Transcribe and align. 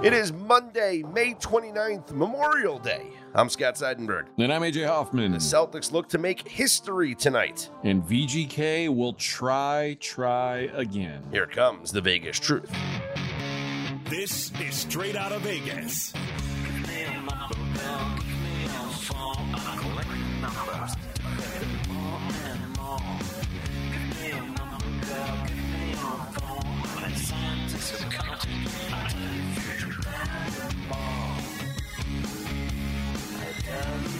It 0.00 0.12
is 0.12 0.32
Monday, 0.32 1.02
May 1.12 1.34
29th, 1.34 2.12
Memorial 2.12 2.78
Day. 2.78 3.08
I'm 3.34 3.48
Scott 3.48 3.74
Seidenberg. 3.74 4.26
And 4.38 4.52
I'm 4.52 4.62
AJ 4.62 4.86
Hoffman. 4.86 5.32
The 5.32 5.38
Celtics 5.38 5.90
look 5.90 6.08
to 6.10 6.18
make 6.18 6.46
history 6.46 7.16
tonight. 7.16 7.68
And 7.82 8.04
VGK 8.04 8.94
will 8.94 9.14
try, 9.14 9.96
try 9.98 10.70
again. 10.74 11.24
Here 11.32 11.48
comes 11.48 11.90
the 11.90 12.00
Vegas 12.00 12.38
truth. 12.38 12.70
This 14.04 14.52
is 14.60 14.76
straight 14.76 15.16
out 15.16 15.32
of 15.32 15.42
Vegas. 15.42 16.14
We 33.68 34.17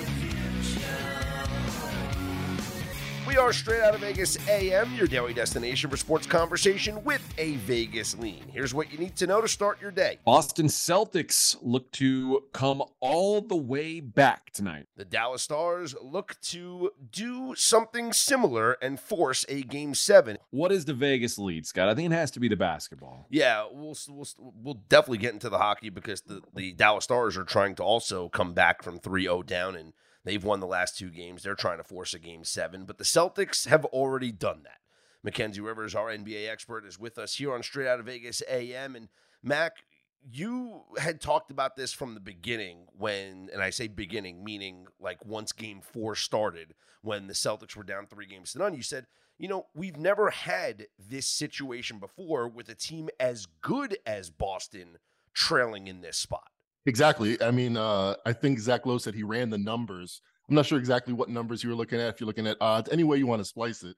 are 3.38 3.52
straight 3.52 3.82
out 3.82 3.94
of 3.94 4.00
Vegas 4.00 4.36
AM, 4.48 4.92
your 4.94 5.06
daily 5.06 5.32
destination 5.32 5.88
for 5.88 5.96
sports 5.96 6.26
conversation 6.26 7.02
with 7.04 7.22
a 7.38 7.54
Vegas 7.56 8.18
lean. 8.18 8.44
Here's 8.52 8.74
what 8.74 8.92
you 8.92 8.98
need 8.98 9.14
to 9.16 9.26
know 9.28 9.40
to 9.40 9.46
start 9.46 9.80
your 9.80 9.92
day. 9.92 10.18
Boston 10.24 10.66
Celtics 10.66 11.56
look 11.62 11.90
to 11.92 12.44
come 12.52 12.82
all 13.00 13.40
the 13.40 13.56
way 13.56 14.00
back 14.00 14.50
tonight. 14.50 14.86
The 14.96 15.04
Dallas 15.04 15.42
Stars 15.42 15.94
look 16.02 16.36
to 16.42 16.90
do 17.12 17.54
something 17.56 18.12
similar 18.12 18.72
and 18.82 18.98
force 18.98 19.44
a 19.48 19.62
game 19.62 19.94
seven. 19.94 20.38
What 20.50 20.72
is 20.72 20.84
the 20.84 20.94
Vegas 20.94 21.38
lead, 21.38 21.64
Scott? 21.64 21.88
I 21.88 21.94
think 21.94 22.10
it 22.12 22.14
has 22.14 22.32
to 22.32 22.40
be 22.40 22.48
the 22.48 22.56
basketball. 22.56 23.26
Yeah, 23.30 23.66
we'll 23.70 23.96
we'll, 24.08 24.28
we'll 24.38 24.80
definitely 24.88 25.18
get 25.18 25.34
into 25.34 25.48
the 25.48 25.58
hockey 25.58 25.90
because 25.90 26.22
the, 26.22 26.42
the 26.54 26.72
Dallas 26.72 27.04
Stars 27.04 27.36
are 27.36 27.44
trying 27.44 27.76
to 27.76 27.84
also 27.84 28.28
come 28.28 28.52
back 28.52 28.82
from 28.82 28.98
3-0 28.98 29.46
down 29.46 29.76
and 29.76 29.92
They've 30.24 30.42
won 30.42 30.60
the 30.60 30.66
last 30.66 30.98
two 30.98 31.10
games. 31.10 31.42
They're 31.42 31.54
trying 31.54 31.78
to 31.78 31.84
force 31.84 32.14
a 32.14 32.18
game 32.18 32.44
seven, 32.44 32.84
but 32.84 32.98
the 32.98 33.04
Celtics 33.04 33.66
have 33.66 33.84
already 33.86 34.32
done 34.32 34.62
that. 34.64 34.78
Mackenzie 35.22 35.60
Rivers, 35.60 35.94
our 35.94 36.08
NBA 36.08 36.48
expert, 36.48 36.86
is 36.86 36.98
with 36.98 37.18
us 37.18 37.34
here 37.34 37.52
on 37.52 37.62
Straight 37.62 37.88
Out 37.88 38.00
of 38.00 38.06
Vegas 38.06 38.42
AM. 38.48 38.94
And 38.94 39.08
Mac, 39.42 39.84
you 40.30 40.82
had 40.98 41.20
talked 41.20 41.50
about 41.50 41.76
this 41.76 41.92
from 41.92 42.14
the 42.14 42.20
beginning 42.20 42.86
when, 42.96 43.48
and 43.52 43.62
I 43.62 43.70
say 43.70 43.88
beginning, 43.88 44.44
meaning 44.44 44.86
like 45.00 45.24
once 45.24 45.52
game 45.52 45.80
four 45.80 46.14
started, 46.14 46.74
when 47.02 47.26
the 47.26 47.34
Celtics 47.34 47.76
were 47.76 47.84
down 47.84 48.06
three 48.06 48.26
games 48.26 48.52
to 48.52 48.58
none. 48.58 48.74
You 48.74 48.82
said, 48.82 49.06
you 49.38 49.48
know, 49.48 49.66
we've 49.74 49.96
never 49.96 50.30
had 50.30 50.88
this 50.98 51.26
situation 51.26 51.98
before 51.98 52.48
with 52.48 52.68
a 52.68 52.74
team 52.74 53.08
as 53.20 53.46
good 53.60 53.98
as 54.04 54.30
Boston 54.30 54.98
trailing 55.32 55.86
in 55.86 56.00
this 56.00 56.16
spot. 56.16 56.50
Exactly. 56.86 57.40
I 57.42 57.50
mean, 57.50 57.76
uh, 57.76 58.14
I 58.24 58.32
think 58.32 58.58
Zach 58.58 58.86
Lowe 58.86 58.98
said 58.98 59.14
he 59.14 59.22
ran 59.22 59.50
the 59.50 59.58
numbers. 59.58 60.20
I'm 60.48 60.54
not 60.54 60.66
sure 60.66 60.78
exactly 60.78 61.12
what 61.12 61.28
numbers 61.28 61.62
you 61.62 61.68
were 61.68 61.76
looking 61.76 62.00
at. 62.00 62.14
If 62.14 62.20
you're 62.20 62.26
looking 62.26 62.46
at 62.46 62.56
odds, 62.60 62.88
any 62.90 63.04
way 63.04 63.18
you 63.18 63.26
want 63.26 63.40
to 63.40 63.44
splice 63.44 63.82
it, 63.82 63.96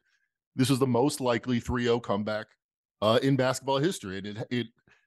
this 0.56 0.68
was 0.70 0.78
the 0.80 0.86
most 0.86 1.20
likely 1.20 1.60
3-0 1.60 2.02
comeback 2.02 2.46
uh, 3.00 3.20
in 3.22 3.36
basketball 3.36 3.78
history, 3.78 4.18
and 4.18 4.26
it 4.26 4.46
it 4.50 4.66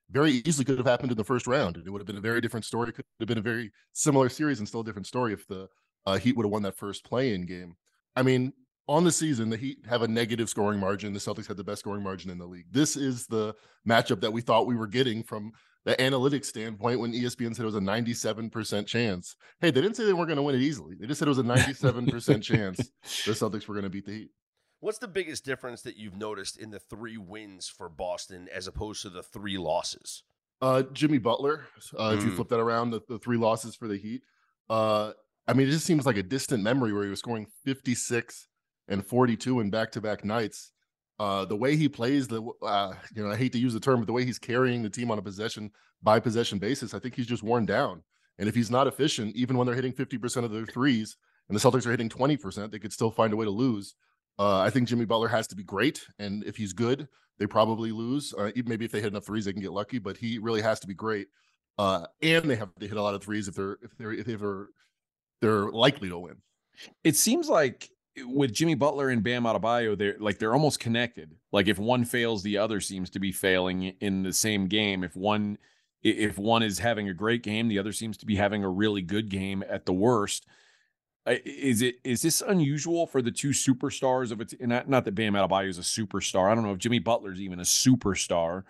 very 0.10 0.42
easily 0.46 0.64
could 0.64 0.78
have 0.78 0.88
happened 0.88 1.12
in 1.12 1.18
the 1.18 1.24
first 1.24 1.48
round. 1.48 1.76
It 1.78 1.90
would 1.90 2.00
have 2.00 2.08
been 2.08 2.18
a 2.18 2.22
very 2.22 2.40
different 2.40 2.66
story. 2.66 2.90
It 2.90 2.96
could 2.96 3.06
have 3.20 3.28
been 3.28 3.38
a 3.38 3.42
very 3.42 3.72
similar 3.94 4.30
series 4.30 4.60
and 4.60 4.68
still 4.68 4.82
a 4.82 4.84
different 4.84 5.08
story 5.08 5.34
if 5.34 5.46
the 5.48 5.68
uh, 6.06 6.18
Heat 6.18 6.36
would 6.38 6.46
have 6.46 6.52
won 6.52 6.64
that 6.64 6.78
first 6.78 7.04
play-in 7.04 7.46
game. 7.46 7.76
I 8.16 8.22
mean, 8.22 8.54
on 8.88 9.04
the 9.04 9.12
season, 9.12 9.50
the 9.50 9.58
Heat 9.58 9.80
have 9.90 10.02
a 10.02 10.08
negative 10.08 10.50
scoring 10.50 10.80
margin. 10.80 11.14
The 11.14 11.20
Celtics 11.20 11.48
had 11.48 11.58
the 11.58 11.64
best 11.64 11.80
scoring 11.80 12.04
margin 12.04 12.30
in 12.30 12.38
the 12.38 12.46
league. 12.46 12.68
This 12.72 12.96
is 12.96 13.26
the 13.28 13.56
matchup 13.88 14.22
that 14.22 14.32
we 14.32 14.42
thought 14.42 14.68
we 14.68 14.76
were 14.76 14.88
getting 14.88 15.24
from 15.24 15.52
the 15.86 15.96
analytics 15.96 16.46
standpoint 16.46 17.00
when 17.00 17.14
ESPN 17.14 17.56
said 17.56 17.64
it 17.64 17.66
was 17.66 17.76
a 17.76 17.80
97% 17.80 18.88
chance. 18.88 19.36
Hey, 19.60 19.72
they 19.72 19.82
didn't 19.82 19.96
say 19.96 20.06
they 20.06 20.14
weren't 20.14 20.28
going 20.28 20.38
to 20.38 20.44
win 20.44 20.56
it 20.56 20.62
easily. 20.62 20.96
They 21.00 21.08
just 21.08 21.20
said 21.20 21.28
it 21.28 21.30
was 21.30 21.40
a 21.40 21.44
97% 21.44 22.42
chance 22.42 22.78
the 22.78 23.32
Celtics 23.32 23.68
were 23.68 23.74
going 23.74 23.84
to 23.84 23.90
beat 23.90 24.06
the 24.06 24.14
Heat. 24.14 24.30
What's 24.80 24.98
the 24.98 25.08
biggest 25.08 25.46
difference 25.46 25.82
that 25.84 25.98
you've 25.98 26.18
noticed 26.18 26.58
in 26.58 26.70
the 26.72 26.80
three 26.80 27.18
wins 27.18 27.68
for 27.70 27.90
Boston 27.90 28.50
as 28.54 28.68
opposed 28.68 29.02
to 29.04 29.10
the 29.10 29.24
three 29.24 29.58
losses? 29.58 30.24
Uh, 30.62 30.84
Jimmy 30.94 31.18
Butler. 31.18 31.66
Uh, 31.98 32.12
mm. 32.12 32.18
If 32.18 32.24
you 32.24 32.32
mm. 32.32 32.36
flip 32.36 32.50
that 32.50 32.60
around, 32.60 32.92
the, 32.92 33.02
the 33.08 33.20
three 33.20 33.38
losses 33.38 33.76
for 33.76 33.88
the 33.88 33.98
Heat. 33.98 34.22
Uh, 34.70 35.12
I 35.48 35.54
mean, 35.54 35.68
it 35.68 35.72
just 35.72 35.86
seems 35.86 36.06
like 36.06 36.18
a 36.18 36.24
distant 36.24 36.64
memory 36.64 36.94
where 36.94 37.04
he 37.04 37.10
was 37.10 37.20
scoring 37.20 37.48
56 37.66 38.48
and 38.88 39.06
42 39.06 39.60
in 39.60 39.70
back 39.70 39.92
to 39.92 40.02
back 40.02 40.24
nights 40.24 40.72
uh, 41.20 41.46
the 41.46 41.56
way 41.56 41.76
he 41.76 41.88
plays, 41.88 42.28
the 42.28 42.42
uh, 42.62 42.94
you 43.16 43.24
know, 43.24 43.32
I 43.32 43.36
hate 43.36 43.52
to 43.54 43.60
use 43.60 43.74
the 43.74 43.80
term, 43.80 44.00
but 44.00 44.08
the 44.08 44.14
way 44.14 44.26
he's 44.26 44.40
carrying 44.40 44.82
the 44.82 44.90
team 44.90 45.12
on 45.12 45.20
a 45.20 45.22
possession 45.22 45.72
by 46.02 46.20
possession 46.20 46.60
basis, 46.60 46.94
I 46.94 47.00
think 47.00 47.16
he's 47.16 47.28
just 47.28 47.44
worn 47.44 47.66
down. 47.66 48.04
And 48.40 48.50
if 48.50 48.56
he's 48.56 48.72
not 48.72 48.88
efficient, 48.88 49.36
even 49.36 49.58
when 49.58 49.68
they're 49.68 49.76
hitting 49.76 49.94
50% 49.94 50.44
of 50.44 50.52
their 50.52 50.66
threes 50.66 51.16
and 51.48 51.58
the 51.58 51.62
Celtics 51.62 51.86
are 51.86 51.92
hitting 51.92 52.10
20%, 52.10 52.72
they 52.72 52.80
could 52.80 52.94
still 52.94 53.12
find 53.12 53.32
a 53.32 53.36
way 53.36 53.46
to 53.46 53.52
lose. 53.52 53.96
Uh, 54.40 54.60
I 54.60 54.70
think 54.70 54.88
Jimmy 54.88 55.06
Butler 55.06 55.28
has 55.28 55.48
to 55.48 55.56
be 55.56 55.64
great. 55.64 56.04
And 56.18 56.44
if 56.44 56.58
he's 56.58 56.74
good, 56.74 57.08
they 57.38 57.46
probably 57.46 57.92
lose. 57.92 58.34
Uh, 58.34 58.50
maybe 58.66 58.86
if 58.86 58.92
they 58.92 59.02
hit 59.02 59.12
enough 59.12 59.26
threes, 59.26 59.46
they 59.46 59.54
can 59.54 59.62
get 59.62 59.72
lucky, 59.72 60.00
but 60.00 60.18
he 60.18 60.40
really 60.40 60.62
has 60.62 60.80
to 60.80 60.88
be 60.88 60.96
great. 60.96 61.28
Uh, 61.78 62.06
and 62.22 62.50
they 62.50 62.56
have 62.56 62.74
to 62.80 62.88
hit 62.88 62.98
a 62.98 63.02
lot 63.02 63.16
of 63.16 63.24
threes 63.24 63.48
if 63.48 63.56
they're, 63.56 63.78
if 63.82 63.98
they're, 63.98 64.14
if 64.14 64.26
they're, 64.26 64.68
they're 65.42 65.70
likely 65.70 66.10
to 66.10 66.18
win. 66.18 66.38
It 67.04 67.16
seems 67.16 67.50
like 67.50 67.88
with 68.26 68.54
Jimmy 68.54 68.76
Butler 68.76 69.10
and 69.10 69.24
Bam 69.24 69.44
Adebayo, 69.44 69.98
they're 69.98 70.16
like 70.20 70.40
they're 70.40 70.54
almost 70.54 70.80
connected. 70.80 71.36
Like 71.52 71.68
if 71.68 71.80
one 71.80 72.06
fails, 72.06 72.44
the 72.44 72.58
other 72.58 72.80
seems 72.80 73.10
to 73.12 73.20
be 73.20 73.32
failing 73.32 73.96
in 74.00 74.24
the 74.24 74.34
same 74.34 74.68
game. 74.68 75.04
If 75.04 75.16
one 75.16 75.58
if 76.04 76.38
one 76.38 76.64
is 76.64 76.80
having 76.80 77.10
a 77.10 77.14
great 77.14 77.44
game, 77.44 77.68
the 77.68 77.80
other 77.80 77.94
seems 77.94 78.18
to 78.18 78.26
be 78.26 78.36
having 78.36 78.64
a 78.64 78.70
really 78.70 79.02
good 79.02 79.30
game 79.30 79.64
at 79.68 79.86
the 79.86 79.94
worst. 79.94 80.46
Is 81.26 81.82
it 81.82 81.96
is 82.04 82.22
this 82.22 82.42
unusual 82.42 83.08
for 83.08 83.22
the 83.22 83.32
two 83.32 83.50
superstars 83.50 84.32
of 84.32 84.42
it? 84.42 84.54
Not, 84.60 84.90
not 84.90 85.06
that 85.06 85.16
Bam 85.16 85.34
Adebayo 85.34 85.70
is 85.70 85.78
a 85.78 85.82
superstar. 85.82 86.52
I 86.52 86.56
don't 86.56 86.66
know 86.66 86.74
if 86.74 86.80
Jimmy 86.80 87.00
Butler's 87.00 87.42
even 87.42 87.60
a 87.60 87.64
superstar, 87.64 88.64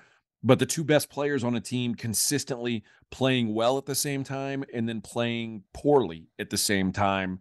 but 0.44 0.60
the 0.60 0.66
two 0.66 0.84
best 0.84 1.10
players 1.10 1.44
on 1.44 1.56
a 1.56 1.62
team 1.62 1.96
consistently 1.96 2.84
playing 3.10 3.54
well 3.54 3.78
at 3.78 3.88
the 3.88 3.96
same 3.96 4.24
time 4.24 4.64
and 4.74 4.88
then 4.88 5.02
playing 5.02 5.64
poorly 5.74 6.28
at 6.38 6.52
the 6.52 6.58
same 6.58 6.92
time 6.92 7.40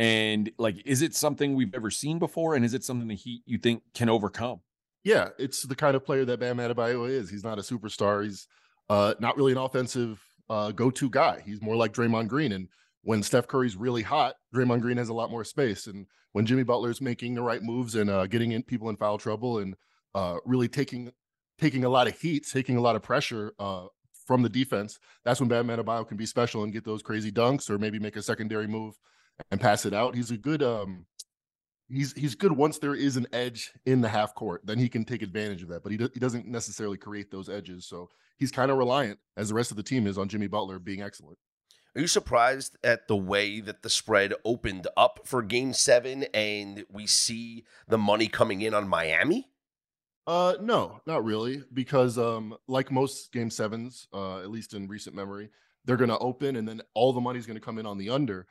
and 0.00 0.50
like, 0.56 0.80
is 0.86 1.02
it 1.02 1.14
something 1.14 1.54
we've 1.54 1.74
ever 1.74 1.90
seen 1.90 2.18
before? 2.18 2.54
And 2.54 2.64
is 2.64 2.72
it 2.72 2.82
something 2.82 3.06
that 3.08 3.18
he 3.18 3.42
you 3.44 3.58
think 3.58 3.82
can 3.94 4.08
overcome? 4.08 4.60
Yeah, 5.04 5.28
it's 5.38 5.64
the 5.64 5.74
kind 5.74 5.94
of 5.94 6.06
player 6.06 6.24
that 6.24 6.40
Bam 6.40 6.56
Adebayo 6.56 7.06
is. 7.06 7.28
He's 7.28 7.44
not 7.44 7.58
a 7.58 7.62
superstar. 7.62 8.24
He's 8.24 8.48
uh, 8.88 9.12
not 9.20 9.36
really 9.36 9.52
an 9.52 9.58
offensive 9.58 10.18
uh, 10.48 10.72
go-to 10.72 11.10
guy. 11.10 11.42
He's 11.44 11.60
more 11.60 11.76
like 11.76 11.92
Draymond 11.92 12.28
Green. 12.28 12.52
And 12.52 12.68
when 13.02 13.22
Steph 13.22 13.46
Curry's 13.46 13.76
really 13.76 14.00
hot, 14.00 14.36
Draymond 14.54 14.80
Green 14.80 14.96
has 14.96 15.10
a 15.10 15.14
lot 15.14 15.30
more 15.30 15.44
space. 15.44 15.86
And 15.86 16.06
when 16.32 16.46
Jimmy 16.46 16.62
Butler's 16.62 17.02
making 17.02 17.34
the 17.34 17.42
right 17.42 17.62
moves 17.62 17.94
and 17.94 18.08
uh, 18.08 18.26
getting 18.26 18.52
in 18.52 18.62
people 18.62 18.88
in 18.88 18.96
foul 18.96 19.18
trouble 19.18 19.58
and 19.58 19.74
uh, 20.14 20.36
really 20.46 20.68
taking 20.68 21.12
taking 21.58 21.84
a 21.84 21.90
lot 21.90 22.08
of 22.08 22.18
heat, 22.18 22.46
taking 22.50 22.78
a 22.78 22.80
lot 22.80 22.96
of 22.96 23.02
pressure 23.02 23.52
uh, 23.58 23.84
from 24.26 24.40
the 24.40 24.48
defense, 24.48 24.98
that's 25.26 25.40
when 25.40 25.48
Bam 25.50 25.68
Adebayo 25.68 26.08
can 26.08 26.16
be 26.16 26.24
special 26.24 26.64
and 26.64 26.72
get 26.72 26.86
those 26.86 27.02
crazy 27.02 27.30
dunks 27.30 27.68
or 27.68 27.78
maybe 27.78 27.98
make 27.98 28.16
a 28.16 28.22
secondary 28.22 28.66
move 28.66 28.98
and 29.50 29.60
pass 29.60 29.86
it 29.86 29.94
out. 29.94 30.14
He's 30.14 30.30
a 30.30 30.36
good 30.36 30.62
um 30.62 31.06
he's 31.88 32.12
he's 32.12 32.34
good 32.34 32.52
once 32.52 32.78
there 32.78 32.94
is 32.94 33.16
an 33.16 33.26
edge 33.32 33.72
in 33.84 34.00
the 34.00 34.08
half 34.08 34.34
court. 34.34 34.62
Then 34.64 34.78
he 34.78 34.88
can 34.88 35.04
take 35.04 35.22
advantage 35.22 35.62
of 35.62 35.68
that, 35.68 35.82
but 35.82 35.92
he, 35.92 35.98
do, 35.98 36.08
he 36.12 36.20
doesn't 36.20 36.46
necessarily 36.46 36.96
create 36.96 37.30
those 37.30 37.48
edges. 37.48 37.86
So 37.86 38.08
he's 38.38 38.50
kind 38.50 38.70
of 38.70 38.78
reliant, 38.78 39.18
as 39.36 39.48
the 39.48 39.54
rest 39.54 39.70
of 39.70 39.76
the 39.76 39.82
team 39.82 40.06
is, 40.06 40.18
on 40.18 40.28
Jimmy 40.28 40.46
Butler 40.46 40.78
being 40.78 41.02
excellent. 41.02 41.38
Are 41.94 42.00
you 42.00 42.06
surprised 42.06 42.76
at 42.84 43.08
the 43.08 43.16
way 43.16 43.60
that 43.60 43.82
the 43.82 43.90
spread 43.90 44.32
opened 44.44 44.86
up 44.96 45.20
for 45.24 45.42
Game 45.42 45.72
Seven, 45.72 46.24
and 46.32 46.84
we 46.88 47.06
see 47.06 47.64
the 47.88 47.98
money 47.98 48.28
coming 48.28 48.60
in 48.60 48.74
on 48.74 48.88
Miami? 48.88 49.48
Uh, 50.26 50.54
no, 50.60 51.00
not 51.06 51.24
really, 51.24 51.64
because 51.74 52.16
um, 52.16 52.54
like 52.68 52.92
most 52.92 53.32
Game 53.32 53.50
Sevens, 53.50 54.06
uh, 54.12 54.38
at 54.38 54.50
least 54.50 54.74
in 54.74 54.86
recent 54.86 55.16
memory, 55.16 55.50
they're 55.84 55.96
going 55.96 56.10
to 56.10 56.18
open, 56.18 56.54
and 56.54 56.68
then 56.68 56.80
all 56.94 57.12
the 57.12 57.20
money's 57.20 57.46
going 57.46 57.58
to 57.58 57.64
come 57.64 57.78
in 57.78 57.86
on 57.86 57.98
the 57.98 58.10
under 58.10 58.46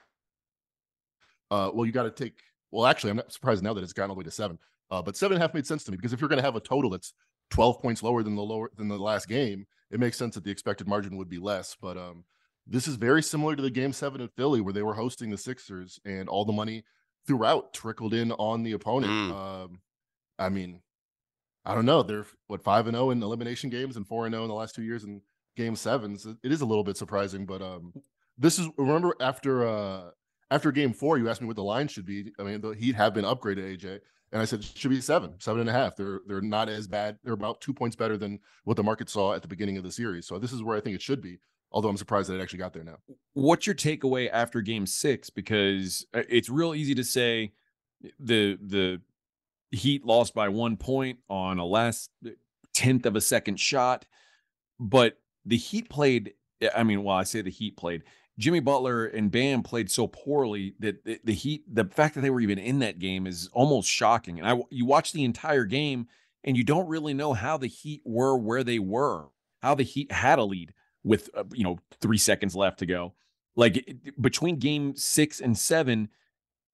uh, 1.51 1.72
well, 1.74 1.86
you 1.86 1.92
got 1.92 2.04
to 2.04 2.12
take. 2.12 2.40
Well, 2.72 2.86
actually, 2.86 3.12
I'm 3.12 3.18
not 3.18 3.34
surprised 3.34 3.63
now 3.63 3.74
that 3.74 3.84
it's 3.84 3.94
gotten 3.94 4.12
all 4.12 4.16
the 4.16 4.19
way 4.19 4.25
to 4.25 4.31
seven. 4.31 4.60
Uh, 4.92 5.01
but 5.01 5.16
seven 5.16 5.36
and 5.36 5.44
a 5.44 5.46
half 5.46 5.54
made 5.54 5.68
sense 5.68 5.84
to 5.84 5.92
me 5.92 5.98
because 5.98 6.13
if 6.13 6.22
you're 6.22 6.30
going 6.30 6.38
to 6.38 6.46
have 6.46 6.56
a 6.56 6.60
total 6.60 6.90
that's 6.90 7.13
12 7.51 7.81
points 7.81 8.04
lower 8.04 8.24
than 8.24 8.36
the 8.36 8.42
lower 8.42 8.72
than 8.75 8.88
the 8.88 8.98
last 8.98 9.28
game, 9.28 9.66
it 9.92 10.00
makes 10.00 10.18
sense 10.18 10.36
that 10.36 10.44
the 10.44 10.51
expected 10.51 10.88
margin 10.88 11.18
would 11.18 11.30
be 11.30 11.40
less. 11.40 11.75
But 11.80 11.98
um, 11.98 12.24
this 12.68 12.88
is 12.88 12.96
very 12.96 13.24
similar 13.24 13.56
to 13.56 13.62
the 13.62 13.69
game 13.69 13.94
seven 13.94 14.22
in 14.22 14.30
Philly 14.30 14.62
where 14.62 14.74
they 14.74 14.84
were 14.84 14.94
hosting 14.94 15.30
the 15.30 15.38
Sixers 15.38 16.00
and 16.06 16.30
all 16.30 16.46
the 16.46 16.54
money 16.54 16.84
throughout 17.28 17.74
trickled 17.74 18.13
in 18.13 18.31
on 18.34 18.63
the 18.63 18.74
opponent. 18.74 19.12
Mm. 19.12 19.31
Um, 19.34 19.81
I 20.38 20.50
mean, 20.50 20.81
I 21.66 21.75
don't 21.75 21.86
know. 21.86 22.02
They're 22.02 22.25
what 22.48 22.63
five 22.63 22.88
and 22.88 22.95
zero 22.95 23.12
in 23.12 23.22
elimination 23.22 23.69
games 23.69 23.95
and 23.98 24.07
four 24.07 24.25
and 24.25 24.34
zero 24.34 24.44
in 24.44 24.50
the 24.50 24.56
last 24.56 24.75
two 24.75 24.84
years 24.84 25.04
in 25.04 25.22
game 25.56 25.75
sevens. 25.75 26.25
It 26.25 26.52
is 26.52 26.62
a 26.62 26.66
little 26.66 26.84
bit 26.84 26.98
surprising, 26.98 27.45
but 27.45 27.62
um, 27.62 27.94
this 28.38 28.57
is 28.57 28.68
remember 28.78 29.16
after 29.19 29.68
uh 29.68 30.10
after 30.51 30.72
game 30.72 30.94
four, 30.94 31.18
you 31.18 31.30
asked 31.30 31.42
me 31.42 31.48
what 31.48 31.56
the 31.56 31.63
line 31.63 31.88
should 31.88 32.06
be. 32.06 32.31
I 32.40 32.44
mean, 32.44 32.62
the 32.62 32.72
Heat 32.72 32.96
have 32.96 33.13
been 33.13 33.25
upgraded, 33.25 33.78
AJ. 33.80 34.00
and 34.31 34.42
I 34.42 34.46
said 34.46 34.60
it 34.60 34.66
should 34.75 34.90
be 34.90 35.01
seven, 35.01 35.34
seven 35.40 35.62
and 35.62 35.69
a 35.69 35.74
half. 35.74 35.96
They're 35.96 36.22
they're 36.28 36.42
not 36.42 36.69
as 36.69 36.88
bad. 36.88 37.18
They're 37.24 37.34
about 37.34 37.62
two 37.62 37.74
points 37.74 37.96
better 37.96 38.18
than 38.18 38.40
what 38.63 38.78
the 38.78 38.84
market 38.84 39.10
saw 39.10 39.34
at 39.34 39.42
the 39.42 39.48
beginning 39.48 39.78
of 39.78 39.84
the 39.84 39.92
series. 39.92 40.28
So 40.28 40.40
this 40.40 40.51
is 40.51 40.63
where 40.63 40.78
I 40.78 40.81
think 40.81 40.96
it 40.96 41.01
should 41.01 41.22
be. 41.22 41.40
Although 41.72 41.90
I'm 41.90 41.98
surprised 41.98 42.30
that 42.30 42.40
it 42.40 42.42
actually 42.42 42.60
got 42.60 42.74
there 42.74 42.84
now. 42.84 42.98
What's 43.34 43.68
your 43.68 43.75
takeaway 43.75 44.28
after 44.31 44.62
Game 44.62 44.88
Six? 44.88 45.30
Because 45.30 46.06
uh, 46.16 46.24
it's 46.28 46.50
real 46.50 46.74
easy 46.74 46.95
to 46.95 47.04
say 47.04 47.54
the 48.19 48.57
the 48.62 49.02
Heat 49.72 50.04
lost 50.04 50.34
by 50.34 50.50
one 50.50 50.78
point 50.78 51.19
on 51.30 51.60
a 51.60 51.66
last 51.66 52.10
uh, 52.25 52.31
tenth 52.74 53.06
of 53.06 53.16
a 53.16 53.22
second 53.22 53.60
shot, 53.60 54.06
but 54.80 55.19
the 55.45 55.57
Heat 55.57 55.90
played. 55.90 56.34
I 56.75 56.84
mean, 56.84 57.04
well, 57.04 57.16
I 57.16 57.24
say 57.24 57.42
the 57.42 57.52
Heat 57.52 57.78
played. 57.78 58.04
Jimmy 58.39 58.62
Butler 58.62 59.06
and 59.06 59.30
Bam 59.30 59.62
played 59.63 59.91
so 59.91 60.07
poorly 60.07 60.74
that 60.80 61.03
the, 61.03 61.19
the, 61.25 61.33
Heat, 61.33 61.63
the 61.68 61.83
fact 61.83 62.15
that 62.15 62.21
they 62.21 62.30
were 62.30 62.39
even 62.39 62.57
in 62.57 62.80
that 62.80 62.97
game 62.97 63.27
is 63.27 63.50
almost 63.51 63.89
shocking. 63.89 64.39
And 64.39 64.47
I, 64.47 64.57
you 64.71 64.86
watch 64.86 65.12
the 65.12 65.25
entire 65.25 65.65
game 65.65 66.07
and 66.45 66.56
you 66.56 66.63
don't 66.63 66.88
really 66.88 67.13
know 67.13 67.33
how 67.33 67.57
the 67.57 67.68
Heat 67.68 68.01
were 68.06 68.38
where 68.38 68.63
they 68.63 68.80
were, 68.80 69.25
how 69.62 69.75
the 69.75 69.83
Heat 69.83 70.12
had 70.13 70.39
a 70.39 70.45
lead 70.45 70.74
with 71.03 71.30
uh, 71.36 71.44
you 71.53 71.63
know 71.63 71.80
three 72.00 72.18
seconds 72.18 72.56
left 72.56 72.80
to 72.80 72.86
go. 72.86 73.13
Like 73.57 73.97
between 74.19 74.57
game 74.57 74.95
six 74.95 75.42
and 75.42 75.57
seven, 75.57 76.07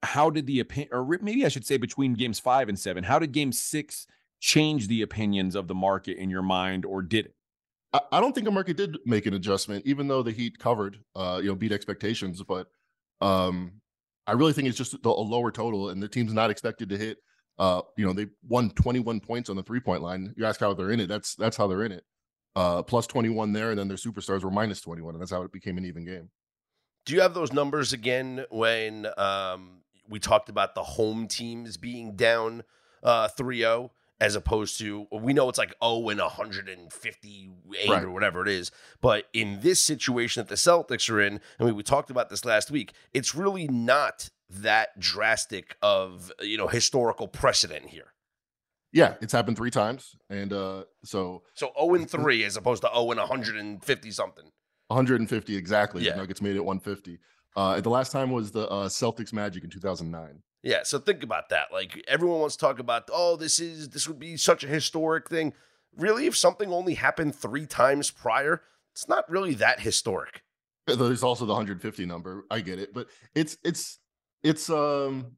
how 0.03 0.29
did 0.29 0.45
the 0.45 0.59
opinion, 0.59 0.89
or 0.91 1.17
maybe 1.21 1.45
I 1.45 1.49
should 1.49 1.65
say 1.65 1.77
between 1.77 2.13
games 2.13 2.39
five 2.39 2.69
and 2.69 2.77
seven, 2.77 3.03
how 3.03 3.17
did 3.17 3.31
game 3.31 3.51
six 3.51 4.05
change 4.39 4.87
the 4.87 5.01
opinions 5.01 5.55
of 5.55 5.67
the 5.67 5.73
market 5.73 6.17
in 6.17 6.29
your 6.29 6.43
mind, 6.43 6.85
or 6.85 7.01
did 7.01 7.25
it? 7.25 7.35
I 8.11 8.19
don't 8.19 8.33
think 8.33 8.45
the 8.45 8.51
market 8.51 8.77
did 8.77 8.97
make 9.05 9.25
an 9.25 9.33
adjustment, 9.33 9.85
even 9.85 10.07
though 10.07 10.23
the 10.23 10.31
Heat 10.31 10.57
covered, 10.57 10.99
uh, 11.15 11.39
you 11.41 11.49
know, 11.49 11.55
beat 11.55 11.71
expectations. 11.71 12.41
But 12.43 12.67
um, 13.21 13.81
I 14.27 14.33
really 14.33 14.53
think 14.53 14.67
it's 14.67 14.77
just 14.77 14.93
a 14.93 15.09
lower 15.09 15.51
total, 15.51 15.89
and 15.89 16.01
the 16.01 16.07
team's 16.07 16.33
not 16.33 16.49
expected 16.49 16.89
to 16.89 16.97
hit. 16.97 17.17
Uh, 17.57 17.81
you 17.97 18.05
know, 18.05 18.13
they 18.13 18.27
won 18.47 18.69
21 18.71 19.19
points 19.19 19.49
on 19.49 19.55
the 19.55 19.63
three 19.63 19.79
point 19.79 20.01
line. 20.01 20.33
You 20.35 20.45
ask 20.45 20.59
how 20.59 20.73
they're 20.73 20.91
in 20.91 20.99
it. 20.99 21.07
That's 21.07 21.35
that's 21.35 21.57
how 21.57 21.67
they're 21.67 21.83
in 21.83 21.91
it. 21.91 22.03
Uh, 22.55 22.81
plus 22.81 23.05
21 23.07 23.53
there, 23.53 23.69
and 23.69 23.79
then 23.79 23.87
their 23.87 23.97
superstars 23.97 24.43
were 24.43 24.51
minus 24.51 24.81
21, 24.81 25.13
and 25.13 25.21
that's 25.21 25.31
how 25.31 25.43
it 25.43 25.51
became 25.51 25.77
an 25.77 25.85
even 25.85 26.05
game. 26.05 26.29
Do 27.05 27.13
you 27.13 27.21
have 27.21 27.33
those 27.33 27.53
numbers 27.53 27.93
again 27.93 28.45
when 28.49 29.07
um, 29.17 29.81
we 30.09 30.19
talked 30.19 30.49
about 30.49 30.73
the 30.73 30.83
home 30.83 31.27
teams 31.27 31.77
being 31.77 32.15
down 32.15 32.63
uh, 33.03 33.27
3-0? 33.37 33.91
As 34.19 34.35
opposed 34.35 34.77
to 34.79 35.07
we 35.11 35.33
know 35.33 35.49
it's 35.49 35.57
like 35.57 35.73
oh 35.81 36.09
and 36.09 36.19
158 36.19 37.89
right. 37.89 38.03
or 38.03 38.11
whatever 38.11 38.41
it 38.41 38.47
is. 38.47 38.71
But 39.01 39.25
in 39.33 39.59
this 39.61 39.81
situation 39.81 40.41
that 40.41 40.49
the 40.49 40.55
celtics 40.55 41.09
are 41.09 41.21
in 41.21 41.39
i 41.59 41.63
mean 41.63 41.75
we 41.75 41.83
talked 41.83 42.09
about 42.09 42.29
this 42.29 42.45
last 42.45 42.71
week 42.71 42.93
it's 43.13 43.35
really 43.35 43.67
not 43.67 44.29
that 44.49 44.99
drastic 44.99 45.75
of 45.81 46.31
you 46.41 46.57
know 46.57 46.67
historical 46.67 47.27
precedent 47.27 47.87
here. 47.89 48.13
Yeah 48.91 49.15
it's 49.21 49.33
happened 49.33 49.57
three 49.57 49.71
times 49.71 50.15
and 50.29 50.53
uh 50.53 50.85
so 51.03 51.43
so 51.53 51.71
0 51.79 51.95
and 51.95 52.09
3 52.09 52.43
as 52.43 52.55
opposed 52.55 52.81
to 52.83 52.89
0 52.93 53.11
and 53.11 53.19
150 53.19 54.11
something 54.11 54.45
150 54.87 55.55
exactly. 55.55 56.03
Yeah. 56.03 56.11
the 56.11 56.17
nuggets 56.17 56.41
made 56.41 56.55
it 56.55 56.63
150 56.63 57.19
uh 57.55 57.81
the 57.81 57.89
last 57.89 58.11
time 58.11 58.31
was 58.31 58.51
the 58.51 58.69
uh 58.69 58.87
celtics 58.87 59.33
magic 59.33 59.63
in 59.63 59.69
2009 59.69 60.41
yeah, 60.65 60.79
so 60.81 60.97
think 60.97 61.21
about 61.21 61.49
that. 61.49 61.67
Like 61.71 62.03
everyone 62.07 62.39
wants 62.39 62.55
to 62.55 62.65
talk 62.65 62.79
about, 62.79 63.07
oh, 63.13 63.35
this 63.35 63.59
is 63.59 63.89
this 63.89 64.07
would 64.07 64.17
be 64.17 64.35
such 64.35 64.63
a 64.63 64.67
historic 64.67 65.29
thing. 65.29 65.53
Really, 65.95 66.25
if 66.25 66.35
something 66.35 66.73
only 66.73 66.95
happened 66.95 67.35
three 67.35 67.67
times 67.67 68.09
prior, 68.09 68.63
it's 68.91 69.07
not 69.07 69.29
really 69.29 69.53
that 69.55 69.79
historic. 69.79 70.41
There's 70.87 71.21
also 71.21 71.45
the 71.45 71.53
150 71.53 72.05
number. 72.07 72.45
I 72.49 72.61
get 72.61 72.79
it, 72.79 72.95
but 72.95 73.07
it's 73.35 73.57
it's 73.63 73.99
it's 74.43 74.67
um. 74.71 75.37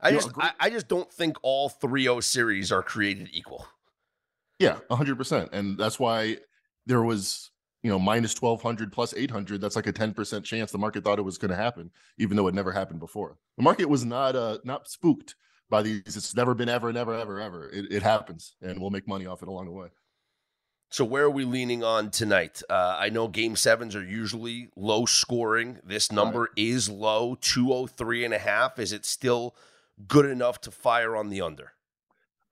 I 0.00 0.12
just 0.12 0.28
know. 0.28 0.44
I, 0.44 0.52
I 0.60 0.70
just 0.70 0.88
don't 0.88 1.12
think 1.12 1.36
all 1.42 1.68
3-0 1.68 2.22
series 2.22 2.72
are 2.72 2.82
created 2.82 3.28
equal. 3.32 3.66
Yeah, 4.58 4.78
100, 4.86 5.16
percent 5.16 5.50
and 5.52 5.76
that's 5.76 5.98
why 5.98 6.38
there 6.86 7.02
was 7.02 7.50
you 7.82 7.90
know, 7.90 7.98
minus 7.98 8.40
1200 8.40 8.92
plus 8.92 9.14
800, 9.14 9.60
that's 9.60 9.76
like 9.76 9.86
a 9.86 9.92
10% 9.92 10.44
chance 10.44 10.70
the 10.70 10.78
market 10.78 11.02
thought 11.02 11.18
it 11.18 11.22
was 11.22 11.38
going 11.38 11.50
to 11.50 11.56
happen, 11.56 11.90
even 12.18 12.36
though 12.36 12.46
it 12.46 12.54
never 12.54 12.72
happened 12.72 13.00
before. 13.00 13.38
The 13.56 13.62
market 13.62 13.88
was 13.88 14.04
not, 14.04 14.36
uh, 14.36 14.58
not 14.64 14.88
spooked 14.88 15.34
by 15.70 15.82
these. 15.82 16.02
It's 16.16 16.34
never 16.34 16.54
been 16.54 16.68
ever, 16.68 16.92
never, 16.92 17.14
ever, 17.14 17.40
ever. 17.40 17.70
It, 17.70 17.90
it 17.90 18.02
happens 18.02 18.54
and 18.60 18.80
we'll 18.80 18.90
make 18.90 19.08
money 19.08 19.26
off 19.26 19.42
it 19.42 19.48
along 19.48 19.66
the 19.66 19.72
way. 19.72 19.88
So 20.90 21.04
where 21.04 21.24
are 21.24 21.30
we 21.30 21.44
leaning 21.44 21.84
on 21.84 22.10
tonight? 22.10 22.62
Uh, 22.68 22.96
I 22.98 23.10
know 23.10 23.28
game 23.28 23.54
sevens 23.54 23.94
are 23.94 24.04
usually 24.04 24.68
low 24.76 25.06
scoring. 25.06 25.78
This 25.84 26.10
number 26.10 26.40
right. 26.40 26.50
is 26.56 26.88
low, 26.88 27.36
203 27.40 28.24
and 28.24 28.34
a 28.34 28.38
half. 28.38 28.78
Is 28.78 28.92
it 28.92 29.06
still 29.06 29.54
good 30.08 30.26
enough 30.26 30.60
to 30.62 30.70
fire 30.72 31.16
on 31.16 31.28
the 31.28 31.40
under? 31.42 31.72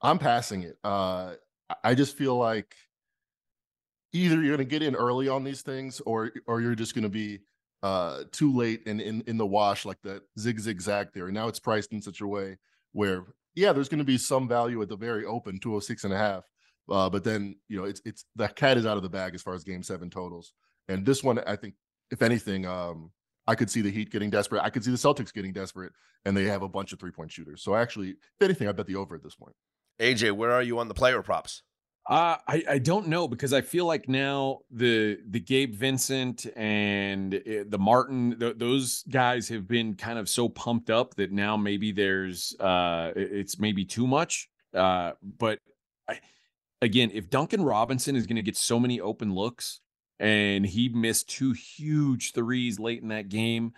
I'm 0.01 0.21
passing 0.21 0.63
it. 0.63 0.79
Uh, 0.85 1.35
I 1.83 1.95
just 1.95 2.17
feel 2.17 2.37
like– 2.39 2.77
either 4.13 4.37
you're 4.37 4.57
going 4.57 4.59
to 4.59 4.65
get 4.65 4.83
in 4.83 4.95
early 4.95 5.29
on 5.29 5.45
these 5.45 5.63
things 5.63 6.01
or 6.01 6.33
or 6.47 6.61
you're 6.61 6.75
just 6.75 6.95
going 6.95 7.03
to 7.03 7.09
be 7.09 7.41
uh 7.83 8.25
too 8.33 8.55
late 8.55 8.87
and 8.87 9.01
in 9.01 9.23
in 9.27 9.37
the 9.37 9.47
wash 9.47 9.85
like 9.85 10.01
that 10.03 10.23
zig 10.39 10.59
zig 10.61 10.81
zag 10.81 11.13
theory. 11.13 11.33
Now 11.33 11.49
it's 11.49 11.61
priced 11.61 11.93
in 11.93 12.03
such 12.03 12.21
a 12.21 12.27
way 12.27 12.57
where 12.93 13.25
yeah 13.55 13.73
there's 13.73 13.89
going 13.89 13.99
to 13.99 14.05
be 14.05 14.19
some 14.19 14.49
value 14.49 14.81
at 14.83 14.89
the 14.89 14.97
very 14.97 15.25
open 15.25 15.59
206 15.61 16.05
and 16.05 16.13
a 16.13 16.19
half 16.19 16.45
uh, 16.91 17.11
but 17.11 17.25
then 17.25 17.57
you 17.69 17.79
know 17.79 17.85
it's 17.85 18.01
it's 18.05 18.25
the 18.37 18.49
cat 18.49 18.77
is 18.77 18.87
out 18.87 18.97
of 18.97 19.03
the 19.03 19.09
bag 19.09 19.35
as 19.35 19.43
far 19.43 19.55
as 19.55 19.65
game 19.65 19.83
seven 19.83 20.11
totals. 20.11 20.53
And 20.89 21.05
this 21.05 21.23
one 21.23 21.39
i 21.47 21.55
think 21.55 21.75
if 22.11 22.23
anything 22.23 22.67
um 22.67 23.11
i 23.47 23.55
could 23.55 23.71
see 23.71 23.83
the 23.83 23.91
heat 23.91 24.11
getting 24.11 24.31
desperate. 24.31 24.63
I 24.63 24.71
could 24.71 24.85
see 24.85 24.91
the 24.91 24.97
celtics 24.97 25.33
getting 25.33 25.53
desperate 25.53 25.93
and 26.25 26.37
they 26.37 26.45
have 26.45 26.63
a 26.63 26.69
bunch 26.69 26.93
of 26.93 26.99
three 26.99 27.11
point 27.11 27.31
shooters. 27.31 27.63
So 27.63 27.75
actually 27.75 28.11
if 28.11 28.43
anything 28.43 28.69
i 28.69 28.73
bet 28.73 28.87
the 28.87 28.97
over 28.97 29.15
at 29.15 29.23
this 29.23 29.35
point. 29.35 29.55
Aj 30.01 30.33
where 30.33 30.53
are 30.53 30.63
you 30.63 30.79
on 30.79 30.89
the 30.89 30.95
player 30.95 31.23
props 31.23 31.63
uh, 32.09 32.37
I 32.47 32.65
I 32.69 32.79
don't 32.79 33.09
know 33.09 33.29
because 33.29 33.53
I 33.53 33.61
feel 33.61 33.85
like 33.85 34.09
now 34.09 34.61
the 34.71 35.19
the 35.29 35.41
Gabe 35.41 35.75
Vincent 35.75 36.47
and 36.57 37.35
eh, 37.35 37.65
the 37.67 37.79
Martin 37.79 38.39
th- 38.41 38.57
those 38.57 39.05
guys 39.11 39.49
have 39.51 39.69
been 39.69 39.95
kind 39.95 40.19
of 40.19 40.29
so 40.29 40.49
pumped 40.49 40.89
up 40.89 41.15
that 41.17 41.33
now 41.33 41.57
maybe 41.57 41.93
there's 41.93 42.57
uh 42.61 43.13
it's 43.15 43.59
maybe 43.59 43.85
too 43.85 44.07
much. 44.07 44.49
Uh, 44.73 45.13
but 45.39 45.59
I, 46.09 46.21
again, 46.81 47.11
if 47.13 47.29
Duncan 47.29 47.63
Robinson 47.63 48.17
is 48.17 48.27
going 48.27 48.37
to 48.37 48.43
get 48.43 48.57
so 48.57 48.81
many 48.81 49.01
open 49.01 49.35
looks 49.35 49.81
and 50.19 50.65
he 50.65 50.89
missed 50.89 51.29
two 51.29 51.53
huge 51.53 52.33
threes 52.33 52.79
late 52.79 53.03
in 53.03 53.09
that 53.09 53.29
game. 53.29 53.73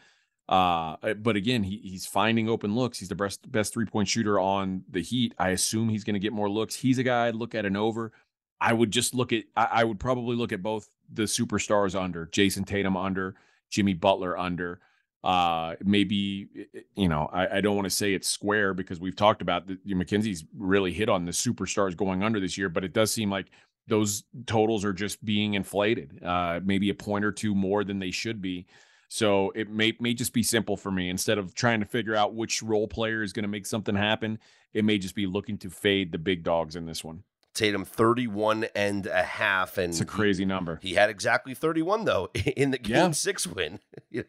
Uh, 0.50 0.96
eh, 1.04 1.14
but 1.14 1.36
again, 1.36 1.62
he, 1.62 1.78
he's 1.78 2.04
finding 2.04 2.48
open 2.48 2.74
looks. 2.74 2.98
He's 2.98 3.08
the 3.08 3.14
best 3.14 3.50
best 3.50 3.72
three 3.72 3.86
point 3.86 4.08
shooter 4.08 4.38
on 4.38 4.82
the 4.90 5.00
Heat. 5.00 5.32
I 5.38 5.50
assume 5.50 5.88
he's 5.88 6.02
going 6.02 6.14
to 6.14 6.20
get 6.20 6.32
more 6.32 6.50
looks. 6.50 6.74
He's 6.74 6.98
a 6.98 7.04
guy 7.04 7.28
I'd 7.28 7.36
look 7.36 7.54
at 7.54 7.64
an 7.64 7.76
over. 7.76 8.12
I 8.60 8.72
would 8.72 8.90
just 8.90 9.14
look 9.14 9.32
at. 9.32 9.44
I, 9.56 9.68
I 9.70 9.84
would 9.84 10.00
probably 10.00 10.36
look 10.36 10.52
at 10.52 10.60
both 10.60 10.88
the 11.12 11.22
superstars 11.22 11.98
under 11.98 12.26
Jayson 12.26 12.64
Tatum 12.64 12.96
under 12.96 13.36
Jimmy 13.70 13.94
Butler 13.94 14.36
under. 14.36 14.80
Uh, 15.22 15.76
maybe 15.84 16.48
eh, 16.58 16.64
eh, 16.74 16.80
you 16.96 17.08
know 17.08 17.28
I, 17.32 17.58
I 17.58 17.60
don't 17.60 17.76
want 17.76 17.84
to 17.84 17.90
say 17.90 18.14
it's 18.14 18.28
square 18.28 18.74
because 18.74 18.98
we've 18.98 19.14
talked 19.14 19.42
about 19.42 19.66
the 19.66 19.78
Mackenzie's 19.94 20.44
really 20.56 20.92
hit 20.92 21.08
on 21.10 21.26
the 21.26 21.32
superstars 21.32 21.96
going 21.96 22.24
under 22.24 22.40
this 22.40 22.58
year, 22.58 22.68
but 22.68 22.84
it 22.84 22.92
does 22.92 23.12
seem 23.12 23.30
like 23.30 23.50
those 23.86 24.24
totals 24.46 24.84
are 24.84 24.92
just 24.92 25.24
being 25.24 25.54
inflated. 25.54 26.20
Uh, 26.24 26.58
maybe 26.64 26.90
a 26.90 26.94
point 26.94 27.24
or 27.24 27.30
two 27.30 27.54
more 27.54 27.84
than 27.84 28.00
they 28.00 28.10
should 28.10 28.40
be. 28.42 28.66
So 29.12 29.50
it 29.56 29.68
may 29.68 29.92
may 29.98 30.14
just 30.14 30.32
be 30.32 30.44
simple 30.44 30.76
for 30.76 30.92
me. 30.92 31.10
Instead 31.10 31.36
of 31.36 31.52
trying 31.52 31.80
to 31.80 31.86
figure 31.86 32.14
out 32.14 32.32
which 32.32 32.62
role 32.62 32.86
player 32.86 33.24
is 33.24 33.32
going 33.32 33.42
to 33.42 33.48
make 33.48 33.66
something 33.66 33.96
happen, 33.96 34.38
it 34.72 34.84
may 34.84 34.98
just 34.98 35.16
be 35.16 35.26
looking 35.26 35.58
to 35.58 35.68
fade 35.68 36.12
the 36.12 36.18
big 36.18 36.44
dogs 36.44 36.76
in 36.76 36.86
this 36.86 37.02
one. 37.02 37.24
Tatum 37.52 37.84
31 37.84 38.68
and 38.76 39.06
a 39.06 39.24
half. 39.24 39.78
And 39.78 39.90
it's 39.90 40.00
a 40.00 40.04
crazy 40.04 40.42
he, 40.42 40.46
number. 40.46 40.78
He 40.80 40.94
had 40.94 41.10
exactly 41.10 41.54
31, 41.54 42.04
though, 42.04 42.30
in 42.56 42.70
the 42.70 42.78
game 42.78 42.94
yeah. 42.94 43.10
six 43.10 43.48
win. 43.48 43.80
yeah. 44.10 44.22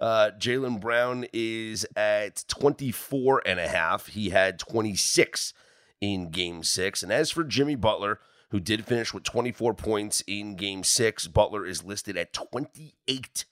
uh, 0.00 0.30
Jaylen 0.38 0.80
Brown 0.80 1.26
is 1.34 1.86
at 1.94 2.44
24 2.48 3.42
and 3.44 3.60
a 3.60 3.68
half. 3.68 4.06
He 4.06 4.30
had 4.30 4.58
26 4.58 5.52
in 6.00 6.30
game 6.30 6.62
six. 6.62 7.02
And 7.02 7.12
as 7.12 7.30
for 7.30 7.44
Jimmy 7.44 7.74
Butler, 7.74 8.20
who 8.48 8.58
did 8.58 8.86
finish 8.86 9.12
with 9.12 9.24
24 9.24 9.74
points 9.74 10.24
in 10.26 10.56
game 10.56 10.82
six, 10.82 11.26
Butler 11.26 11.66
is 11.66 11.84
listed 11.84 12.16
at 12.16 12.32
28 12.32 13.44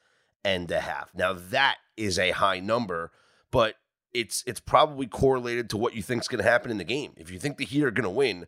and 0.45 0.71
a 0.71 0.81
half. 0.81 1.11
Now 1.15 1.33
that 1.33 1.77
is 1.97 2.19
a 2.19 2.31
high 2.31 2.61
number, 2.61 3.13
but 3.51 3.77
it's 4.13 4.45
it's 4.47 4.61
probably 4.61 5.07
correlated 5.07 5.71
to 5.71 5.77
what 5.77 5.95
you 5.95 6.03
think 6.03 6.23
is 6.23 6.29
going 6.29 6.43
to 6.43 6.51
happen 6.51 6.71
in 6.71 6.79
the 6.79 6.85
game. 6.85 7.13
If 7.17 7.31
you 7.31 7.39
think 7.39 7.57
the 7.57 7.65
Heat 7.65 7.85
are 7.85 7.91
going 7.91 8.05
to 8.05 8.11
win, 8.11 8.47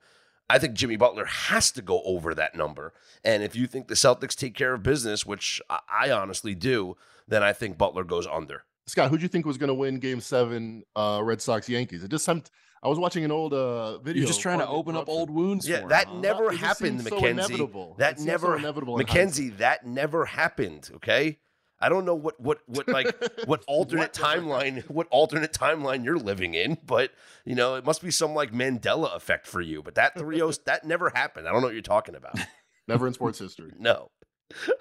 I 0.49 0.59
think 0.59 0.75
Jimmy 0.75 0.97
Butler 0.97 1.25
has 1.25 1.73
to 1.73 1.83
go 1.83 2.03
over 2.05 2.35
that 2.35 2.55
number. 2.55 2.93
And 3.25 3.43
if 3.43 3.57
you 3.57 3.67
think 3.67 3.89
the 3.89 3.95
Celtics 3.95 4.35
take 4.35 4.55
care 4.55 4.75
of 4.75 4.83
business, 4.83 5.25
which 5.25 5.61
I 5.71 6.11
honestly 6.11 6.55
do, 6.55 6.97
then 7.27 7.43
I 7.43 7.53
think 7.53 7.79
Butler 7.79 8.05
goes 8.05 8.27
under. 8.27 8.65
Scott, 8.87 9.11
who 9.11 9.17
do 9.17 9.23
you 9.23 9.29
think 9.29 9.47
was 9.47 9.57
going 9.57 9.69
to 9.69 9.75
win 9.75 9.99
Game 9.99 10.21
Seven, 10.21 10.83
uh, 10.95 11.21
Red 11.25 11.41
Sox 11.41 11.69
Yankees? 11.69 12.05
It 12.05 12.11
just 12.11 12.25
some. 12.25 12.43
I 12.83 12.89
was 12.89 12.99
watching 12.99 13.25
an 13.25 13.31
old 13.31 13.55
uh, 13.55 13.97
video. 13.99 14.21
You're 14.21 14.27
just 14.27 14.43
trying 14.43 14.59
to 14.59 14.69
open 14.69 14.95
up 14.95 15.09
old 15.09 15.31
wounds. 15.31 15.67
Yeah, 15.67 15.87
that 15.87 16.07
him, 16.07 16.21
never 16.21 16.51
huh? 16.51 16.59
happened, 16.59 17.03
Mackenzie. 17.03 17.57
So 17.57 17.95
that 17.97 18.21
never, 18.21 18.59
inevitable 18.59 18.99
Mackenzie. 18.99 19.49
That 19.51 19.87
never 19.87 20.27
happened. 20.27 20.91
Okay, 20.97 21.39
I 21.81 21.89
don't 21.89 22.05
know 22.05 22.15
what 22.15 22.41
what 22.41 22.61
what 22.67 22.89
like 22.89 23.15
what 23.47 23.63
alternate 23.67 24.17
What? 24.19 24.31
timeline 24.31 24.83
what 24.89 25.07
alternate 25.11 25.53
timeline 25.53 26.05
you're 26.05 26.19
living 26.19 26.55
in, 26.55 26.79
but 26.87 27.11
you 27.45 27.55
know 27.55 27.75
it 27.75 27.85
must 27.85 28.03
be 28.03 28.11
some 28.11 28.35
like 28.35 28.53
Mandela 28.53 29.15
effect 29.15 29.47
for 29.47 29.61
you. 29.61 29.83
But 29.83 29.95
that 29.97 30.15
3-0 30.17 30.65
that 30.65 30.85
never 30.85 31.11
happened. 31.11 31.47
I 31.49 31.53
don't 31.53 31.61
know 31.61 31.67
what 31.69 31.75
you're 31.75 31.83
talking 31.83 32.15
about. 32.15 32.39
Never 32.89 33.07
in 33.07 33.15
sports 33.15 33.39
history. 33.39 33.73
No. 33.79 34.11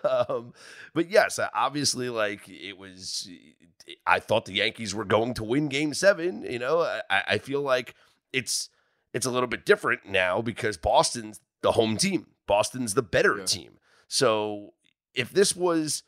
Um, 0.04 0.54
but 0.94 1.10
yes, 1.10 1.40
obviously, 1.54 2.10
like 2.10 2.48
it 2.50 2.78
was. 2.78 3.30
I 4.06 4.20
thought 4.20 4.46
the 4.46 4.54
Yankees 4.54 4.94
were 4.94 5.06
going 5.06 5.34
to 5.36 5.44
win 5.44 5.70
Game 5.70 5.94
Seven. 5.94 6.44
You 6.44 6.60
know, 6.60 6.82
I, 7.10 7.24
I 7.28 7.38
feel 7.38 7.62
like 7.62 7.96
it's 8.34 8.70
it's 9.14 9.26
a 9.26 9.32
little 9.32 9.48
bit 9.48 9.66
different 9.66 10.06
now 10.06 10.42
because 10.42 10.76
Boston's 10.78 11.40
the 11.62 11.72
home 11.74 11.96
team. 11.98 12.28
Boston's 12.46 12.94
the 12.94 13.02
better 13.02 13.38
Yeah. 13.38 13.46
team. 13.46 13.78
So 14.10 14.74
if 15.14 15.32
this 15.32 15.56
was 15.56 16.04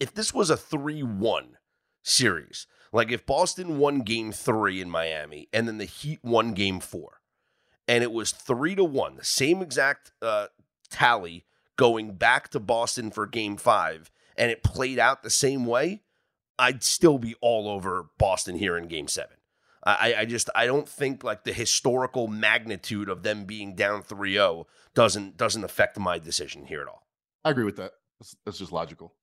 if 0.00 0.14
this 0.14 0.32
was 0.32 0.50
a 0.50 0.56
three 0.56 1.02
one 1.02 1.58
series, 2.02 2.66
like 2.92 3.10
if 3.10 3.26
Boston 3.26 3.78
won 3.78 4.00
Game 4.00 4.32
Three 4.32 4.80
in 4.80 4.90
Miami 4.90 5.48
and 5.52 5.66
then 5.66 5.78
the 5.78 5.84
Heat 5.84 6.20
won 6.22 6.52
Game 6.54 6.80
Four, 6.80 7.20
and 7.86 8.02
it 8.02 8.12
was 8.12 8.30
three 8.30 8.74
to 8.74 8.84
one, 8.84 9.16
the 9.16 9.24
same 9.24 9.62
exact 9.62 10.12
uh, 10.22 10.46
tally 10.90 11.44
going 11.76 12.12
back 12.12 12.48
to 12.50 12.60
Boston 12.60 13.10
for 13.10 13.26
game 13.26 13.56
five, 13.56 14.10
and 14.36 14.50
it 14.50 14.62
played 14.62 14.98
out 14.98 15.22
the 15.22 15.30
same 15.30 15.64
way, 15.64 16.02
I'd 16.58 16.82
still 16.82 17.18
be 17.18 17.34
all 17.40 17.68
over 17.68 18.10
Boston 18.18 18.56
here 18.56 18.76
in 18.76 18.88
game 18.88 19.08
seven. 19.08 19.36
I, 19.84 20.14
I 20.18 20.24
just 20.24 20.50
I 20.54 20.66
don't 20.66 20.88
think 20.88 21.24
like 21.24 21.44
the 21.44 21.52
historical 21.52 22.26
magnitude 22.26 23.08
of 23.08 23.22
them 23.22 23.44
being 23.44 23.74
down 23.74 24.02
3-0 24.02 24.66
doesn't 24.92 25.36
doesn't 25.36 25.64
affect 25.64 25.98
my 25.98 26.18
decision 26.18 26.66
here 26.66 26.82
at 26.82 26.88
all. 26.88 27.06
I 27.44 27.50
agree 27.50 27.64
with 27.64 27.76
that. 27.76 27.92
That's, 28.18 28.36
that's 28.44 28.58
just 28.58 28.72
logical. 28.72 29.14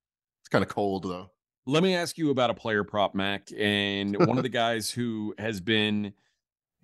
It's 0.45 0.49
kind 0.51 0.63
of 0.63 0.69
cold 0.69 1.03
though. 1.03 1.31
Let 1.65 1.81
me 1.81 1.95
ask 1.95 2.19
you 2.19 2.29
about 2.29 2.51
a 2.51 2.53
player 2.53 2.83
prop, 2.83 3.15
Mac, 3.15 3.49
and 3.57 4.15
one 4.27 4.37
of 4.37 4.43
the 4.43 4.49
guys 4.63 4.91
who 4.91 5.33
has 5.39 5.59
been 5.59 6.13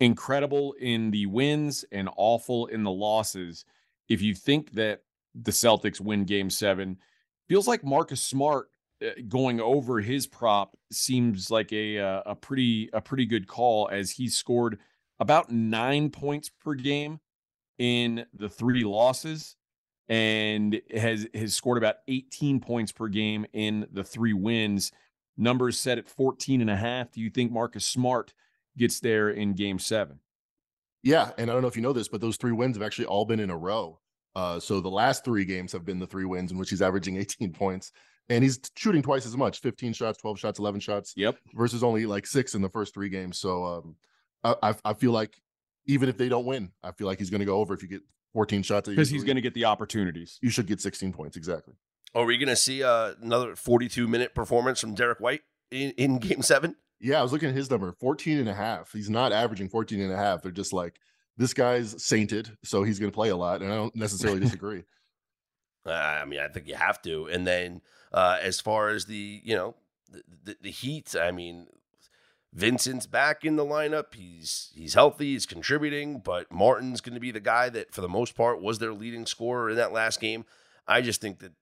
incredible 0.00 0.72
in 0.80 1.12
the 1.12 1.26
wins 1.26 1.84
and 1.92 2.08
awful 2.16 2.66
in 2.66 2.82
the 2.82 2.90
losses. 2.90 3.64
If 4.08 4.20
you 4.20 4.34
think 4.34 4.72
that 4.72 5.02
the 5.36 5.52
Celtics 5.52 6.00
win 6.00 6.24
game 6.24 6.50
seven, 6.50 6.98
feels 7.48 7.68
like 7.68 7.84
Marcus 7.84 8.20
Smart 8.20 8.68
uh, 9.00 9.10
going 9.28 9.60
over 9.60 10.00
his 10.00 10.26
prop 10.26 10.76
seems 10.90 11.48
like 11.48 11.72
a 11.72 12.00
uh, 12.00 12.22
a 12.26 12.34
pretty 12.34 12.90
a 12.92 13.00
pretty 13.00 13.26
good 13.26 13.46
call 13.46 13.88
as 13.92 14.10
he 14.10 14.28
scored 14.28 14.80
about 15.20 15.52
nine 15.52 16.10
points 16.10 16.48
per 16.48 16.74
game 16.74 17.20
in 17.78 18.26
the 18.34 18.48
three 18.48 18.82
losses 18.82 19.54
and 20.08 20.80
has 20.94 21.26
has 21.34 21.54
scored 21.54 21.78
about 21.78 21.96
18 22.08 22.60
points 22.60 22.92
per 22.92 23.08
game 23.08 23.46
in 23.52 23.86
the 23.92 24.04
three 24.04 24.32
wins. 24.32 24.92
Numbers 25.36 25.78
set 25.78 25.98
at 25.98 26.08
14 26.08 26.60
and 26.60 26.70
a 26.70 26.76
half. 26.76 27.10
Do 27.12 27.20
you 27.20 27.30
think 27.30 27.50
Marcus 27.52 27.86
Smart 27.86 28.34
gets 28.76 29.00
there 29.00 29.30
in 29.30 29.54
game 29.54 29.78
seven? 29.78 30.18
Yeah, 31.02 31.30
and 31.38 31.50
I 31.50 31.52
don't 31.52 31.62
know 31.62 31.68
if 31.68 31.76
you 31.76 31.82
know 31.82 31.92
this, 31.92 32.08
but 32.08 32.20
those 32.20 32.36
three 32.36 32.52
wins 32.52 32.76
have 32.76 32.82
actually 32.84 33.06
all 33.06 33.24
been 33.24 33.40
in 33.40 33.50
a 33.50 33.56
row. 33.56 33.98
Uh, 34.36 34.60
so 34.60 34.80
the 34.80 34.88
last 34.90 35.24
three 35.24 35.44
games 35.44 35.72
have 35.72 35.84
been 35.84 35.98
the 35.98 36.06
three 36.06 36.24
wins 36.24 36.52
in 36.52 36.58
which 36.58 36.70
he's 36.70 36.82
averaging 36.82 37.16
18 37.18 37.52
points, 37.52 37.92
and 38.28 38.44
he's 38.44 38.60
shooting 38.76 39.02
twice 39.02 39.26
as 39.26 39.36
much 39.36 39.60
15 39.60 39.92
shots, 39.94 40.18
12 40.18 40.38
shots, 40.38 40.58
11 40.58 40.80
shots 40.80 41.12
Yep. 41.16 41.38
versus 41.54 41.82
only 41.82 42.06
like 42.06 42.26
six 42.26 42.54
in 42.54 42.62
the 42.62 42.68
first 42.68 42.94
three 42.94 43.08
games. 43.08 43.38
So 43.38 43.64
um, 43.64 43.96
I, 44.44 44.54
I, 44.70 44.74
I 44.84 44.94
feel 44.94 45.12
like 45.12 45.34
even 45.86 46.08
if 46.08 46.16
they 46.16 46.28
don't 46.28 46.46
win, 46.46 46.70
I 46.82 46.92
feel 46.92 47.06
like 47.06 47.18
he's 47.18 47.30
going 47.30 47.40
to 47.40 47.46
go 47.46 47.56
over 47.58 47.74
if 47.74 47.82
you 47.82 47.88
get 47.88 48.02
14 48.32 48.62
shots 48.62 48.88
Because 48.88 49.10
he's 49.10 49.24
going 49.24 49.36
to 49.36 49.42
get 49.42 49.54
the 49.54 49.64
opportunities. 49.66 50.38
You 50.42 50.50
should 50.50 50.66
get 50.66 50.80
16 50.80 51.12
points 51.12 51.36
exactly. 51.36 51.74
Are 52.14 52.24
we 52.24 52.36
going 52.36 52.48
to 52.48 52.56
see 52.56 52.82
uh, 52.82 53.12
another 53.22 53.56
42 53.56 54.06
minute 54.06 54.34
performance 54.34 54.80
from 54.80 54.94
Derrick 54.94 55.20
White 55.20 55.42
in, 55.70 55.92
in 55.92 56.18
game 56.18 56.42
seven? 56.42 56.76
Yeah, 57.00 57.18
I 57.18 57.22
was 57.22 57.32
looking 57.32 57.48
at 57.48 57.54
his 57.54 57.70
number 57.70 57.92
14 57.92 58.38
and 58.38 58.48
a 58.48 58.54
half. 58.54 58.92
He's 58.92 59.10
not 59.10 59.32
averaging 59.32 59.68
14 59.68 60.00
and 60.00 60.12
a 60.12 60.16
half. 60.16 60.42
They're 60.42 60.52
just 60.52 60.72
like, 60.72 61.00
this 61.36 61.54
guy's 61.54 62.02
sainted, 62.02 62.56
so 62.62 62.82
he's 62.82 62.98
going 62.98 63.10
to 63.10 63.14
play 63.14 63.30
a 63.30 63.36
lot. 63.36 63.62
And 63.62 63.72
I 63.72 63.76
don't 63.76 63.96
necessarily 63.96 64.40
disagree. 64.46 64.84
Uh, 65.84 65.90
I 65.90 66.24
mean, 66.24 66.38
I 66.38 66.48
think 66.48 66.68
you 66.68 66.74
have 66.74 67.02
to. 67.02 67.26
And 67.26 67.46
then 67.46 67.80
uh, 68.12 68.38
as 68.40 68.60
far 68.60 68.90
as 68.90 69.06
the, 69.06 69.40
you 69.42 69.56
know, 69.56 69.74
the, 70.10 70.22
the, 70.44 70.56
the 70.62 70.70
Heat, 70.70 71.16
I 71.20 71.32
mean, 71.32 71.66
Vincent's 72.52 73.06
back 73.06 73.44
in 73.44 73.56
the 73.56 73.64
lineup. 73.64 74.14
He's 74.14 74.70
he's 74.74 74.94
healthy. 74.94 75.32
He's 75.32 75.46
contributing, 75.46 76.20
but 76.20 76.52
Martin's 76.52 77.00
going 77.00 77.14
to 77.14 77.20
be 77.20 77.30
the 77.30 77.40
guy 77.40 77.68
that, 77.70 77.92
for 77.92 78.02
the 78.02 78.08
most 78.08 78.34
part, 78.34 78.60
was 78.60 78.78
their 78.78 78.92
leading 78.92 79.26
scorer 79.26 79.70
in 79.70 79.76
that 79.76 79.92
last 79.92 80.20
game. 80.20 80.44
I 80.86 81.00
just 81.00 81.20
think 81.20 81.38
that 81.38 81.52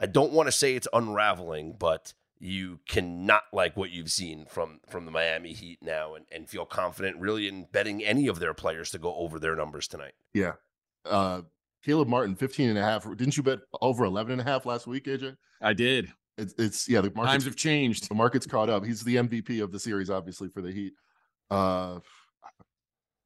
I 0.00 0.06
don't 0.06 0.32
want 0.32 0.48
to 0.48 0.52
say 0.52 0.74
it's 0.74 0.88
unraveling, 0.92 1.76
but 1.78 2.12
you 2.38 2.80
cannot 2.86 3.42
like 3.52 3.76
what 3.76 3.90
you've 3.90 4.10
seen 4.10 4.46
from 4.46 4.80
from 4.88 5.04
the 5.04 5.12
Miami 5.12 5.52
Heat 5.52 5.78
now, 5.80 6.14
and, 6.14 6.26
and 6.32 6.48
feel 6.48 6.66
confident 6.66 7.18
really 7.18 7.46
in 7.46 7.66
betting 7.70 8.04
any 8.04 8.26
of 8.26 8.40
their 8.40 8.54
players 8.54 8.90
to 8.90 8.98
go 8.98 9.14
over 9.14 9.38
their 9.38 9.54
numbers 9.54 9.86
tonight. 9.88 10.14
yeah. 10.34 10.52
Uh, 11.04 11.42
Caleb 11.84 12.08
Martin, 12.08 12.34
15 12.34 12.70
and 12.70 12.78
a 12.78 12.82
half. 12.82 13.04
Didn't 13.04 13.36
you 13.36 13.44
bet 13.44 13.60
over 13.80 14.04
11 14.04 14.32
and 14.32 14.40
a 14.40 14.44
half 14.44 14.66
last 14.66 14.88
week, 14.88 15.04
AJ? 15.04 15.36
I 15.62 15.72
did. 15.72 16.12
It's, 16.38 16.54
it's 16.58 16.88
yeah, 16.88 17.00
the 17.00 17.08
Times 17.08 17.16
market's, 17.16 17.44
have 17.44 17.56
changed. 17.56 18.08
the 18.08 18.14
market's 18.14 18.46
caught 18.46 18.68
up. 18.68 18.84
He's 18.84 19.02
the 19.02 19.16
MVP 19.16 19.62
of 19.62 19.72
the 19.72 19.78
series, 19.78 20.10
obviously, 20.10 20.48
for 20.48 20.60
the 20.60 20.70
Heat. 20.70 20.92
Uh, 21.50 22.00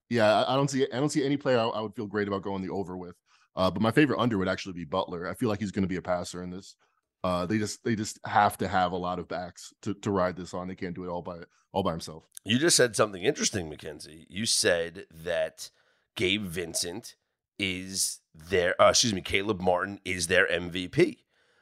yeah, 0.09 0.43
I, 0.43 0.53
I 0.53 0.57
don't 0.57 0.69
see 0.69 0.87
I 0.93 0.99
don't 0.99 1.11
see 1.11 1.25
any 1.25 1.37
player 1.37 1.59
I, 1.59 1.65
I 1.65 1.81
would 1.81 1.95
feel 1.95 2.07
great 2.07 2.29
about 2.29 2.43
going 2.43 2.63
the 2.63 2.71
over 2.71 2.97
with. 2.97 3.17
Uh, 3.57 3.71
but 3.71 3.83
my 3.83 3.91
favorite 3.91 4.21
under 4.21 4.39
would 4.39 4.49
actually 4.49 4.75
be 4.75 4.85
Butler. 4.85 5.29
I 5.29 5.35
feel 5.35 5.49
like 5.49 5.61
he's 5.61 5.73
going 5.73 5.83
to 5.83 5.89
be 5.89 5.97
a 5.97 6.03
passer 6.03 6.43
in 6.43 6.51
this. 6.51 6.77
Uh, 7.23 7.47
they 7.47 7.59
just 7.59 7.83
they 7.85 7.95
just 7.95 8.19
have 8.25 8.57
to 8.59 8.69
have 8.69 8.93
a 8.93 8.97
lot 8.97 9.19
of 9.19 9.29
backs 9.29 9.75
to, 9.83 9.95
to 9.95 10.11
ride 10.11 10.37
this 10.37 10.55
on. 10.55 10.69
They 10.69 10.75
can't 10.75 10.95
do 10.95 11.05
it 11.05 11.09
all 11.09 11.23
by 11.23 11.39
all 11.73 11.83
by 11.83 11.91
himself. 11.91 12.25
You 12.45 12.59
just 12.59 12.77
said 12.77 12.97
something 12.97 13.23
interesting, 13.23 13.69
Mackenzie. 13.69 14.27
You 14.31 14.47
said 14.47 15.07
that 15.25 15.71
Gabe 16.17 16.45
Vincent 16.45 17.17
is 17.59 18.21
their, 18.35 18.81
uh, 18.81 18.91
excuse 18.91 19.13
me, 19.13 19.21
Caleb 19.21 19.61
Martin 19.61 20.01
is 20.05 20.27
their 20.27 20.47
MVP. 20.49 21.19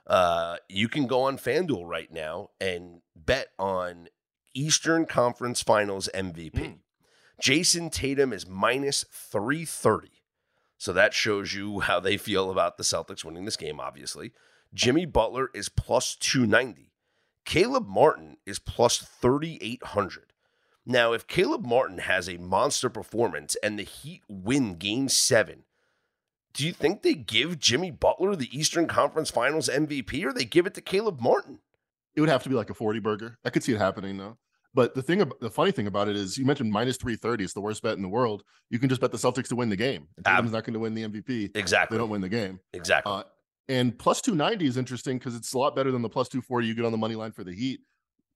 Uh, 0.09 0.57
you 0.69 0.89
can 0.89 1.07
go 1.07 1.23
on 1.23 1.37
FanDuel 1.37 1.85
right 1.85 2.11
now 2.11 2.51
and 2.61 3.03
bet 3.15 3.49
on 3.59 4.09
Eastern 4.55 5.05
Conference 5.05 5.63
Finals 5.63 6.09
MVP. 6.15 6.53
Mm. 6.53 6.79
Jayson 7.41 7.91
Tatum 7.91 8.33
is 8.33 8.47
minus 8.47 9.05
330. 9.13 10.11
So 10.79 10.93
that 10.93 11.13
shows 11.13 11.53
you 11.55 11.81
how 11.81 12.01
they 12.01 12.17
feel 12.17 12.51
about 12.51 12.77
the 12.77 12.85
Celtics 12.85 13.25
winning 13.25 13.45
this 13.45 13.57
game, 13.57 13.81
obviously. 13.81 14.33
Jimmy 14.75 15.07
Butler 15.07 15.51
is 15.55 15.69
plus 15.69 16.17
290. 16.17 16.93
Caleb 17.45 17.87
Martin 17.87 18.37
is 18.45 18.59
plus 18.59 18.99
3,800. 18.99 20.33
Now, 20.85 21.13
if 21.13 21.27
Caleb 21.27 21.65
Martin 21.65 21.99
has 21.99 22.29
a 22.29 22.39
monster 22.39 22.89
performance 22.89 23.57
and 23.63 23.79
the 23.79 23.85
Heat 23.85 24.23
win 24.29 24.75
game 24.75 25.09
seven, 25.09 25.65
do 26.53 26.67
you 26.67 26.73
think 26.73 27.03
they 27.03 27.15
give 27.15 27.59
Jimmy 27.59 27.91
Butler 27.91 28.35
the 28.37 28.49
Eastern 28.57 28.87
Conference 28.87 29.31
Finals 29.31 29.69
MVP 29.69 30.25
or 30.25 30.33
they 30.33 30.45
give 30.45 30.67
it 30.67 30.75
to 30.75 30.81
Caleb 30.81 31.21
Martin? 31.21 31.61
It 32.15 32.21
would 32.21 32.31
have 32.31 32.43
to 32.43 32.49
be 32.49 32.55
like 32.55 32.71
a 32.71 32.75
40 32.75 32.99
burger. 33.01 33.39
I 33.45 33.51
could 33.51 33.63
see 33.63 33.73
it 33.73 33.79
happening 33.79 34.17
though. 34.17 34.39
But 34.75 34.95
the 34.95 35.03
thing, 35.03 35.23
the 35.41 35.51
funny 35.51 35.73
thing 35.73 35.87
about 35.87 36.09
it 36.09 36.17
is, 36.17 36.37
you 36.37 36.45
mentioned 36.45 36.71
minus 36.71 36.99
330. 36.99 37.45
It's 37.45 37.53
the 37.55 37.61
worst 37.61 37.83
bet 37.83 37.97
in 37.97 38.03
the 38.03 38.09
world. 38.09 38.43
You 38.71 38.79
can 38.79 38.89
just 38.89 39.01
bet 39.01 39.11
the 39.11 39.19
Celtics 39.19 39.49
to 39.49 39.57
win 39.57 39.71
the 39.71 39.77
game. 39.77 40.09
Tatum's 40.25 40.53
not 40.53 40.65
going 40.65 40.75
to 40.75 40.81
win 40.81 40.95
the 40.95 41.05
MVP. 41.05 41.57
Exactly. 41.57 41.97
They 41.97 42.01
don't 42.01 42.11
win 42.11 42.21
the 42.21 42.29
game. 42.29 42.61
Exactly. 42.73 43.13
Uh, 43.13 43.23
and 43.69 43.99
plus 43.99 44.21
290 44.21 44.67
is 44.67 44.77
interesting 44.77 45.19
because 45.19 45.35
it's 45.35 45.53
a 45.53 45.59
lot 45.59 45.75
better 45.75 45.91
than 45.91 46.03
the 46.03 46.09
plus 46.09 46.29
240 46.29 46.67
you 46.67 46.75
get 46.75 46.85
on 46.85 46.93
the 46.93 46.99
money 46.99 47.15
line 47.15 47.33
for 47.33 47.45
the 47.45 47.55
Heat. 47.55 47.81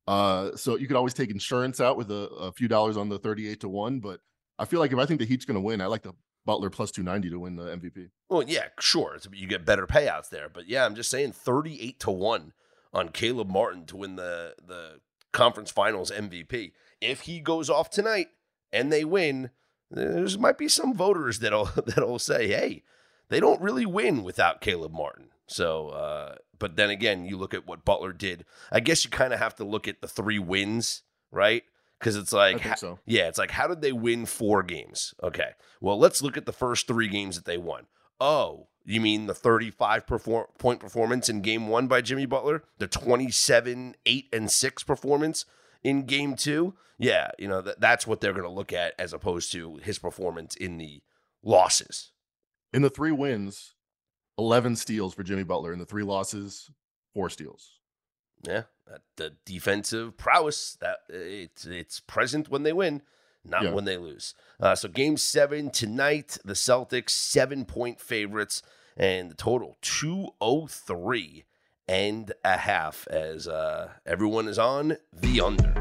Uh, 0.07 0.57
so 0.57 0.77
you 0.77 0.87
could 0.87 0.97
always 0.97 1.15
take 1.15 1.31
insurance 1.31 1.81
out 1.81 1.97
with 1.97 2.11
a, 2.11 2.29
a 2.29 2.53
few 2.53 2.67
dollars 2.67 2.97
on 2.97 3.09
the 3.09 3.19
38 3.19 3.61
to 3.61 3.69
1. 3.69 4.01
But 4.01 4.21
I 4.59 4.65
feel 4.65 4.81
like 4.81 4.93
if 4.93 4.99
I 4.99 5.07
think 5.07 5.21
the 5.21 5.27
Heat's 5.27 5.45
going 5.45 5.57
to 5.57 5.61
win, 5.61 5.81
I 5.81 5.87
like 5.87 6.03
the 6.03 6.13
Butler 6.45 6.71
plus 6.71 6.91
290 6.91 7.31
to 7.31 7.39
win 7.39 7.57
the 7.57 7.65
MVP. 7.65 8.11
Well, 8.29 8.43
yeah, 8.43 8.67
sure. 8.81 9.17
You 9.33 9.47
get 9.47 9.65
better 9.65 9.87
payouts 9.87 10.29
there, 10.29 10.49
but 10.49 10.69
yeah, 10.69 10.85
I'm 10.85 10.95
just 10.95 11.11
saying 11.11 11.33
38 11.33 12.01
to 12.01 12.11
1 12.11 12.53
on 12.93 13.09
Caleb 13.11 13.49
Martin 13.49 13.87
to 13.87 13.97
win 13.97 14.17
the 14.17 14.55
the 14.65 15.01
conference 15.33 15.71
finals 15.71 16.11
MVP. 16.11 16.73
If 17.01 17.23
he 17.23 17.41
goes 17.41 17.71
off 17.71 17.91
tonight 17.91 18.29
and 18.73 18.93
they 18.93 19.05
win, 19.05 19.51
there's 19.91 20.39
might 20.39 20.59
be 20.59 20.69
some 20.69 20.95
voters 20.95 21.39
that'll 21.39 21.65
that'll 21.87 22.19
say, 22.19 22.49
"Hey, 22.49 22.83
they 23.29 23.41
don't 23.41 23.61
really 23.61 23.87
win 23.87 24.23
without 24.23 24.61
Caleb 24.61 24.93
Martin." 24.93 25.29
So, 25.47 25.89
uh, 25.89 26.37
but 26.59 26.77
then 26.77 26.91
again, 26.91 27.25
you 27.25 27.37
look 27.37 27.55
at 27.55 27.67
what 27.67 27.85
Butler 27.85 28.13
did. 28.13 28.45
I 28.71 28.81
guess 28.81 29.05
you 29.05 29.11
kind 29.11 29.33
of 29.33 29.39
have 29.39 29.55
to 29.57 29.65
look 29.65 29.87
at 29.89 30.01
the 30.01 30.09
three 30.09 30.39
wins, 30.39 31.03
right? 31.31 31.65
Because 32.03 32.17
it's 32.17 32.33
like, 32.33 32.61
ha- 32.61 32.75
so. 32.75 32.99
yeah, 33.07 33.29
it's 33.29 33.39
like, 33.39 33.53
how 33.53 33.69
did 33.69 33.81
they 33.81 33.93
win 33.93 34.27
four 34.27 34.65
games? 34.65 35.15
Okay, 35.23 35.51
well, 35.81 35.97
let's 35.97 36.21
look 36.21 36.37
at 36.37 36.47
the 36.47 36.53
first 36.53 36.89
three 36.89 37.07
games 37.07 37.37
that 37.37 37.45
they 37.45 37.57
won. 37.57 37.87
Oh, 38.21 38.67
you 38.85 39.01
mean 39.01 39.27
the 39.27 39.35
35 39.35 40.05
perform- 40.05 40.47
point 40.59 40.81
performance 40.81 41.29
in 41.29 41.43
game 41.43 41.69
one 41.69 41.87
by 41.87 42.01
Jimmy 42.01 42.27
Butler? 42.27 42.65
The 42.79 42.89
27, 42.89 43.95
8, 44.05 44.29
and 44.33 44.51
6 44.51 44.83
performance 44.83 45.45
in 45.85 46.05
game 46.05 46.35
two? 46.35 46.75
Yeah, 46.99 47.31
you 47.39 47.47
know, 47.47 47.61
that, 47.61 47.81
that's 47.81 48.05
what 48.05 48.21
they're 48.21 48.33
going 48.33 48.43
to 48.43 48.51
look 48.51 48.73
at 48.73 48.95
as 48.99 49.13
opposed 49.13 49.53
to 49.53 49.77
his 49.77 50.01
performance 50.01 50.57
in 50.57 50.79
the 50.79 51.03
losses. 51.45 52.11
In 52.73 52.83
the 52.83 52.91
three 52.91 53.13
wins, 53.13 53.75
11 54.39 54.75
steals 54.75 55.15
for 55.15 55.23
Jimmy 55.23 55.45
Butler. 55.45 55.73
In 55.73 55.79
the 55.79 55.85
three 55.85 56.03
losses, 56.03 56.69
four 57.15 57.31
steals. 57.31 57.79
Yeah, 58.43 58.63
the 59.17 59.33
defensive 59.45 60.17
prowess 60.17 60.77
that 60.81 60.99
it's 61.09 61.65
it's 61.65 62.01
present 62.01 62.49
when 62.49 62.63
they 62.63 62.73
win, 62.73 63.03
not 63.45 63.63
Yeah. 63.63 63.73
when 63.73 63.85
they 63.85 63.97
lose. 63.97 64.35
Uh, 64.61 64.75
so 64.75 64.89
game 64.89 65.17
seven 65.17 65.71
tonight, 65.71 66.39
the 66.45 66.53
Celtics 66.55 67.11
seven 67.11 67.65
point 67.65 68.01
favorites, 68.01 68.63
and 68.97 69.31
the 69.31 69.35
total 69.35 69.79
two 69.81 70.29
oh 70.41 70.67
three 70.67 71.45
and 71.89 72.33
a 72.45 72.59
half 72.59 73.07
as 73.09 73.49
uh, 73.49 73.91
everyone 74.07 74.47
is 74.49 74.59
on 74.59 74.97
the 75.13 75.41
under. 75.41 75.73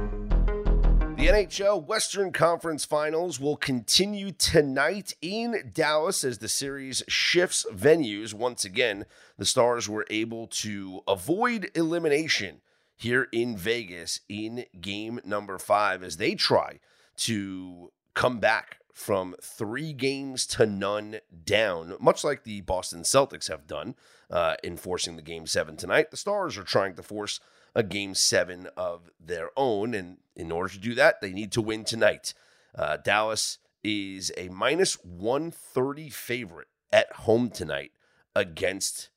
The 1.17 1.27
NHL 1.27 1.85
Western 1.85 2.31
Conference 2.31 2.83
Finals 2.83 3.39
will 3.39 3.55
continue 3.55 4.31
tonight 4.31 5.13
in 5.21 5.69
Dallas 5.71 6.23
as 6.23 6.39
the 6.39 6.47
series 6.47 7.03
shifts 7.07 7.63
venues. 7.71 8.33
Once 8.33 8.65
again, 8.65 9.05
the 9.37 9.45
Stars 9.45 9.87
were 9.87 10.07
able 10.09 10.47
to 10.47 11.01
avoid 11.07 11.69
elimination 11.75 12.61
here 13.01 13.27
in 13.31 13.57
Vegas 13.57 14.19
in 14.29 14.65
game 14.79 15.19
number 15.25 15.57
five 15.57 16.03
as 16.03 16.17
they 16.17 16.35
try 16.35 16.79
to 17.17 17.91
come 18.13 18.39
back 18.39 18.77
from 18.93 19.35
three 19.41 19.91
games 19.91 20.45
to 20.45 20.67
none 20.67 21.17
down, 21.43 21.95
much 21.99 22.23
like 22.23 22.43
the 22.43 22.61
Boston 22.61 23.01
Celtics 23.01 23.47
have 23.49 23.65
done 23.65 23.95
uh, 24.29 24.55
in 24.63 24.77
forcing 24.77 25.15
the 25.15 25.23
game 25.23 25.47
seven 25.47 25.75
tonight. 25.75 26.11
The 26.11 26.17
Stars 26.17 26.59
are 26.59 26.63
trying 26.63 26.93
to 26.93 27.01
force 27.01 27.39
a 27.73 27.81
game 27.81 28.13
seven 28.13 28.67
of 28.77 29.09
their 29.19 29.49
own. 29.57 29.95
And 29.95 30.17
in 30.35 30.51
order 30.51 30.71
to 30.71 30.79
do 30.79 30.93
that, 30.93 31.21
they 31.21 31.33
need 31.33 31.51
to 31.53 31.61
win 31.61 31.83
tonight. 31.83 32.35
Uh, 32.77 32.97
Dallas 32.97 33.57
is 33.83 34.31
a 34.37 34.49
minus 34.49 35.03
130 35.03 36.09
favorite 36.09 36.67
at 36.91 37.11
home 37.13 37.49
tonight 37.49 37.93
against 38.35 39.09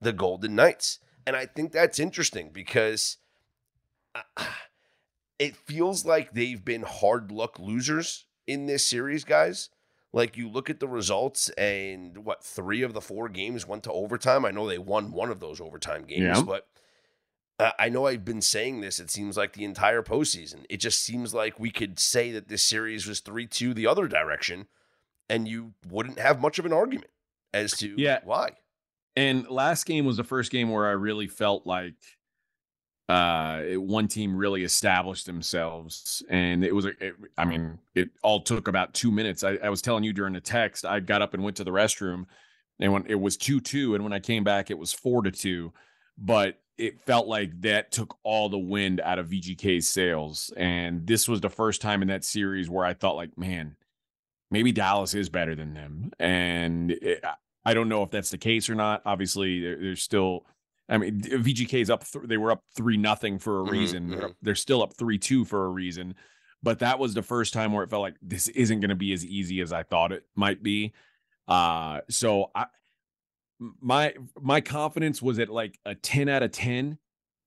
the 0.00 0.12
Golden 0.12 0.54
Knights. 0.54 1.00
And 1.26 1.34
I 1.34 1.46
think 1.46 1.72
that's 1.72 1.98
interesting 1.98 2.50
because 2.52 3.16
it 5.38 5.56
feels 5.56 6.04
like 6.04 6.32
they've 6.32 6.64
been 6.64 6.82
hard 6.82 7.32
luck 7.32 7.58
losers 7.58 8.26
in 8.46 8.66
this 8.66 8.86
series, 8.86 9.24
guys. 9.24 9.70
Like 10.12 10.36
you 10.36 10.48
look 10.48 10.68
at 10.68 10.78
the 10.78 10.88
results, 10.88 11.48
and 11.50 12.18
what 12.24 12.44
three 12.44 12.82
of 12.82 12.92
the 12.92 13.00
four 13.00 13.28
games 13.30 13.66
went 13.66 13.82
to 13.84 13.92
overtime. 13.92 14.44
I 14.44 14.50
know 14.50 14.68
they 14.68 14.76
won 14.78 15.10
one 15.12 15.30
of 15.30 15.40
those 15.40 15.60
overtime 15.60 16.04
games, 16.04 16.22
Yeah. 16.38 16.42
but 16.42 16.68
uh, 17.58 17.70
I 17.78 17.88
know 17.88 18.06
I've 18.06 18.24
been 18.24 18.42
saying 18.42 18.82
this. 18.82 18.98
It 19.00 19.10
seems 19.10 19.36
like 19.38 19.54
the 19.54 19.64
entire 19.64 20.02
postseason. 20.02 20.64
It 20.68 20.78
just 20.78 20.98
seems 21.02 21.32
like 21.32 21.58
we 21.58 21.70
could 21.70 21.98
say 21.98 22.30
that 22.32 22.48
this 22.48 22.62
series 22.62 23.06
was 23.06 23.20
three 23.20 23.46
two 23.46 23.72
the 23.72 23.86
other 23.86 24.06
direction, 24.06 24.66
and 25.30 25.48
you 25.48 25.72
wouldn't 25.88 26.18
have 26.18 26.40
much 26.40 26.58
of 26.58 26.66
an 26.66 26.74
argument 26.74 27.10
as 27.54 27.72
to 27.78 27.94
Yeah. 27.96 28.20
why. 28.24 28.50
And 29.16 29.48
last 29.48 29.84
game 29.84 30.04
was 30.04 30.18
the 30.18 30.24
first 30.24 30.50
game 30.52 30.70
where 30.70 30.86
I 30.86 30.92
really 30.92 31.26
felt 31.26 31.66
like 31.66 31.94
uh 33.08 33.62
one 33.74 34.06
team 34.06 34.36
really 34.36 34.62
established 34.62 35.26
themselves 35.26 36.22
and 36.30 36.64
it 36.64 36.74
was 36.74 36.86
it, 36.86 37.14
i 37.36 37.44
mean 37.44 37.78
it 37.94 38.10
all 38.22 38.40
took 38.40 38.68
about 38.68 38.94
two 38.94 39.10
minutes 39.10 39.42
I, 39.42 39.58
I 39.62 39.70
was 39.70 39.82
telling 39.82 40.04
you 40.04 40.12
during 40.12 40.34
the 40.34 40.40
text 40.40 40.84
i 40.84 41.00
got 41.00 41.20
up 41.20 41.34
and 41.34 41.42
went 41.42 41.56
to 41.56 41.64
the 41.64 41.72
restroom 41.72 42.26
and 42.78 42.92
when 42.92 43.04
it 43.06 43.16
was 43.16 43.36
2-2 43.36 43.96
and 43.96 44.04
when 44.04 44.12
i 44.12 44.20
came 44.20 44.44
back 44.44 44.70
it 44.70 44.78
was 44.78 44.92
4 44.92 45.22
to 45.22 45.32
2 45.32 45.72
but 46.16 46.60
it 46.78 47.04
felt 47.04 47.26
like 47.26 47.60
that 47.62 47.90
took 47.90 48.16
all 48.22 48.48
the 48.48 48.58
wind 48.58 49.00
out 49.00 49.18
of 49.18 49.28
vgk's 49.28 49.88
sails 49.88 50.52
and 50.56 51.04
this 51.06 51.28
was 51.28 51.40
the 51.40 51.50
first 51.50 51.80
time 51.80 52.02
in 52.02 52.08
that 52.08 52.24
series 52.24 52.70
where 52.70 52.84
i 52.86 52.94
thought 52.94 53.16
like 53.16 53.36
man 53.36 53.76
maybe 54.50 54.70
dallas 54.70 55.12
is 55.12 55.28
better 55.28 55.56
than 55.56 55.74
them 55.74 56.12
and 56.20 56.92
it, 56.92 57.24
I 57.64 57.74
don't 57.74 57.88
know 57.88 58.02
if 58.02 58.10
that's 58.10 58.30
the 58.30 58.38
case 58.38 58.68
or 58.68 58.74
not. 58.74 59.02
Obviously, 59.04 59.60
there, 59.60 59.76
there's 59.76 60.02
still. 60.02 60.44
I 60.92 60.98
mean, 60.98 61.20
VGK's 61.22 61.90
up. 61.90 62.04
Th- 62.06 62.24
they 62.26 62.36
were 62.36 62.50
up 62.52 62.62
three 62.76 62.96
nothing 62.96 63.38
for 63.38 63.60
a 63.60 63.64
Mhm, 63.64 63.70
reason. 63.70 64.10
They're, 64.10 64.28
mhm. 64.28 64.34
they're 64.42 64.54
still 64.54 64.82
up 64.82 64.94
three 64.94 65.18
two 65.18 65.44
for 65.44 65.64
a 65.64 65.68
reason. 65.68 66.14
But 66.62 66.78
that 66.80 66.98
was 66.98 67.14
the 67.14 67.22
first 67.22 67.52
time 67.52 67.72
where 67.72 67.82
it 67.82 67.90
felt 67.90 68.02
like 68.02 68.16
this 68.22 68.46
isn't 68.48 68.80
going 68.80 68.90
to 68.90 68.94
be 68.94 69.12
as 69.12 69.24
easy 69.26 69.60
as 69.60 69.72
I 69.72 69.82
thought 69.82 70.12
it 70.12 70.24
might 70.36 70.62
be. 70.62 70.92
Uh, 71.48 72.02
so 72.08 72.50
I, 72.54 72.66
my 73.80 74.14
my 74.40 74.60
confidence 74.60 75.20
was 75.22 75.38
at 75.38 75.48
like 75.48 75.78
a 75.84 75.94
ten 75.94 76.28
out 76.28 76.42
of 76.42 76.52
ten. 76.52 76.98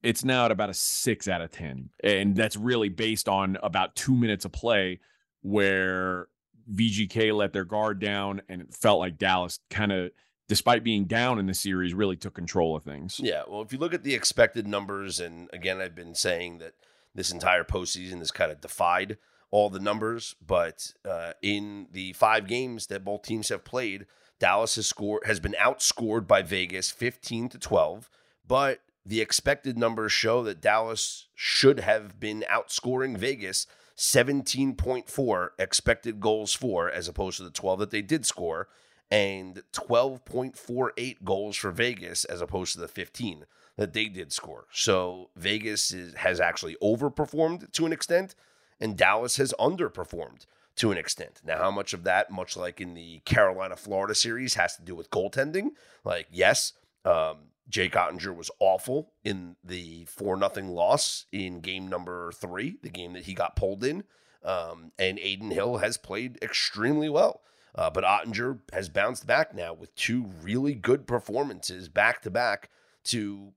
It's 0.04 0.24
now 0.24 0.46
at 0.46 0.52
about 0.52 0.70
a 0.70 0.74
six 0.74 1.28
out 1.28 1.42
of 1.42 1.52
ten, 1.52 1.90
and 2.04 2.36
that's 2.36 2.58
really 2.58 2.90
based 2.90 3.27
on 3.29 3.58
about 3.64 3.96
two 3.96 4.16
minutes 4.16 4.46
of 4.46 4.51
play 4.51 5.00
where 5.42 6.27
VGK 6.74 7.34
let 7.36 7.53
their 7.53 7.66
guard 7.66 8.00
down, 8.00 8.42
and 8.50 8.62
it 8.62 8.74
felt 8.74 9.00
like 9.00 9.18
Dallas 9.18 9.60
kind 9.70 9.92
of, 9.92 10.12
despite 10.48 10.84
being 10.84 11.05
down 11.05 11.40
in 11.40 11.48
the 11.48 11.53
series, 11.53 11.94
really 11.94 12.16
took 12.16 12.34
control 12.34 12.75
of 12.75 12.84
things. 12.84 13.20
Yeah, 13.22 13.44
well, 13.48 13.62
if 13.62 13.74
you 13.74 13.79
look 13.79 13.94
at 13.94 14.03
the 14.03 14.14
expected 14.14 14.68
numbers, 14.68 15.20
and 15.20 15.50
again, 15.53 15.81
I've 15.81 15.96
been 15.96 16.16
saying 16.16 16.60
that 16.60 16.74
this 17.14 17.31
entire 17.31 17.64
postseason 17.64 18.20
has 18.20 18.31
kind 18.31 18.51
of 18.51 18.62
defied 18.62 19.18
all 19.51 19.70
the 19.70 19.79
numbers, 19.79 20.36
but 20.46 20.94
uh, 21.10 21.34
in 21.42 21.88
the 21.92 22.14
five 22.14 22.48
games 22.48 22.88
that 22.88 23.05
both 23.05 23.22
teams 23.22 23.50
have 23.50 23.64
played, 23.64 24.05
Dallas 24.40 24.75
has 24.75 24.88
scored 24.88 25.25
has 25.25 25.40
been 25.40 25.55
outscored 25.60 26.27
by 26.27 26.42
Vegas 26.42 26.92
fifteen 26.92 27.48
to 27.50 27.58
twelve, 27.58 28.10
but 28.46 28.81
the 29.05 29.22
expected 29.22 29.77
numbers 29.77 30.12
show 30.12 30.44
that 30.44 30.62
Dallas 30.62 31.27
should 31.36 31.79
have 31.79 32.20
been 32.20 32.44
outscoring 32.51 33.18
Vegas 33.18 33.68
17.4 33.98 35.50
expected 35.58 36.20
goals 36.20 36.53
for 36.53 36.90
as 36.90 37.08
opposed 37.08 37.38
to 37.38 37.44
the 37.44 37.51
12 37.51 37.79
that 37.79 37.92
they 37.92 38.01
did 38.01 38.25
score 38.25 38.68
and 39.11 39.63
12.48 39.74 41.24
goals 41.24 41.55
for 41.55 41.72
Vegas 41.72 42.25
as 42.25 42.41
opposed 42.41 42.74
to 42.74 42.79
the 42.79 42.87
15 42.87 43.46
that 43.77 43.94
they 43.94 44.05
did 44.05 44.31
score. 44.31 44.65
So 44.72 45.29
Vegas 45.35 45.91
is, 45.91 46.13
has 46.15 46.39
actually 46.39 46.75
overperformed 46.81 47.72
to 47.74 47.85
an 47.85 47.94
extent, 47.94 48.35
and 48.79 48.98
Dallas 48.98 49.37
has 49.37 49.53
underperformed 49.59 50.46
to 50.77 50.91
an 50.91 50.98
extent. 50.98 51.41
Now, 51.46 51.57
how 51.57 51.72
much 51.72 51.94
of 51.94 52.03
that, 52.03 52.31
much 52.31 52.57
like 52.57 52.81
in 52.81 52.94
the 52.94 53.20
Carolina 53.25 53.75
Florida 53.75 54.15
series, 54.15 54.55
has 54.55 54.75
to 54.77 54.81
do 54.81 54.96
with 54.96 55.09
goaltending? 55.09 55.70
Like, 56.03 56.27
yes, 56.31 56.74
um, 57.03 57.37
Jake 57.70 57.94
Oettinger 57.94 58.35
was 58.35 58.51
awful 58.59 59.11
in 59.24 59.55
the 59.63 60.05
4 60.05 60.37
nothing 60.37 60.70
loss 60.70 61.25
in 61.31 61.61
game 61.61 61.87
number 61.87 62.31
three, 62.33 62.77
the 62.81 62.89
game 62.89 63.13
that 63.13 63.24
he 63.24 63.33
got 63.33 63.55
pulled 63.55 63.83
in. 63.83 64.03
Um, 64.44 64.91
and 65.00 65.18
Adin 65.20 65.51
Hill 65.51 65.77
has 65.77 65.98
played 65.98 66.37
extremely 66.41 67.09
well. 67.09 67.41
Uh, 67.75 67.90
but 67.90 68.05
Oettinger 68.05 68.59
has 68.72 68.88
bounced 68.88 69.27
back 69.27 69.53
now 69.53 69.74
with 69.74 69.94
two 69.96 70.25
really 70.42 70.74
good 70.74 71.05
performances 71.05 71.90
back 71.90 72.22
to 72.22 72.31
back 72.31 72.70
to 73.03 73.53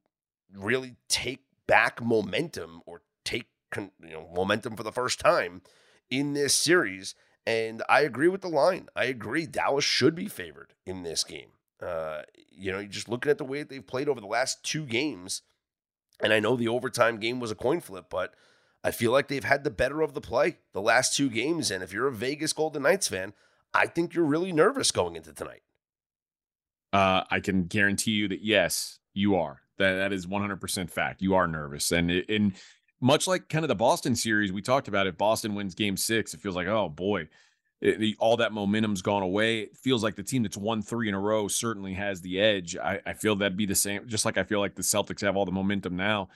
really 0.53 0.97
take 1.09 1.45
back 1.67 2.03
momentum 2.03 2.83
or 2.85 3.03
take 3.25 3.47
con- 3.71 3.93
you 4.03 4.11
know 4.11 4.29
momentum 4.35 4.77
for 4.77 4.83
the 4.83 4.93
first 4.93 5.21
time 5.21 5.63
in 6.11 6.33
this 6.33 6.55
series. 6.55 7.15
And 7.47 7.83
I 7.89 8.01
agree 8.01 8.29
with 8.29 8.43
the 8.43 8.49
line. 8.49 8.89
I 8.95 9.05
agree 9.05 9.47
Dallas 9.47 9.85
should 9.85 10.15
be 10.15 10.29
favored 10.29 10.75
in 10.85 11.03
this 11.03 11.25
game. 11.25 11.51
Uh, 11.81 12.23
you 12.51 12.73
know, 12.73 12.85
just 12.85 13.09
looking 13.09 13.31
at 13.31 13.39
the 13.39 13.45
way 13.45 13.61
that 13.61 13.69
they've 13.69 13.87
played 13.87 14.09
over 14.09 14.21
the 14.21 14.27
last 14.27 14.65
two 14.65 14.85
games, 14.85 15.43
and 16.21 16.33
I 16.33 16.41
know 16.41 16.57
the 16.57 16.69
overtime 16.69 17.19
game 17.19 17.39
was 17.39 17.53
a 17.53 17.55
coin 17.55 17.81
flip, 17.81 18.07
but 18.11 18.35
I 18.83 18.91
feel 18.91 19.13
like 19.13 19.29
they've 19.29 19.45
had 19.45 19.65
the 19.65 19.71
better 19.71 20.03
of 20.03 20.13
the 20.13 20.21
play 20.21 20.59
the 20.73 20.83
last 20.83 21.17
two 21.17 21.31
games. 21.31 21.71
And 21.71 21.83
if 21.85 21.93
you're 21.93 22.09
a 22.09 22.13
Vegas 22.13 22.53
Golden 22.53 22.83
Knights 22.83 23.09
fan, 23.09 23.33
I 23.75 23.87
think 23.87 24.15
you're 24.15 24.25
really 24.25 24.53
nervous 24.53 24.91
going 24.91 25.17
into 25.17 25.33
tonight. 25.33 25.63
Uh, 26.93 27.23
I 27.31 27.41
can 27.41 27.65
guarantee 27.65 28.13
you 28.13 28.29
that 28.29 28.43
yes, 28.43 28.99
you 29.15 29.37
are. 29.37 29.61
That 29.79 29.95
that 29.95 30.13
is 30.13 30.27
100% 30.27 30.91
fact. 30.91 31.23
You 31.23 31.35
are 31.35 31.47
nervous, 31.47 31.93
and 31.93 32.11
and 32.11 32.55
much 33.01 33.27
like 33.29 33.49
kind 33.49 33.65
of 33.65 33.69
the 33.69 33.77
Boston 33.77 34.17
series 34.17 34.53
we 34.53 34.63
talked 34.63 34.89
about, 34.89 35.07
if 35.07 35.17
Boston 35.17 35.55
wins 35.55 35.75
Game 35.75 35.97
Six, 35.97 36.35
it 36.35 36.41
feels 36.41 36.57
like 36.57 36.67
oh 36.67 36.89
boy, 36.89 37.29
it- 37.81 38.01
the, 38.01 38.17
all 38.19 38.39
that 38.39 38.53
momentum's 38.53 39.03
gone 39.03 39.23
away. 39.23 39.61
It 39.61 39.77
feels 39.77 40.03
like 40.03 40.17
the 40.17 40.23
team 40.23 40.43
that's 40.43 40.57
won 40.57 40.83
three 40.83 41.09
in 41.09 41.15
a 41.15 41.21
row 41.21 41.47
certainly 41.47 41.95
has 41.95 42.21
the 42.21 42.41
edge. 42.41 42.77
I, 42.77 43.01
I 43.07 43.13
feel 43.13 43.37
that'd 43.37 43.57
be 43.57 43.67
the 43.67 43.75
same, 43.75 44.09
just 44.09 44.25
like 44.25 44.39
I 44.39 44.43
feel 44.45 44.59
like 44.61 44.75
the 44.75 44.83
Celtics 44.83 45.21
have 45.21 45.37
all 45.37 45.45
the 45.45 45.53
momentum 45.53 45.95
now. 45.97 46.29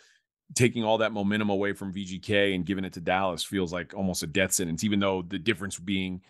Taking 0.55 0.85
all 0.85 0.99
that 0.99 1.13
momentum 1.13 1.49
away 1.49 1.73
from 1.73 1.95
VGK 1.95 2.55
and 2.55 2.67
giving 2.67 2.85
it 2.85 2.93
to 2.93 3.01
Dallas 3.01 3.43
feels 3.43 3.73
like 3.73 3.95
almost 3.95 4.23
a 4.23 4.27
death 4.27 4.53
sentence, 4.53 4.85
even 4.85 5.01
though 5.01 5.23
the 5.23 5.39
difference 5.39 5.79
being 5.79 6.21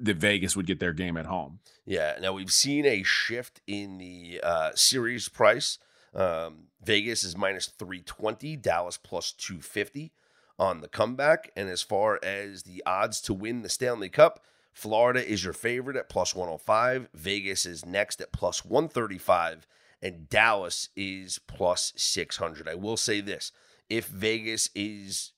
that 0.00 0.16
Vegas 0.16 0.56
would 0.56 0.66
get 0.66 0.80
their 0.80 0.92
game 0.92 1.16
at 1.16 1.26
home. 1.26 1.60
Yeah. 1.84 2.16
Now 2.20 2.32
we've 2.32 2.52
seen 2.52 2.84
a 2.84 3.02
shift 3.02 3.60
in 3.66 3.98
the 3.98 4.40
uh, 4.42 4.70
series 4.74 5.28
price. 5.28 5.78
Um, 6.14 6.68
Vegas 6.82 7.24
is 7.24 7.36
minus 7.36 7.66
320, 7.66 8.56
Dallas 8.56 8.96
plus 8.96 9.32
250 9.32 10.12
on 10.58 10.80
the 10.80 10.88
comeback. 10.88 11.50
And 11.56 11.68
as 11.68 11.82
far 11.82 12.18
as 12.22 12.62
the 12.62 12.82
odds 12.86 13.20
to 13.22 13.34
win 13.34 13.62
the 13.62 13.68
Stanley 13.68 14.08
Cup, 14.08 14.42
Florida 14.72 15.26
is 15.26 15.44
your 15.44 15.52
favorite 15.52 15.96
at 15.96 16.08
plus 16.08 16.34
105. 16.34 17.08
Vegas 17.14 17.64
is 17.66 17.84
next 17.84 18.20
at 18.20 18.32
plus 18.32 18.64
135. 18.64 19.66
And 20.02 20.28
Dallas 20.28 20.90
is 20.96 21.38
plus 21.38 21.92
600. 21.96 22.68
I 22.68 22.74
will 22.74 22.96
say 22.96 23.20
this 23.20 23.52
if 23.88 24.06
Vegas 24.06 24.68
is 24.74 25.32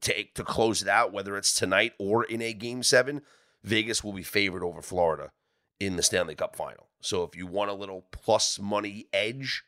take 0.00 0.34
to 0.34 0.44
close 0.44 0.82
it 0.82 0.88
out, 0.88 1.12
whether 1.12 1.36
it's 1.36 1.54
tonight 1.54 1.92
or 1.98 2.24
in 2.24 2.42
a 2.42 2.52
game 2.52 2.82
seven, 2.82 3.22
Vegas 3.62 4.02
will 4.02 4.12
be 4.12 4.22
favored 4.22 4.62
over 4.64 4.82
Florida 4.82 5.32
in 5.78 5.96
the 5.96 6.02
Stanley 6.02 6.34
Cup 6.34 6.56
final. 6.56 6.88
So 7.00 7.22
if 7.24 7.36
you 7.36 7.46
want 7.46 7.70
a 7.70 7.74
little 7.74 8.06
plus 8.12 8.58
money 8.58 9.06
edge 9.12 9.64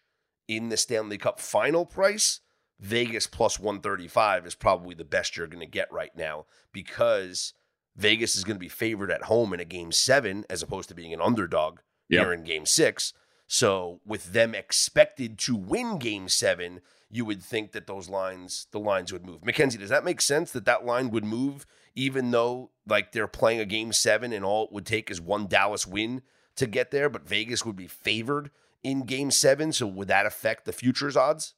in 0.48 0.68
the 0.68 0.76
Stanley 0.76 1.18
Cup 1.18 1.40
final 1.40 1.86
price, 1.86 2.40
Vegas 2.80 3.26
plus 3.26 3.58
135 3.58 4.46
is 4.46 4.54
probably 4.54 4.94
the 4.94 5.04
best 5.04 5.36
you're 5.36 5.46
going 5.46 5.60
to 5.60 5.66
get 5.66 5.90
right 5.92 6.14
now 6.16 6.46
because 6.72 7.54
Vegas 7.96 8.36
is 8.36 8.44
going 8.44 8.56
to 8.56 8.60
be 8.60 8.68
favored 8.68 9.10
at 9.10 9.24
home 9.24 9.52
in 9.52 9.60
a 9.60 9.64
game 9.64 9.92
seven 9.92 10.44
as 10.50 10.62
opposed 10.62 10.88
to 10.88 10.94
being 10.94 11.12
an 11.12 11.20
underdog 11.20 11.78
Yep. 12.08 12.20
here 12.24 12.32
in 12.32 12.44
game 12.44 12.66
six. 12.66 13.12
So 13.46 14.00
with 14.04 14.32
them 14.32 14.54
expected 14.54 15.38
to 15.40 15.54
win 15.54 15.98
game 15.98 16.28
seven, 16.28 16.80
you 17.14 17.24
would 17.24 17.42
think 17.42 17.72
that 17.72 17.86
those 17.86 18.08
lines, 18.08 18.66
the 18.72 18.80
lines 18.80 19.12
would 19.12 19.24
move. 19.24 19.44
Mackenzie, 19.44 19.78
does 19.78 19.90
that 19.90 20.04
make 20.04 20.20
sense 20.20 20.50
that 20.52 20.64
that 20.64 20.84
line 20.84 21.10
would 21.10 21.24
move 21.24 21.66
even 21.94 22.30
though 22.30 22.70
like 22.86 23.12
they're 23.12 23.28
playing 23.28 23.60
a 23.60 23.66
game 23.66 23.92
seven 23.92 24.32
and 24.32 24.44
all 24.44 24.64
it 24.64 24.72
would 24.72 24.86
take 24.86 25.10
is 25.10 25.20
one 25.20 25.46
Dallas 25.46 25.86
win 25.86 26.22
to 26.56 26.66
get 26.66 26.90
there, 26.90 27.08
but 27.10 27.28
Vegas 27.28 27.64
would 27.66 27.76
be 27.76 27.86
favored 27.86 28.50
in 28.82 29.02
game 29.02 29.30
seven. 29.30 29.72
So 29.72 29.86
would 29.86 30.08
that 30.08 30.26
affect 30.26 30.64
the 30.64 30.72
futures 30.72 31.16
odds? 31.16 31.54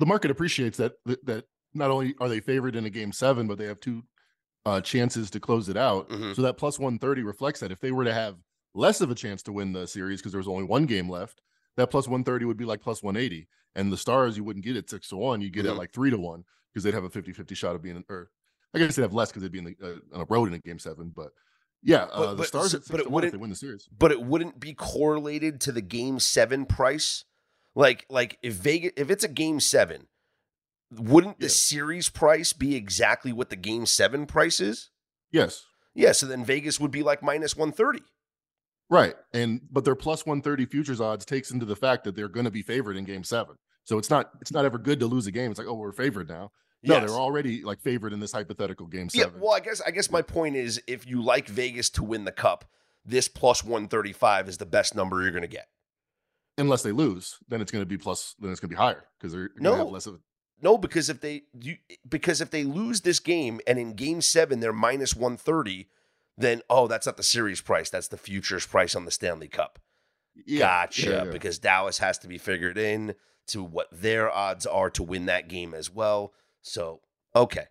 the 0.00 0.06
market 0.06 0.30
appreciates 0.30 0.76
that 0.78 0.94
that, 1.06 1.24
that 1.26 1.44
not 1.74 1.90
only 1.90 2.14
are 2.20 2.28
they 2.28 2.40
favored 2.40 2.74
in 2.76 2.84
a 2.86 2.90
game 2.90 3.12
seven, 3.12 3.46
but 3.46 3.58
they 3.58 3.66
have 3.66 3.80
two 3.80 4.02
uh, 4.64 4.80
chances 4.80 5.30
to 5.30 5.40
close 5.40 5.68
it 5.68 5.76
out. 5.76 6.08
Mhm. 6.08 6.34
So 6.36 6.42
that 6.42 6.56
plus 6.56 6.78
130 6.78 7.22
reflects 7.22 7.60
that. 7.60 7.72
If 7.72 7.80
they 7.80 7.90
were 7.92 8.04
to 8.04 8.12
have 8.12 8.36
less 8.74 9.00
of 9.00 9.10
a 9.10 9.14
chance 9.14 9.42
to 9.44 9.52
win 9.52 9.72
the 9.72 9.86
series 9.86 10.20
because 10.20 10.32
there 10.32 10.38
was 10.40 10.48
only 10.48 10.64
one 10.64 10.86
game 10.86 11.08
left, 11.08 11.40
that 11.78 11.90
plus 11.90 12.06
130 12.06 12.44
would 12.44 12.56
be 12.56 12.64
like 12.64 12.80
plus 12.80 13.02
180. 13.02 13.48
And 13.74 13.92
the 13.92 13.96
stars, 13.96 14.36
you 14.36 14.42
wouldn't 14.44 14.64
get 14.64 14.76
it 14.76 14.90
six 14.90 15.08
to 15.08 15.16
one, 15.16 15.40
you 15.40 15.50
get 15.50 15.64
Mhm. 15.64 15.70
it 15.70 15.74
like 15.74 15.92
three 15.92 16.10
to 16.10 16.18
one 16.18 16.44
because 16.72 16.82
they'd 16.84 16.94
have 16.94 17.04
a 17.04 17.10
50 17.10 17.32
50 17.32 17.54
shot 17.54 17.76
of 17.76 17.82
being, 17.82 18.04
or 18.08 18.30
I 18.74 18.78
guess 18.78 18.96
they'd 18.96 19.02
have 19.02 19.14
less 19.14 19.30
because 19.30 19.42
they'd 19.42 19.52
be 19.52 19.58
in 19.60 19.64
the, 19.64 19.76
uh, 19.82 20.16
on 20.16 20.20
a 20.22 20.24
road 20.28 20.48
in 20.48 20.54
a 20.54 20.58
game 20.58 20.78
seven. 20.78 21.10
But 21.14 21.32
yeah, 21.82 22.04
uh, 22.04 22.30
the 22.30 22.36
but- 22.38 22.46
stars 22.48 22.72
so- 22.72 22.78
at 22.78 22.84
six 22.84 22.90
but 22.90 23.00
it 23.00 23.04
to 23.04 23.08
one 23.10 23.22
if 23.22 23.26
wouldn't- 23.26 23.32
they 23.32 23.38
win 23.42 23.50
the 23.50 23.56
series. 23.56 23.88
but 23.96 24.10
it 24.12 24.20
wouldn't 24.22 24.58
be 24.60 24.74
correlated 24.74 25.60
to 25.62 25.72
the 25.72 25.80
game 25.80 26.18
seven 26.20 26.66
price. 26.66 27.24
Like, 27.74 28.04
like 28.10 28.38
if 28.42 28.54
Vegas, 28.54 28.92
if 28.96 29.10
it's 29.10 29.22
a 29.24 29.28
game 29.28 29.60
seven, 29.60 30.08
wouldn't 30.90 31.38
the 31.38 31.48
series 31.48 32.08
price 32.08 32.52
be 32.52 32.74
exactly 32.74 33.32
what 33.32 33.50
the 33.50 33.56
game 33.56 33.86
seven 33.86 34.26
price 34.26 34.58
is? 34.60 34.90
Yes. 35.30 35.64
Yeah, 35.94 36.12
so 36.12 36.26
then 36.26 36.44
Vegas 36.44 36.80
would 36.80 36.90
be 36.90 37.02
like 37.02 37.22
minus 37.22 37.56
130. 37.56 38.02
Right. 38.90 39.14
And 39.34 39.60
but 39.70 39.84
their 39.84 39.94
plus 39.94 40.24
130 40.24 40.64
futures 40.66 41.00
odds 41.00 41.24
takes 41.24 41.50
into 41.50 41.66
the 41.66 41.76
fact 41.76 42.04
that 42.04 42.14
they're 42.16 42.28
going 42.28 42.44
to 42.44 42.50
be 42.50 42.62
favored 42.62 42.96
in 42.96 43.04
game 43.04 43.24
7. 43.24 43.56
So 43.84 43.98
it's 43.98 44.10
not 44.10 44.30
it's 44.40 44.52
not 44.52 44.64
ever 44.64 44.78
good 44.78 45.00
to 45.00 45.06
lose 45.06 45.26
a 45.26 45.30
game. 45.32 45.50
It's 45.50 45.58
like, 45.58 45.68
"Oh, 45.68 45.74
we're 45.74 45.92
favored 45.92 46.28
now." 46.28 46.52
No, 46.82 46.94
Yes. 46.94 47.08
they're 47.10 47.18
already 47.18 47.62
like 47.64 47.80
favored 47.80 48.12
in 48.12 48.20
this 48.20 48.32
hypothetical 48.32 48.86
game 48.86 49.08
7. 49.08 49.32
Yeah, 49.34 49.40
well, 49.40 49.52
I 49.52 49.60
guess 49.60 49.80
I 49.86 49.90
guess 49.90 50.10
my 50.10 50.22
point 50.22 50.56
is 50.56 50.80
if 50.86 51.06
you 51.06 51.22
like 51.22 51.48
Vegas 51.48 51.90
to 51.90 52.02
win 52.04 52.24
the 52.24 52.32
cup, 52.32 52.64
this 53.04 53.28
plus 53.28 53.64
135 53.64 54.48
is 54.48 54.58
the 54.58 54.66
best 54.66 54.94
number 54.94 55.20
you're 55.22 55.30
going 55.32 55.42
to 55.42 55.48
get. 55.48 55.68
Unless 56.56 56.82
they 56.82 56.92
lose, 56.92 57.38
then 57.48 57.60
it's 57.60 57.70
going 57.72 57.82
to 57.82 57.86
be 57.86 57.98
plus 57.98 58.34
then 58.38 58.50
it's 58.50 58.60
going 58.60 58.68
to 58.70 58.74
be 58.74 58.78
higher 58.78 59.04
because 59.18 59.32
they're 59.32 59.48
going 59.48 59.62
to 59.64 59.70
have 59.70 59.78
No. 59.86 59.92
less 59.92 60.06
of 60.06 60.20
No, 60.60 60.76
because 60.78 61.08
if 61.08 61.20
they 61.20 61.42
you 61.60 61.76
because 62.08 62.40
if 62.40 62.50
they 62.50 62.64
lose 62.64 63.00
this 63.02 63.20
game 63.20 63.60
and 63.66 63.78
in 63.78 63.94
game 63.94 64.20
7 64.20 64.60
they're 64.60 64.72
minus 64.72 65.14
130, 65.16 65.88
then 66.38 66.62
oh, 66.70 66.86
that's 66.86 67.06
not 67.06 67.16
the 67.16 67.22
series 67.22 67.60
price, 67.60 67.90
that's 67.90 68.08
the 68.08 68.16
futures 68.16 68.66
price 68.66 68.94
on 68.94 69.04
the 69.04 69.10
Stanley 69.10 69.48
Cup. 69.48 69.78
yeah, 70.46 70.58
gotcha. 70.60 71.10
yeah, 71.10 71.24
yeah. 71.24 71.30
Because 71.30 71.58
Dallas 71.58 71.98
has 71.98 72.18
to 72.18 72.28
be 72.28 72.38
figured 72.38 72.78
in 72.78 73.14
to 73.48 73.62
what 73.62 73.88
their 73.92 74.30
odds 74.30 74.66
are 74.66 74.90
to 74.90 75.02
win 75.02 75.26
that 75.26 75.48
game 75.48 75.74
as 75.74 75.92
well. 75.92 76.32
So, 76.62 77.00
okay. 77.34 77.64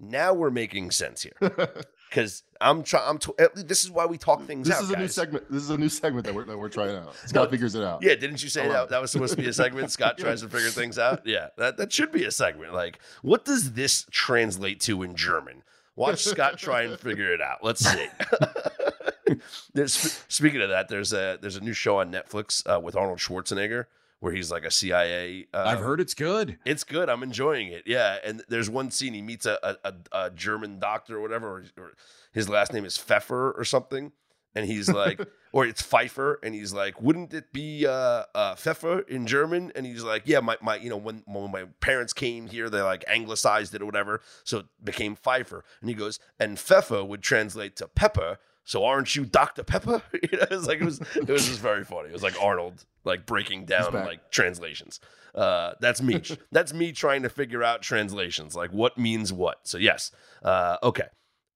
Now 0.00 0.34
we're 0.34 0.50
making 0.50 0.90
sense 0.90 1.22
here 1.22 1.36
because 2.10 2.42
I'm 2.60 2.82
trying. 2.82 3.08
I'm. 3.08 3.18
T- 3.18 3.32
at 3.38 3.54
least 3.54 3.68
this 3.68 3.84
is 3.84 3.90
why 3.90 4.06
we 4.06 4.18
talk 4.18 4.44
things 4.44 4.66
this 4.66 4.76
out. 4.76 4.82
is 4.82 4.90
a 4.90 4.96
new 4.96 5.08
segment. 5.08 5.50
This 5.50 5.62
is 5.62 5.70
a 5.70 5.78
new 5.78 5.88
segment 5.88 6.26
that 6.26 6.34
we're 6.34 6.44
that 6.46 6.58
we're 6.58 6.68
trying 6.68 6.96
out. 6.96 7.14
Scott 7.26 7.50
figures 7.50 7.74
it 7.74 7.84
out. 7.84 8.02
Yeah, 8.02 8.16
didn't 8.16 8.42
you 8.42 8.48
say 8.48 8.66
that, 8.68 8.88
that 8.88 9.00
was 9.00 9.12
supposed 9.12 9.36
to 9.36 9.42
be 9.42 9.48
a 9.48 9.52
segment? 9.52 9.90
Scott 9.92 10.18
tries 10.18 10.40
to 10.42 10.48
figure 10.48 10.70
things 10.70 10.98
out. 10.98 11.26
Yeah, 11.26 11.48
that, 11.58 11.76
that 11.76 11.92
should 11.92 12.10
be 12.10 12.24
a 12.24 12.30
segment. 12.30 12.74
Like, 12.74 12.98
what 13.22 13.44
does 13.44 13.72
this 13.72 14.06
translate 14.10 14.80
to 14.80 15.02
in 15.02 15.14
German? 15.14 15.62
Watch 15.96 16.24
Scott 16.24 16.58
try 16.58 16.82
and 16.82 16.98
figure 16.98 17.32
it 17.32 17.40
out. 17.40 17.58
Let's 17.62 17.80
see. 17.80 18.08
There's, 19.74 20.22
speaking 20.28 20.60
of 20.60 20.68
that, 20.68 20.88
there's 20.88 21.12
a 21.12 21.38
there's 21.40 21.56
a 21.56 21.60
new 21.60 21.72
show 21.72 21.98
on 21.98 22.12
Netflix 22.12 22.62
uh, 22.66 22.78
with 22.78 22.94
Arnold 22.94 23.18
Schwarzenegger 23.18 23.86
where 24.20 24.32
he's 24.32 24.50
like 24.50 24.64
a 24.64 24.70
CIA. 24.70 25.46
Uh, 25.52 25.64
I've 25.66 25.80
heard 25.80 26.00
it's 26.00 26.14
good. 26.14 26.58
it's 26.64 26.84
good. 26.84 27.08
I'm 27.08 27.22
enjoying 27.22 27.68
it. 27.68 27.82
Yeah, 27.86 28.18
and 28.24 28.42
there's 28.48 28.70
one 28.70 28.90
scene 28.90 29.12
he 29.14 29.22
meets 29.22 29.44
a 29.46 29.58
a, 29.62 29.76
a, 29.84 29.94
a 30.26 30.30
German 30.30 30.78
doctor 30.78 31.16
or 31.16 31.20
whatever. 31.20 31.48
Or, 31.48 31.64
or 31.82 31.92
his 32.32 32.48
last 32.48 32.72
name 32.72 32.84
is 32.84 32.96
Pfeffer 32.96 33.52
or 33.52 33.64
something, 33.64 34.12
and 34.54 34.66
he's 34.66 34.88
like, 34.88 35.20
or 35.52 35.66
it's 35.66 35.82
Pfeiffer, 35.82 36.38
and 36.42 36.54
he's 36.54 36.72
like, 36.72 37.00
wouldn't 37.00 37.32
it 37.34 37.52
be 37.52 37.86
uh, 37.86 38.24
uh, 38.34 38.54
Pfeffer 38.54 39.00
in 39.00 39.26
German? 39.26 39.72
And 39.74 39.86
he's 39.86 40.02
like, 40.02 40.22
yeah, 40.26 40.40
my 40.40 40.56
my 40.60 40.76
you 40.76 40.90
know 40.90 40.96
when 40.96 41.22
when 41.26 41.50
my 41.50 41.64
parents 41.80 42.12
came 42.12 42.46
here, 42.46 42.70
they 42.70 42.82
like 42.82 43.04
anglicized 43.08 43.74
it 43.74 43.82
or 43.82 43.86
whatever, 43.86 44.20
so 44.44 44.58
it 44.58 44.66
became 44.82 45.14
Pfeiffer. 45.14 45.64
And 45.80 45.88
he 45.88 45.94
goes, 45.94 46.18
and 46.38 46.58
Pfeffer 46.58 47.04
would 47.04 47.22
translate 47.22 47.76
to 47.76 47.88
pepper. 47.88 48.38
So 48.66 48.84
aren't 48.84 49.14
you 49.14 49.26
Dr. 49.26 49.62
Pepper? 49.62 50.02
you 50.12 50.38
know, 50.38 50.44
it 50.44 50.50
was 50.50 50.66
like 50.66 50.80
it 50.80 50.84
was 50.84 51.00
it 51.14 51.28
was 51.28 51.46
just 51.46 51.60
very 51.60 51.84
funny. 51.84 52.08
It 52.08 52.12
was 52.12 52.22
like 52.22 52.40
Arnold 52.42 52.84
like 53.04 53.26
breaking 53.26 53.66
down 53.66 53.92
like 53.92 54.30
translations. 54.30 55.00
Uh, 55.34 55.72
that's 55.80 56.00
me. 56.00 56.22
that's 56.52 56.72
me 56.72 56.92
trying 56.92 57.22
to 57.22 57.28
figure 57.28 57.62
out 57.62 57.82
translations, 57.82 58.54
like 58.56 58.72
what 58.72 58.96
means 58.98 59.32
what. 59.32 59.66
So 59.68 59.78
yes, 59.78 60.10
uh, 60.42 60.78
okay. 60.82 61.08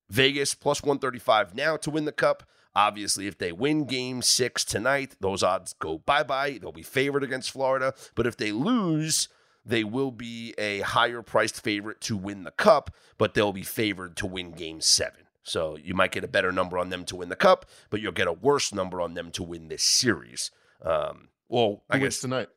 Vegas 0.09 0.53
plus 0.53 0.81
one 0.83 0.99
thirty 0.99 1.19
five 1.19 1.55
now 1.55 1.77
to 1.77 1.89
win 1.89 2.05
the 2.05 2.11
cup. 2.11 2.43
Obviously, 2.75 3.27
if 3.27 3.37
they 3.37 3.51
win 3.51 3.85
Game 3.85 4.21
Six 4.21 4.63
tonight, 4.63 5.15
those 5.19 5.43
odds 5.43 5.73
go 5.73 5.97
bye 5.99 6.23
bye. 6.23 6.59
They'll 6.61 6.71
be 6.71 6.83
favored 6.83 7.23
against 7.23 7.51
Florida. 7.51 7.93
But 8.15 8.27
if 8.27 8.37
they 8.37 8.51
lose, 8.51 9.27
they 9.65 9.83
will 9.83 10.11
be 10.11 10.53
a 10.57 10.81
higher 10.81 11.21
priced 11.21 11.61
favorite 11.61 11.99
to 12.01 12.15
win 12.15 12.43
the 12.43 12.51
cup, 12.51 12.91
but 13.17 13.33
they'll 13.33 13.51
be 13.53 13.63
favored 13.63 14.15
to 14.17 14.25
win 14.25 14.51
Game 14.51 14.81
Seven. 14.81 15.25
So 15.43 15.77
you 15.77 15.95
might 15.95 16.11
get 16.11 16.23
a 16.23 16.27
better 16.27 16.51
number 16.51 16.77
on 16.77 16.89
them 16.89 17.05
to 17.05 17.15
win 17.15 17.29
the 17.29 17.35
cup, 17.35 17.65
but 17.89 18.01
you'll 18.01 18.11
get 18.11 18.27
a 18.27 18.33
worse 18.33 18.71
number 18.73 19.01
on 19.01 19.15
them 19.15 19.31
to 19.31 19.43
win 19.43 19.67
this 19.67 19.83
series. 19.83 20.51
Um, 20.83 21.29
well, 21.47 21.83
I 21.89 21.97
Who 21.97 22.03
guess 22.03 22.19
tonight. 22.19 22.49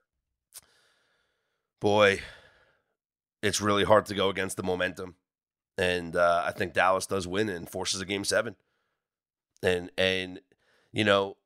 boy, 1.80 2.20
it's 3.42 3.60
really 3.60 3.84
hard 3.84 4.06
to 4.06 4.14
go 4.14 4.28
against 4.28 4.56
the 4.56 4.62
momentum. 4.62 5.16
And 5.78 6.14
uh, 6.14 6.42
I 6.44 6.52
think 6.52 6.74
Dallas 6.74 7.06
does 7.06 7.26
win 7.26 7.48
and 7.48 7.68
forces 7.68 8.00
a 8.00 8.04
game 8.04 8.24
seven. 8.24 8.56
And 9.62 9.90
and 9.96 10.40
you 10.92 11.04
know, 11.04 11.36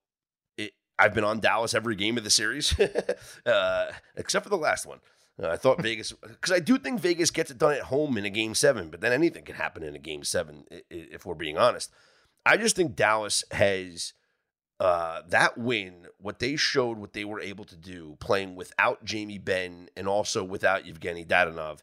it, 0.56 0.72
I've 0.98 1.14
been 1.14 1.24
on 1.24 1.40
Dallas 1.40 1.74
every 1.74 1.96
game 1.96 2.16
of 2.16 2.24
the 2.24 2.30
series, 2.30 2.78
uh, 3.46 3.92
except 4.16 4.44
for 4.44 4.50
the 4.50 4.56
last 4.56 4.86
one. 4.86 5.00
Uh, 5.42 5.48
I 5.48 5.56
thought 5.56 5.82
Vegas 5.82 6.12
because 6.12 6.52
I 6.52 6.60
do 6.60 6.78
think 6.78 7.00
Vegas 7.00 7.30
gets 7.30 7.50
it 7.50 7.58
done 7.58 7.74
at 7.74 7.82
home 7.82 8.16
in 8.16 8.24
a 8.24 8.30
game 8.30 8.54
seven, 8.54 8.90
but 8.90 9.00
then 9.00 9.12
anything 9.12 9.44
can 9.44 9.56
happen 9.56 9.82
in 9.82 9.94
a 9.94 10.00
game 10.00 10.24
seven 10.24 10.64
if 10.90 11.26
we're 11.26 11.34
being 11.34 11.58
honest. 11.58 11.90
I 12.44 12.56
just 12.56 12.76
think 12.76 12.94
Dallas 12.94 13.44
has 13.50 14.12
uh, 14.78 15.22
that 15.28 15.56
win, 15.58 16.06
what 16.18 16.38
they 16.38 16.56
showed, 16.56 16.98
what 16.98 17.12
they 17.12 17.24
were 17.24 17.40
able 17.40 17.64
to 17.64 17.76
do, 17.76 18.16
playing 18.20 18.54
without 18.54 19.04
Jamie 19.04 19.38
Benn 19.38 19.88
and 19.96 20.06
also 20.06 20.44
without 20.44 20.84
Evgenii 20.84 21.26
Dadonov, 21.26 21.80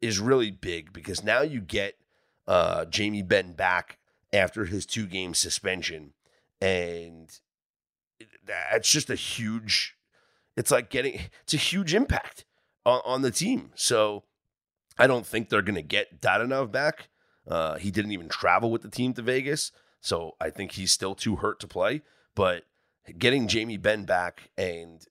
is 0.00 0.18
really 0.18 0.50
big 0.50 0.92
because 0.92 1.22
now 1.22 1.42
you 1.42 1.60
get 1.60 1.96
uh, 2.48 2.86
Jamie 2.86 3.22
Benn 3.22 3.52
back 3.52 3.98
after 4.32 4.64
his 4.66 4.86
two 4.86 5.06
game 5.06 5.34
suspension, 5.34 6.12
and 6.60 7.38
that's 8.44 8.90
just 8.90 9.10
a 9.10 9.14
huge. 9.14 9.96
It's 10.56 10.70
like 10.70 10.90
getting 10.90 11.20
it's 11.42 11.54
a 11.54 11.58
huge 11.58 11.94
impact 11.94 12.44
on, 12.84 13.00
on 13.04 13.22
the 13.22 13.30
team. 13.30 13.70
So 13.74 14.24
I 14.98 15.06
don't 15.06 15.26
think 15.26 15.48
they're 15.48 15.62
going 15.62 15.76
to 15.76 15.82
get 15.82 16.20
Dadonov 16.20 16.70
back. 16.70 17.08
Uh, 17.46 17.76
he 17.76 17.90
didn't 17.90 18.12
even 18.12 18.28
travel 18.28 18.70
with 18.70 18.82
the 18.82 18.90
team 18.90 19.14
to 19.14 19.22
Vegas, 19.22 19.72
so 20.00 20.36
I 20.40 20.50
think 20.50 20.72
he's 20.72 20.92
still 20.92 21.14
too 21.14 21.36
hurt 21.36 21.58
to 21.60 21.66
play. 21.66 22.02
But 22.34 22.64
getting 23.18 23.48
Jamie 23.48 23.76
Benn 23.76 24.04
back 24.04 24.50
and 24.56 25.04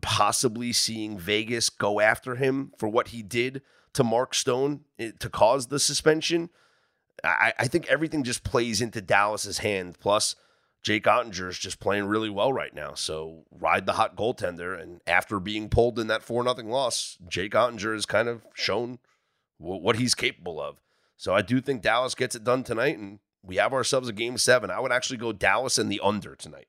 possibly 0.00 0.72
seeing 0.72 1.18
Vegas 1.18 1.70
go 1.70 2.00
after 2.00 2.36
him 2.36 2.72
for 2.78 2.88
what 2.88 3.08
he 3.08 3.22
did 3.22 3.62
to 3.94 4.04
Mark 4.04 4.34
Stone 4.34 4.80
eh, 4.98 5.12
to 5.18 5.28
cause 5.28 5.66
the 5.66 5.78
suspension, 5.78 6.50
I, 7.24 7.52
I 7.58 7.68
think 7.68 7.86
everything 7.86 8.24
just 8.24 8.44
plays 8.44 8.80
into 8.80 9.00
Dallas's 9.00 9.58
hand. 9.58 9.98
Plus, 10.00 10.34
Jake 10.82 11.04
Oettinger 11.04 11.48
is 11.48 11.58
just 11.58 11.78
playing 11.78 12.06
really 12.06 12.30
well 12.30 12.52
right 12.52 12.74
now. 12.74 12.94
So 12.94 13.44
ride 13.50 13.86
the 13.86 13.92
hot 13.92 14.16
goaltender. 14.16 14.80
And 14.80 15.00
after 15.06 15.38
being 15.38 15.68
pulled 15.68 15.98
in 15.98 16.08
that 16.08 16.22
4 16.22 16.42
nothing 16.42 16.70
loss, 16.70 17.18
Jake 17.28 17.52
Oettinger 17.52 17.94
has 17.94 18.06
kind 18.06 18.28
of 18.28 18.42
shown 18.54 18.98
wh- 19.58 19.80
what 19.82 19.96
he's 19.96 20.14
capable 20.14 20.60
of. 20.60 20.80
So 21.16 21.34
I 21.34 21.42
do 21.42 21.60
think 21.60 21.82
Dallas 21.82 22.16
gets 22.16 22.34
it 22.34 22.42
done 22.42 22.64
tonight, 22.64 22.98
and 22.98 23.20
we 23.44 23.56
have 23.56 23.72
ourselves 23.72 24.08
a 24.08 24.12
game 24.12 24.36
seven. 24.38 24.70
I 24.70 24.80
would 24.80 24.90
actually 24.90 25.18
go 25.18 25.32
Dallas 25.32 25.78
and 25.78 25.90
the 25.90 26.00
under 26.02 26.34
tonight. 26.34 26.66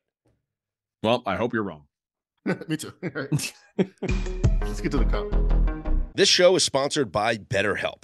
Well, 1.01 1.23
I 1.25 1.35
hope 1.35 1.53
you're 1.53 1.63
wrong. 1.63 1.85
Me 2.67 2.77
too. 2.77 2.93
Let's 3.01 4.81
get 4.81 4.91
to 4.91 4.97
the 4.97 5.05
cup. 5.05 6.13
This 6.15 6.29
show 6.29 6.55
is 6.55 6.63
sponsored 6.63 7.11
by 7.11 7.37
BetterHelp. 7.37 8.03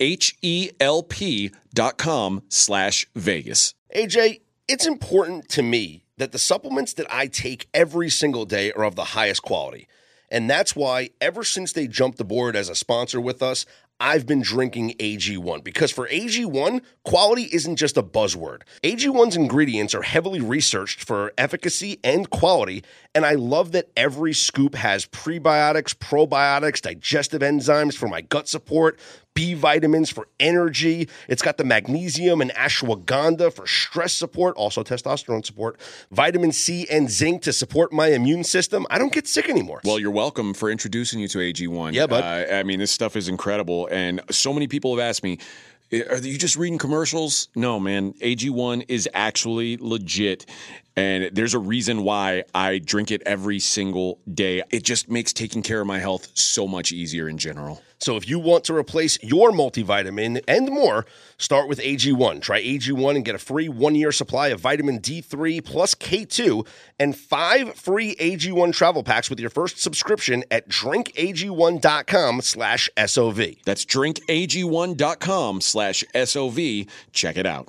H-E-L-P 0.00 1.52
dot 1.74 1.98
com 1.98 2.42
slash 2.48 3.06
Vegas. 3.14 3.74
AJ, 3.94 4.40
it's 4.66 4.86
important 4.86 5.48
to 5.50 5.62
me 5.62 6.04
that 6.16 6.32
the 6.32 6.38
supplements 6.38 6.92
that 6.94 7.06
I 7.12 7.26
take 7.26 7.68
every 7.72 8.10
single 8.10 8.44
day 8.44 8.72
are 8.72 8.84
of 8.84 8.96
the 8.96 9.04
highest 9.04 9.42
quality. 9.42 9.86
And 10.30 10.48
that's 10.48 10.76
why, 10.76 11.10
ever 11.20 11.42
since 11.42 11.72
they 11.72 11.86
jumped 11.86 12.20
aboard 12.20 12.54
as 12.56 12.68
a 12.68 12.74
sponsor 12.74 13.20
with 13.20 13.42
us, 13.42 13.66
I've 14.02 14.26
been 14.26 14.40
drinking 14.40 14.94
AG1 14.98 15.62
because 15.62 15.90
for 15.90 16.08
AG1, 16.08 16.80
quality 17.04 17.50
isn't 17.52 17.76
just 17.76 17.98
a 17.98 18.02
buzzword. 18.02 18.62
AG1's 18.82 19.36
ingredients 19.36 19.94
are 19.94 20.00
heavily 20.00 20.40
researched 20.40 21.04
for 21.04 21.34
efficacy 21.36 22.00
and 22.02 22.30
quality, 22.30 22.82
and 23.14 23.26
I 23.26 23.34
love 23.34 23.72
that 23.72 23.90
every 23.98 24.32
scoop 24.32 24.74
has 24.74 25.04
prebiotics, 25.04 25.94
probiotics, 25.94 26.80
digestive 26.80 27.42
enzymes 27.42 27.94
for 27.94 28.08
my 28.08 28.22
gut 28.22 28.48
support, 28.48 28.98
B 29.34 29.54
vitamins 29.54 30.10
for 30.10 30.28
energy. 30.38 31.08
It's 31.28 31.42
got 31.42 31.56
the 31.56 31.64
magnesium 31.64 32.40
and 32.40 32.50
ashwagandha 32.52 33.52
for 33.52 33.66
stress 33.66 34.12
support, 34.12 34.56
also 34.56 34.82
testosterone 34.82 35.44
support, 35.44 35.78
vitamin 36.10 36.52
C 36.52 36.86
and 36.90 37.10
zinc 37.10 37.42
to 37.42 37.52
support 37.52 37.92
my 37.92 38.08
immune 38.08 38.44
system. 38.44 38.86
I 38.90 38.98
don't 38.98 39.12
get 39.12 39.28
sick 39.28 39.48
anymore. 39.48 39.80
Well, 39.84 39.98
you're 39.98 40.10
welcome 40.10 40.52
for 40.52 40.70
introducing 40.70 41.20
you 41.20 41.28
to 41.28 41.38
AG1. 41.38 41.92
Yeah, 41.94 42.06
bud. 42.06 42.24
Uh, 42.24 42.54
I 42.54 42.62
mean, 42.64 42.80
this 42.80 42.90
stuff 42.90 43.16
is 43.16 43.28
incredible. 43.28 43.88
And 43.90 44.20
so 44.30 44.52
many 44.52 44.68
people 44.68 44.96
have 44.96 45.04
asked 45.04 45.22
me, 45.22 45.38
are 45.92 46.18
you 46.18 46.38
just 46.38 46.56
reading 46.56 46.78
commercials? 46.78 47.48
No, 47.56 47.80
man. 47.80 48.12
AG1 48.14 48.84
is 48.88 49.08
actually 49.12 49.76
legit. 49.78 50.46
And 50.96 51.34
there's 51.34 51.54
a 51.54 51.58
reason 51.58 52.04
why 52.04 52.44
I 52.54 52.78
drink 52.78 53.10
it 53.10 53.22
every 53.26 53.58
single 53.58 54.20
day. 54.32 54.62
It 54.70 54.84
just 54.84 55.10
makes 55.10 55.32
taking 55.32 55.62
care 55.62 55.80
of 55.80 55.86
my 55.86 55.98
health 55.98 56.28
so 56.34 56.68
much 56.68 56.92
easier 56.92 57.28
in 57.28 57.38
general. 57.38 57.82
So 58.00 58.16
if 58.16 58.28
you 58.28 58.38
want 58.38 58.64
to 58.64 58.74
replace 58.74 59.22
your 59.22 59.52
multivitamin 59.52 60.42
and 60.48 60.70
more, 60.70 61.06
start 61.38 61.68
with 61.68 61.78
AG1. 61.80 62.40
Try 62.40 62.62
AG1 62.62 63.16
and 63.16 63.24
get 63.24 63.34
a 63.34 63.38
free 63.38 63.68
one-year 63.68 64.12
supply 64.12 64.48
of 64.48 64.60
vitamin 64.60 65.00
D3 65.00 65.64
plus 65.64 65.94
K2 65.94 66.66
and 66.98 67.14
five 67.16 67.74
free 67.74 68.14
AG1 68.16 68.72
travel 68.72 69.02
packs 69.02 69.28
with 69.28 69.38
your 69.38 69.50
first 69.50 69.78
subscription 69.78 70.44
at 70.50 70.68
drinkag1.com 70.68 72.40
slash 72.40 72.88
SOV. 72.96 73.56
That's 73.64 73.84
drinkag1.com 73.84 75.60
slash 75.60 76.04
SOV. 76.14 76.86
Check 77.12 77.36
it 77.36 77.46
out. 77.46 77.68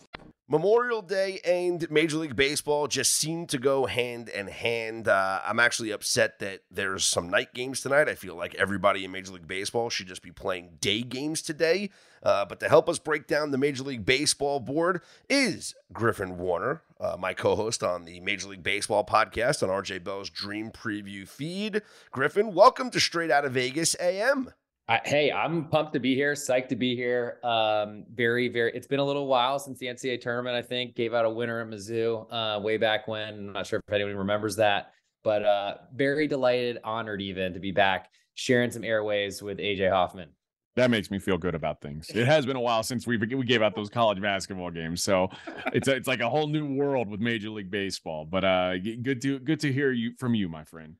Memorial 0.52 1.02
Day 1.02 1.40
and 1.46 1.90
Major 1.90 2.18
League 2.18 2.36
Baseball 2.36 2.86
just 2.88 3.14
seem 3.14 3.48
to 3.48 3.58
go 3.58 3.86
hand 3.86 4.28
in 4.28 4.48
hand. 4.48 5.08
Uh, 5.08 5.40
I'm 5.46 5.62
actually 5.62 5.92
upset 5.92 6.40
that 6.40 6.64
there's 6.70 7.06
some 7.06 7.30
night 7.30 7.54
games 7.54 7.80
tonight. 7.80 8.10
I 8.10 8.16
feel 8.16 8.36
like 8.36 8.54
everybody 8.56 9.06
in 9.06 9.14
Major 9.14 9.32
League 9.32 9.48
Baseball 9.48 9.90
should 9.90 10.08
just 10.08 10.22
be 10.22 10.32
playing 10.32 10.72
day 10.82 11.04
games 11.04 11.42
today. 11.42 11.90
Uh, 12.22 12.44
but 12.44 12.60
to 12.60 12.68
help 12.68 12.90
us 12.90 13.00
break 13.00 13.28
down 13.28 13.52
the 13.52 13.58
Major 13.58 13.84
League 13.84 14.04
Baseball 14.04 14.60
board 14.60 15.02
is 15.30 15.74
Griffin 15.94 16.38
Warner, 16.38 16.82
uh, 17.00 17.16
my 17.18 17.34
co 17.34 17.56
host 17.56 17.82
on 17.82 18.04
the 18.04 18.20
Major 18.20 18.50
League 18.50 18.62
Baseball 18.62 19.06
podcast 19.06 19.64
on 19.64 19.70
RJ 19.70 20.04
Bell's 20.04 20.30
Dream 20.30 20.70
Preview 20.70 21.26
feed. 21.26 21.82
Griffin, 22.12 22.54
welcome 22.54 22.90
to 22.90 23.00
Straight 23.00 23.32
Out 23.32 23.46
of 23.46 23.54
Vegas 23.54 23.96
AM. 24.02 24.52
I, 24.92 25.00
hey, 25.06 25.32
I'm 25.32 25.70
pumped 25.70 25.94
to 25.94 26.02
be 26.02 26.16
here, 26.16 26.34
psyched 26.34 26.68
to 26.68 26.76
be 26.76 26.98
here. 26.98 27.38
Um, 27.46 28.04
very, 28.14 28.50
very. 28.50 28.74
It's 28.76 28.88
been 28.88 29.00
a 29.00 29.06
little 29.06 29.26
while 29.26 29.58
since 29.58 29.80
the 29.80 29.86
NCAA 29.86 30.20
tournament. 30.20 30.54
I 30.54 30.62
think 30.62 30.96
gave 30.96 31.14
out 31.14 31.24
a 31.24 31.30
winner 31.30 31.62
at 31.62 31.68
Mizzou 31.68 32.28
uh, 32.30 32.60
way 32.60 32.76
back 32.76 33.08
when. 33.08 33.30
I'm 33.36 33.54
not 33.54 33.66
sure 33.66 33.82
if 33.88 33.94
anyone 33.94 34.18
remembers 34.18 34.58
that, 34.58 34.92
but 35.24 35.46
uh, 35.46 35.76
very 35.96 36.28
delighted, 36.28 36.80
honored 36.84 37.22
even 37.22 37.54
to 37.54 37.60
be 37.62 37.72
back 37.72 38.10
sharing 38.34 38.70
some 38.70 38.84
airways 38.84 39.42
with 39.42 39.60
AJ 39.60 39.92
Hoffman. 39.92 40.28
That 40.76 40.92
makes 40.92 41.10
me 41.10 41.20
feel 41.20 41.38
good 41.38 41.56
about 41.56 41.80
things. 41.80 42.10
It 42.10 42.26
has 42.26 42.46
been 42.46 42.58
a 42.58 42.62
while 42.62 42.84
since 42.84 43.08
we 43.08 43.16
we 43.16 43.46
gave 43.46 43.62
out 43.62 43.78
those 43.78 43.90
college 43.90 44.22
basketball 44.22 44.72
games, 44.72 45.02
so 45.02 45.30
it's 45.68 45.88
a, 45.88 45.96
it's 45.96 46.08
like 46.10 46.20
a 46.20 46.30
whole 46.30 46.48
new 46.48 46.66
world 46.66 47.08
with 47.08 47.22
Major 47.22 47.50
League 47.50 47.72
Baseball. 47.72 48.26
But 48.26 48.44
uh, 48.44 48.78
good 48.78 49.22
to 49.22 49.40
good 49.40 49.62
to 49.62 49.72
hear 49.72 49.94
you 49.94 50.16
from 50.20 50.36
you, 50.36 50.50
my 50.50 50.66
friend. 50.66 50.96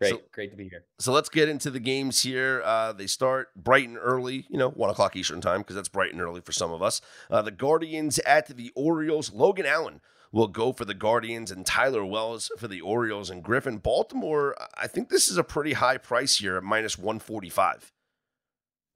Great, 0.00 0.10
So- 0.10 0.20
great 0.32 0.50
to 0.50 0.56
be 0.56 0.68
here. 0.68 0.84
So 0.98 1.12
let's 1.12 1.28
get 1.28 1.48
into 1.48 1.70
the 1.70 1.78
games 1.80 2.22
here. 2.22 2.62
Uh, 2.64 2.92
they 2.92 3.06
start 3.06 3.54
bright 3.54 3.88
and 3.88 3.96
early, 3.98 4.46
you 4.48 4.58
know, 4.58 4.70
one 4.70 4.90
o'clock 4.90 5.14
Eastern 5.16 5.40
time, 5.40 5.60
because 5.60 5.76
that's 5.76 5.88
bright 5.88 6.12
and 6.12 6.20
early 6.20 6.40
for 6.40 6.52
some 6.52 6.72
of 6.72 6.82
us. 6.82 7.00
Uh, 7.30 7.42
the 7.42 7.50
Guardians 7.52 8.18
at 8.20 8.48
the 8.48 8.72
Orioles. 8.74 9.32
Logan 9.32 9.66
Allen 9.66 10.00
will 10.32 10.48
go 10.48 10.72
for 10.72 10.84
the 10.84 10.94
Guardians, 10.94 11.52
and 11.52 11.64
Tyler 11.64 12.04
Wells 12.04 12.50
for 12.58 12.66
the 12.66 12.80
Orioles. 12.80 13.30
And 13.30 13.42
Griffin, 13.42 13.78
Baltimore. 13.78 14.56
I 14.76 14.88
think 14.88 15.08
this 15.08 15.28
is 15.28 15.36
a 15.38 15.44
pretty 15.44 15.74
high 15.74 15.96
price 15.98 16.38
here 16.38 16.56
at 16.56 16.64
minus 16.64 16.98
one 16.98 17.20
forty 17.20 17.48
five. 17.48 17.92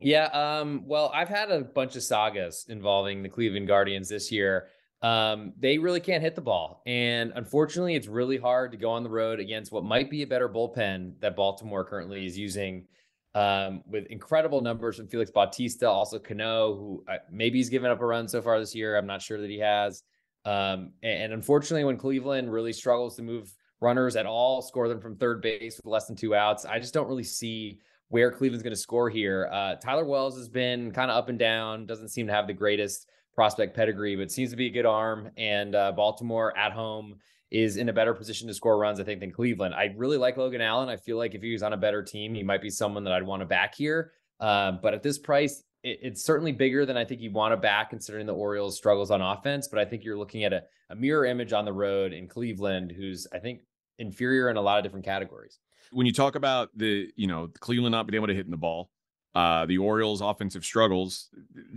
Yeah, 0.00 0.26
um, 0.26 0.82
well, 0.86 1.10
I've 1.14 1.28
had 1.28 1.50
a 1.50 1.60
bunch 1.60 1.96
of 1.96 2.02
sagas 2.02 2.66
involving 2.68 3.22
the 3.22 3.28
Cleveland 3.28 3.66
Guardians 3.66 4.08
this 4.08 4.30
year. 4.30 4.68
Um, 5.00 5.52
they 5.58 5.78
really 5.78 6.00
can't 6.00 6.22
hit 6.22 6.34
the 6.34 6.40
ball. 6.40 6.82
And 6.86 7.32
unfortunately, 7.36 7.94
it's 7.94 8.08
really 8.08 8.36
hard 8.36 8.72
to 8.72 8.78
go 8.78 8.90
on 8.90 9.04
the 9.04 9.10
road 9.10 9.38
against 9.38 9.70
what 9.70 9.84
might 9.84 10.10
be 10.10 10.22
a 10.22 10.26
better 10.26 10.48
bullpen 10.48 11.20
that 11.20 11.36
Baltimore 11.36 11.84
currently 11.84 12.26
is 12.26 12.36
using 12.36 12.86
um, 13.34 13.84
with 13.86 14.06
incredible 14.06 14.60
numbers 14.60 14.96
from 14.96 15.06
Felix 15.06 15.30
Bautista, 15.30 15.88
also 15.88 16.18
Cano, 16.18 16.74
who 16.74 17.04
uh, 17.08 17.18
maybe 17.30 17.58
he's 17.58 17.68
given 17.68 17.90
up 17.90 18.00
a 18.00 18.06
run 18.06 18.26
so 18.26 18.42
far 18.42 18.58
this 18.58 18.74
year. 18.74 18.96
I'm 18.96 19.06
not 19.06 19.22
sure 19.22 19.40
that 19.40 19.50
he 19.50 19.58
has. 19.60 20.02
Um, 20.44 20.92
and, 21.02 21.22
and 21.22 21.32
unfortunately, 21.32 21.84
when 21.84 21.96
Cleveland 21.96 22.52
really 22.52 22.72
struggles 22.72 23.14
to 23.16 23.22
move 23.22 23.54
runners 23.80 24.16
at 24.16 24.26
all, 24.26 24.62
score 24.62 24.88
them 24.88 25.00
from 25.00 25.16
third 25.16 25.40
base 25.40 25.76
with 25.76 25.86
less 25.86 26.06
than 26.06 26.16
two 26.16 26.34
outs, 26.34 26.64
I 26.64 26.80
just 26.80 26.94
don't 26.94 27.06
really 27.06 27.22
see 27.22 27.78
where 28.08 28.32
Cleveland's 28.32 28.62
going 28.62 28.74
to 28.74 28.80
score 28.80 29.10
here. 29.10 29.48
Uh, 29.52 29.74
Tyler 29.76 30.06
Wells 30.06 30.36
has 30.36 30.48
been 30.48 30.90
kind 30.90 31.10
of 31.10 31.16
up 31.16 31.28
and 31.28 31.38
down, 31.38 31.86
doesn't 31.86 32.08
seem 32.08 32.26
to 32.26 32.32
have 32.32 32.46
the 32.46 32.54
greatest 32.54 33.06
prospect 33.38 33.76
pedigree, 33.76 34.16
but 34.16 34.32
seems 34.32 34.50
to 34.50 34.56
be 34.56 34.66
a 34.66 34.70
good 34.70 34.84
arm. 34.84 35.30
And 35.36 35.76
uh, 35.76 35.92
Baltimore 35.92 36.58
at 36.58 36.72
home 36.72 37.20
is 37.52 37.76
in 37.76 37.88
a 37.88 37.92
better 37.92 38.12
position 38.12 38.48
to 38.48 38.52
score 38.52 38.76
runs, 38.76 38.98
I 38.98 39.04
think, 39.04 39.20
than 39.20 39.30
Cleveland. 39.30 39.76
I 39.76 39.94
really 39.96 40.16
like 40.16 40.36
Logan 40.36 40.60
Allen. 40.60 40.88
I 40.88 40.96
feel 40.96 41.16
like 41.16 41.36
if 41.36 41.42
he 41.42 41.52
was 41.52 41.62
on 41.62 41.72
a 41.72 41.76
better 41.76 42.02
team, 42.02 42.34
he 42.34 42.42
might 42.42 42.60
be 42.60 42.68
someone 42.68 43.04
that 43.04 43.12
I'd 43.12 43.22
want 43.22 43.38
to 43.42 43.46
back 43.46 43.76
here. 43.76 44.10
Um, 44.40 44.80
but 44.82 44.92
at 44.92 45.04
this 45.04 45.18
price, 45.18 45.62
it, 45.84 46.00
it's 46.02 46.24
certainly 46.24 46.50
bigger 46.50 46.84
than 46.84 46.96
I 46.96 47.04
think 47.04 47.20
you 47.20 47.30
want 47.30 47.52
to 47.52 47.56
back, 47.56 47.90
considering 47.90 48.26
the 48.26 48.34
Orioles' 48.34 48.76
struggles 48.76 49.12
on 49.12 49.22
offense. 49.22 49.68
But 49.68 49.78
I 49.78 49.84
think 49.84 50.02
you're 50.02 50.18
looking 50.18 50.42
at 50.42 50.52
a, 50.52 50.64
a 50.90 50.96
mirror 50.96 51.24
image 51.24 51.52
on 51.52 51.64
the 51.64 51.72
road 51.72 52.12
in 52.12 52.26
Cleveland, 52.26 52.90
who's 52.90 53.28
I 53.32 53.38
think 53.38 53.60
inferior 54.00 54.50
in 54.50 54.56
a 54.56 54.60
lot 54.60 54.78
of 54.78 54.84
different 54.84 55.04
categories. 55.04 55.60
when 55.92 56.06
you 56.06 56.12
talk 56.12 56.34
about 56.34 56.70
the 56.76 57.08
you 57.14 57.28
know 57.28 57.50
Cleveland 57.60 57.92
not 57.92 58.08
being 58.08 58.16
able 58.16 58.26
to 58.26 58.34
hit 58.34 58.46
in 58.46 58.50
the 58.50 58.56
ball, 58.56 58.90
uh, 59.34 59.66
the 59.66 59.78
Orioles' 59.78 60.20
offensive 60.20 60.64
struggles, 60.64 61.28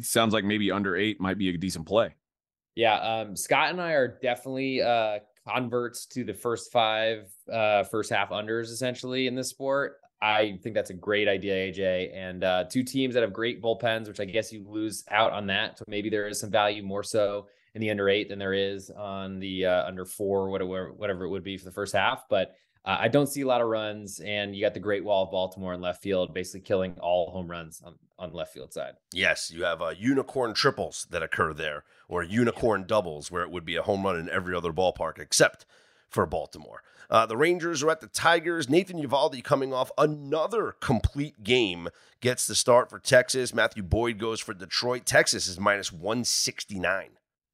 sounds 0.02 0.34
like 0.34 0.44
maybe 0.44 0.72
under 0.72 0.96
eight 0.96 1.20
might 1.20 1.38
be 1.38 1.50
a 1.50 1.58
decent 1.58 1.86
play. 1.86 2.16
Yeah, 2.76 2.96
um, 3.00 3.36
Scott 3.36 3.72
and 3.72 3.82
I 3.82 3.92
are 3.92 4.20
definitely 4.22 4.82
uh, 4.82 5.20
converts 5.48 6.06
to 6.08 6.24
the 6.24 6.34
first 6.34 6.72
five, 6.72 7.30
uh, 7.52 7.84
first 7.84 8.10
half 8.10 8.30
unders 8.30 8.66
essentially 8.66 9.28
in 9.28 9.36
this 9.36 9.50
sport. 9.50 9.98
I 10.22 10.60
think 10.62 10.76
that's 10.76 10.92
a 10.92 10.96
great 10.96 11.28
idea, 11.28 11.72
AJ. 11.72 12.16
And 12.16 12.44
uh, 12.44 12.66
two 12.66 12.84
teams 12.84 13.16
that 13.16 13.22
have 13.22 13.34
great 13.34 13.62
bullpens, 13.62 14.08
which 14.08 14.20
I 14.20 14.26
guess 14.26 14.54
you 14.54 14.64
lose 14.68 15.04
out 15.10 15.34
on 15.34 15.48
that. 15.48 15.80
So 15.80 15.86
maybe 15.88 16.10
there 16.10 16.28
is 16.28 16.40
some 16.40 16.52
value 16.52 16.84
more 16.84 17.04
so 17.04 17.48
in 17.74 17.82
the 17.82 17.90
under 17.90 18.08
eight 18.08 18.30
than 18.30 18.38
there 18.38 18.54
is 18.54 18.92
on 18.92 19.40
the 19.40 19.66
uh, 19.66 19.86
under 19.86 20.06
four, 20.06 20.50
whatever 20.50 20.94
whatever 20.94 21.26
it 21.26 21.30
would 21.30 21.44
be 21.44 21.58
for 21.58 21.66
the 21.66 21.72
first 21.72 21.94
half. 21.94 22.26
But 22.30 22.56
uh, 22.86 22.98
I 23.00 23.08
don't 23.08 23.28
see 23.28 23.41
a 23.41 23.48
lot 23.48 23.62
of 23.62 23.67
runs, 23.67 24.20
and 24.20 24.56
you 24.56 24.62
got 24.62 24.74
the 24.74 24.80
Great 24.80 25.04
Wall 25.04 25.24
of 25.24 25.32
Baltimore 25.32 25.74
in 25.74 25.82
left 25.82 26.02
field, 26.02 26.34
basically 26.34 26.62
killing 26.62 26.98
all 27.00 27.32
home 27.32 27.50
runs 27.50 27.82
on 27.86 27.96
on 28.22 28.30
the 28.30 28.38
left 28.38 28.54
field 28.54 28.72
side. 28.72 28.94
Yes, 29.13 29.52
you 29.52 29.63
have 29.63 29.82
uh, 29.82 29.94
unicorn 29.98 30.54
triples 30.54 31.08
that 31.10 31.24
occur 31.24 31.54
there, 31.54 31.84
or 32.08 32.22
unicorn 32.24 32.86
doubles, 32.86 33.32
where 33.32 33.41
it 33.41 33.50
would 33.50 33.65
be 33.65 33.76
a 33.76 33.82
home 33.82 34.04
run 34.04 34.17
in 34.17 34.30
every 34.30 34.56
other 34.56 34.72
ballpark 34.72 35.17
except 35.20 35.65
for 36.08 36.26
Baltimore. 36.26 36.84
Uh, 37.10 37.26
the 37.26 37.36
Rangers 37.36 37.84
are 37.84 37.89
at 37.89 38.00
the 38.00 38.08
Tigers. 38.08 38.70
Nathan 38.70 39.02
Eovaldi 39.02 39.44
coming 39.44 39.74
off 39.74 39.91
another 39.98 40.76
complete 40.80 41.44
game 41.44 41.89
gets 42.22 42.48
the 42.48 42.56
start 42.56 42.89
for 42.89 43.00
Texas. 43.00 43.54
Matthew 43.54 43.84
Boyd 43.84 44.17
goes 44.17 44.39
for 44.39 44.54
Detroit. 44.54 45.06
Texas 45.06 45.48
is 45.48 45.60
minus 45.60 45.91
169. 45.91 47.10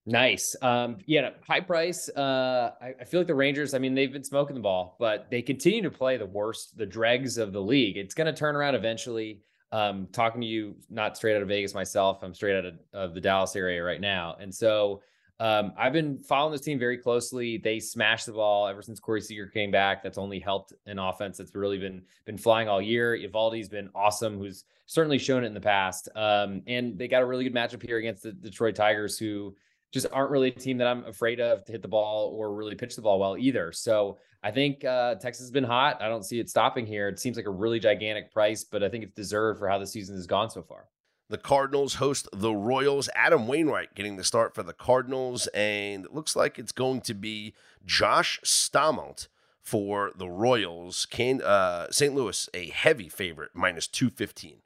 Nice. 0.08 0.56
Um, 0.62 1.00
yeah, 1.06 1.32
high 1.46 1.60
price. 1.60 2.08
Uh, 2.10 2.72
I, 2.82 2.94
I, 3.02 3.04
feel 3.04 3.20
like 3.20 3.28
the 3.28 3.36
Rangers, 3.36 3.74
I 3.74 3.78
mean, 3.78 3.94
they've 3.94 4.12
been 4.12 4.24
smoking 4.24 4.56
the 4.56 4.62
ball, 4.62 4.96
but 5.00 5.30
they 5.30 5.42
continue 5.42 5.82
to 5.82 5.92
play 5.92 6.16
the 6.16 6.26
worst, 6.26 6.78
the 6.78 6.86
dregs 6.86 7.38
of 7.38 7.52
the 7.52 7.62
league. 7.62 7.98
It's 7.98 8.14
going 8.14 8.34
to 8.34 8.34
turn 8.34 8.56
around 8.56 8.76
eventually. 8.76 9.42
Um, 9.74 10.08
talking 10.14 10.40
to 10.40 10.48
you, 10.48 10.78
not 10.90 11.18
straight 11.18 11.36
out 11.36 11.42
of 11.42 11.50
Vegas 11.50 11.74
myself, 11.74 12.24
I'm 12.24 12.34
straight 12.34 12.56
out 12.56 12.66
of, 12.66 12.76
of 12.94 13.14
the 13.14 13.20
Dallas 13.20 13.54
area 13.58 13.84
right 13.84 14.00
now. 14.00 14.38
And 14.40 14.54
so 14.54 15.02
um, 15.42 15.74
I've 15.78 15.92
been 15.92 16.20
following 16.20 16.54
this 16.54 16.62
team 16.62 16.80
very 16.80 16.98
closely. 16.98 17.58
They 17.58 17.82
smashed 17.82 18.28
the 18.28 18.32
ball 18.32 18.66
ever 18.66 18.82
since 18.82 19.02
Corey 19.02 19.20
Seager 19.20 19.48
came 19.48 19.72
back. 19.72 20.02
That's 20.02 20.18
only 20.18 20.40
helped 20.40 20.72
an 20.86 21.00
offense 21.00 21.38
that's 21.38 21.54
really 21.54 21.80
been 21.80 22.02
been 22.26 22.38
flying 22.38 22.70
all 22.70 22.82
year. 22.82 23.18
Eovaldi's 23.18 23.68
been 23.68 23.90
awesome, 23.94 24.40
who's 24.40 24.64
certainly 24.86 25.18
shown 25.18 25.44
it 25.44 25.48
in 25.48 25.54
the 25.54 25.60
past. 25.60 26.08
Um, 26.16 26.62
and 26.66 26.98
they 26.98 27.10
got 27.10 27.22
a 27.22 27.26
really 27.26 27.44
good 27.44 27.54
matchup 27.54 27.84
here 27.84 27.98
against 27.98 28.24
the 28.24 28.32
Detroit 28.32 28.76
Tigers, 28.76 29.20
who 29.20 29.54
just 29.92 30.08
aren't 30.12 30.32
really 30.32 30.50
a 30.50 30.52
team 30.52 30.78
that 30.78 30.88
I'm 30.88 31.06
afraid 31.06 31.40
of 31.40 31.64
to 31.66 31.72
hit 31.72 31.82
the 31.82 31.88
ball 31.88 32.34
or 32.36 32.54
really 32.54 32.76
pitch 32.76 32.96
the 32.96 33.02
ball 33.02 33.20
well 33.20 33.38
either. 33.38 33.72
So 33.72 34.18
I 34.44 34.52
think 34.52 34.84
uh, 34.84 35.16
Texas 35.16 35.46
has 35.46 35.52
been 35.52 35.64
hot. 35.64 36.02
I 36.02 36.10
don't 36.10 36.24
see 36.24 36.40
it 36.40 36.50
stopping 36.50 36.86
here. 36.86 37.08
It 37.08 37.20
seems 37.20 37.38
like 37.38 37.46
a 37.46 37.52
really 37.52 37.80
gigantic 37.80 38.32
price, 38.32 38.64
but 38.64 38.84
I 38.84 38.90
think 38.90 39.04
it's 39.04 39.16
deserved 39.16 39.60
for 39.60 39.68
how 39.68 39.78
the 39.78 39.88
season 39.88 40.16
has 40.16 40.28
gone 40.28 40.50
so 40.50 40.62
far. 40.62 40.88
The 41.30 41.38
Cardinals 41.38 41.96
host 41.96 42.30
the 42.32 42.54
Royals. 42.54 43.10
Adam 43.14 43.48
Wainwright 43.48 43.96
getting 43.96 44.16
the 44.16 44.24
start 44.24 44.56
for 44.56 44.64
the 44.64 44.74
Cardinals, 44.74 45.48
and 45.48 46.06
it 46.06 46.14
looks 46.14 46.36
like 46.36 46.58
it's 46.58 46.72
going 46.72 47.02
to 47.02 47.14
be 47.14 47.54
Josh 47.86 48.40
Staumont 48.46 49.28
for 49.62 50.12
the 50.16 50.30
Royals. 50.30 51.06
Can 51.06 51.42
uh, 51.42 51.88
St. 51.92 52.16
Louis 52.16 52.50
a 52.54 52.70
heavy 52.70 53.10
favorite 53.10 53.52
minus 53.54 53.88
two 53.88 54.10
fifteen? 54.10 54.60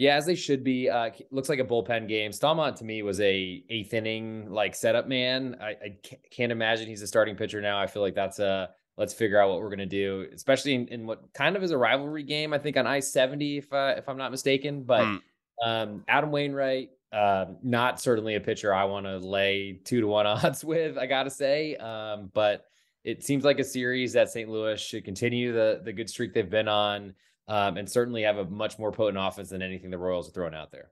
Yeah, 0.00 0.16
as 0.16 0.24
they 0.24 0.34
should 0.34 0.64
be. 0.64 0.88
Uh, 0.88 1.10
looks 1.30 1.50
like 1.50 1.58
a 1.58 1.64
bullpen 1.64 2.08
game. 2.08 2.30
Staumont 2.30 2.76
to 2.76 2.84
me 2.84 3.02
was 3.02 3.20
a 3.20 3.62
eighth 3.68 3.92
inning 3.92 4.50
like 4.50 4.74
setup 4.74 5.06
man. 5.06 5.58
I, 5.60 5.68
I 5.68 5.98
can't 6.30 6.50
imagine 6.50 6.88
he's 6.88 7.02
a 7.02 7.06
starting 7.06 7.36
pitcher 7.36 7.60
now. 7.60 7.78
I 7.78 7.86
feel 7.86 8.00
like 8.00 8.14
that's 8.14 8.38
a 8.38 8.70
let's 8.96 9.12
figure 9.12 9.38
out 9.38 9.50
what 9.50 9.60
we're 9.60 9.68
gonna 9.68 9.84
do, 9.84 10.26
especially 10.32 10.74
in, 10.74 10.88
in 10.88 11.06
what 11.06 11.30
kind 11.34 11.54
of 11.54 11.62
is 11.62 11.70
a 11.70 11.76
rivalry 11.76 12.22
game. 12.22 12.54
I 12.54 12.58
think 12.58 12.78
on 12.78 12.86
I 12.86 13.00
seventy, 13.00 13.58
if 13.58 13.70
uh, 13.74 13.92
if 13.98 14.08
I'm 14.08 14.16
not 14.16 14.30
mistaken. 14.30 14.84
But 14.84 15.02
mm. 15.02 15.20
um, 15.62 16.02
Adam 16.08 16.30
Wainwright, 16.30 16.92
uh, 17.12 17.44
not 17.62 18.00
certainly 18.00 18.36
a 18.36 18.40
pitcher 18.40 18.72
I 18.72 18.84
want 18.84 19.04
to 19.04 19.18
lay 19.18 19.82
two 19.84 20.00
to 20.00 20.06
one 20.06 20.26
odds 20.26 20.64
with. 20.64 20.96
I 20.96 21.04
gotta 21.04 21.28
say, 21.28 21.76
um, 21.76 22.30
but 22.32 22.64
it 23.04 23.22
seems 23.22 23.44
like 23.44 23.58
a 23.58 23.64
series 23.64 24.14
that 24.14 24.30
St. 24.30 24.48
Louis 24.48 24.80
should 24.80 25.04
continue 25.04 25.52
the 25.52 25.82
the 25.84 25.92
good 25.92 26.08
streak 26.08 26.32
they've 26.32 26.48
been 26.48 26.68
on 26.68 27.12
um, 27.48 27.76
and 27.76 27.88
certainly 27.88 28.22
have 28.22 28.38
a 28.38 28.44
much 28.44 28.78
more 28.78 28.92
potent 28.92 29.18
offense 29.18 29.50
than 29.50 29.62
anything 29.62 29.90
the 29.90 29.98
Royals 29.98 30.28
are 30.28 30.32
throwing 30.32 30.54
out 30.54 30.70
there. 30.72 30.90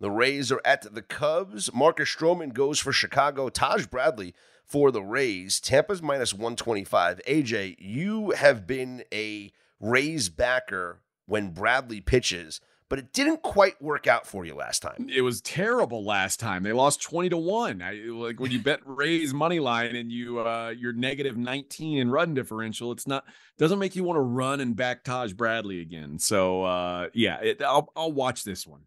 The 0.00 0.10
Rays 0.10 0.50
are 0.50 0.62
at 0.64 0.94
the 0.94 1.02
Cubs. 1.02 1.72
Marcus 1.74 2.08
Stroman 2.08 2.54
goes 2.54 2.78
for 2.78 2.92
Chicago. 2.92 3.50
Taj 3.50 3.86
Bradley 3.86 4.34
for 4.64 4.90
the 4.90 5.02
Rays. 5.02 5.60
Tampa's 5.60 6.00
minus 6.00 6.32
125. 6.32 7.20
AJ, 7.28 7.76
you 7.78 8.30
have 8.30 8.66
been 8.66 9.04
a 9.12 9.52
Rays 9.78 10.28
backer 10.30 11.02
when 11.26 11.50
Bradley 11.50 12.00
pitches 12.00 12.60
but 12.90 12.98
it 12.98 13.12
didn't 13.12 13.40
quite 13.42 13.80
work 13.80 14.08
out 14.08 14.26
for 14.26 14.44
you 14.44 14.54
last 14.54 14.82
time. 14.82 15.08
It 15.08 15.22
was 15.22 15.40
terrible 15.40 16.04
last 16.04 16.40
time. 16.40 16.64
They 16.64 16.72
lost 16.72 17.00
20 17.00 17.30
to 17.30 17.36
1. 17.38 17.80
I, 17.80 17.92
like 18.10 18.40
when 18.40 18.50
you 18.50 18.58
bet 18.62 18.80
Rays 18.84 19.32
money 19.32 19.60
line 19.60 19.96
and 19.96 20.12
you 20.12 20.40
uh 20.40 20.74
you're 20.76 20.92
negative 20.92 21.38
19 21.38 21.98
in 21.98 22.10
run 22.10 22.34
differential, 22.34 22.92
it's 22.92 23.06
not 23.06 23.24
doesn't 23.56 23.78
make 23.78 23.96
you 23.96 24.04
want 24.04 24.16
to 24.16 24.22
run 24.22 24.60
and 24.60 24.76
back 24.76 25.04
Taj 25.04 25.32
Bradley 25.32 25.80
again. 25.80 26.18
So 26.18 26.64
uh 26.64 27.08
yeah, 27.14 27.40
it, 27.40 27.62
I'll 27.62 27.90
I'll 27.96 28.12
watch 28.12 28.44
this 28.44 28.66
one. 28.66 28.82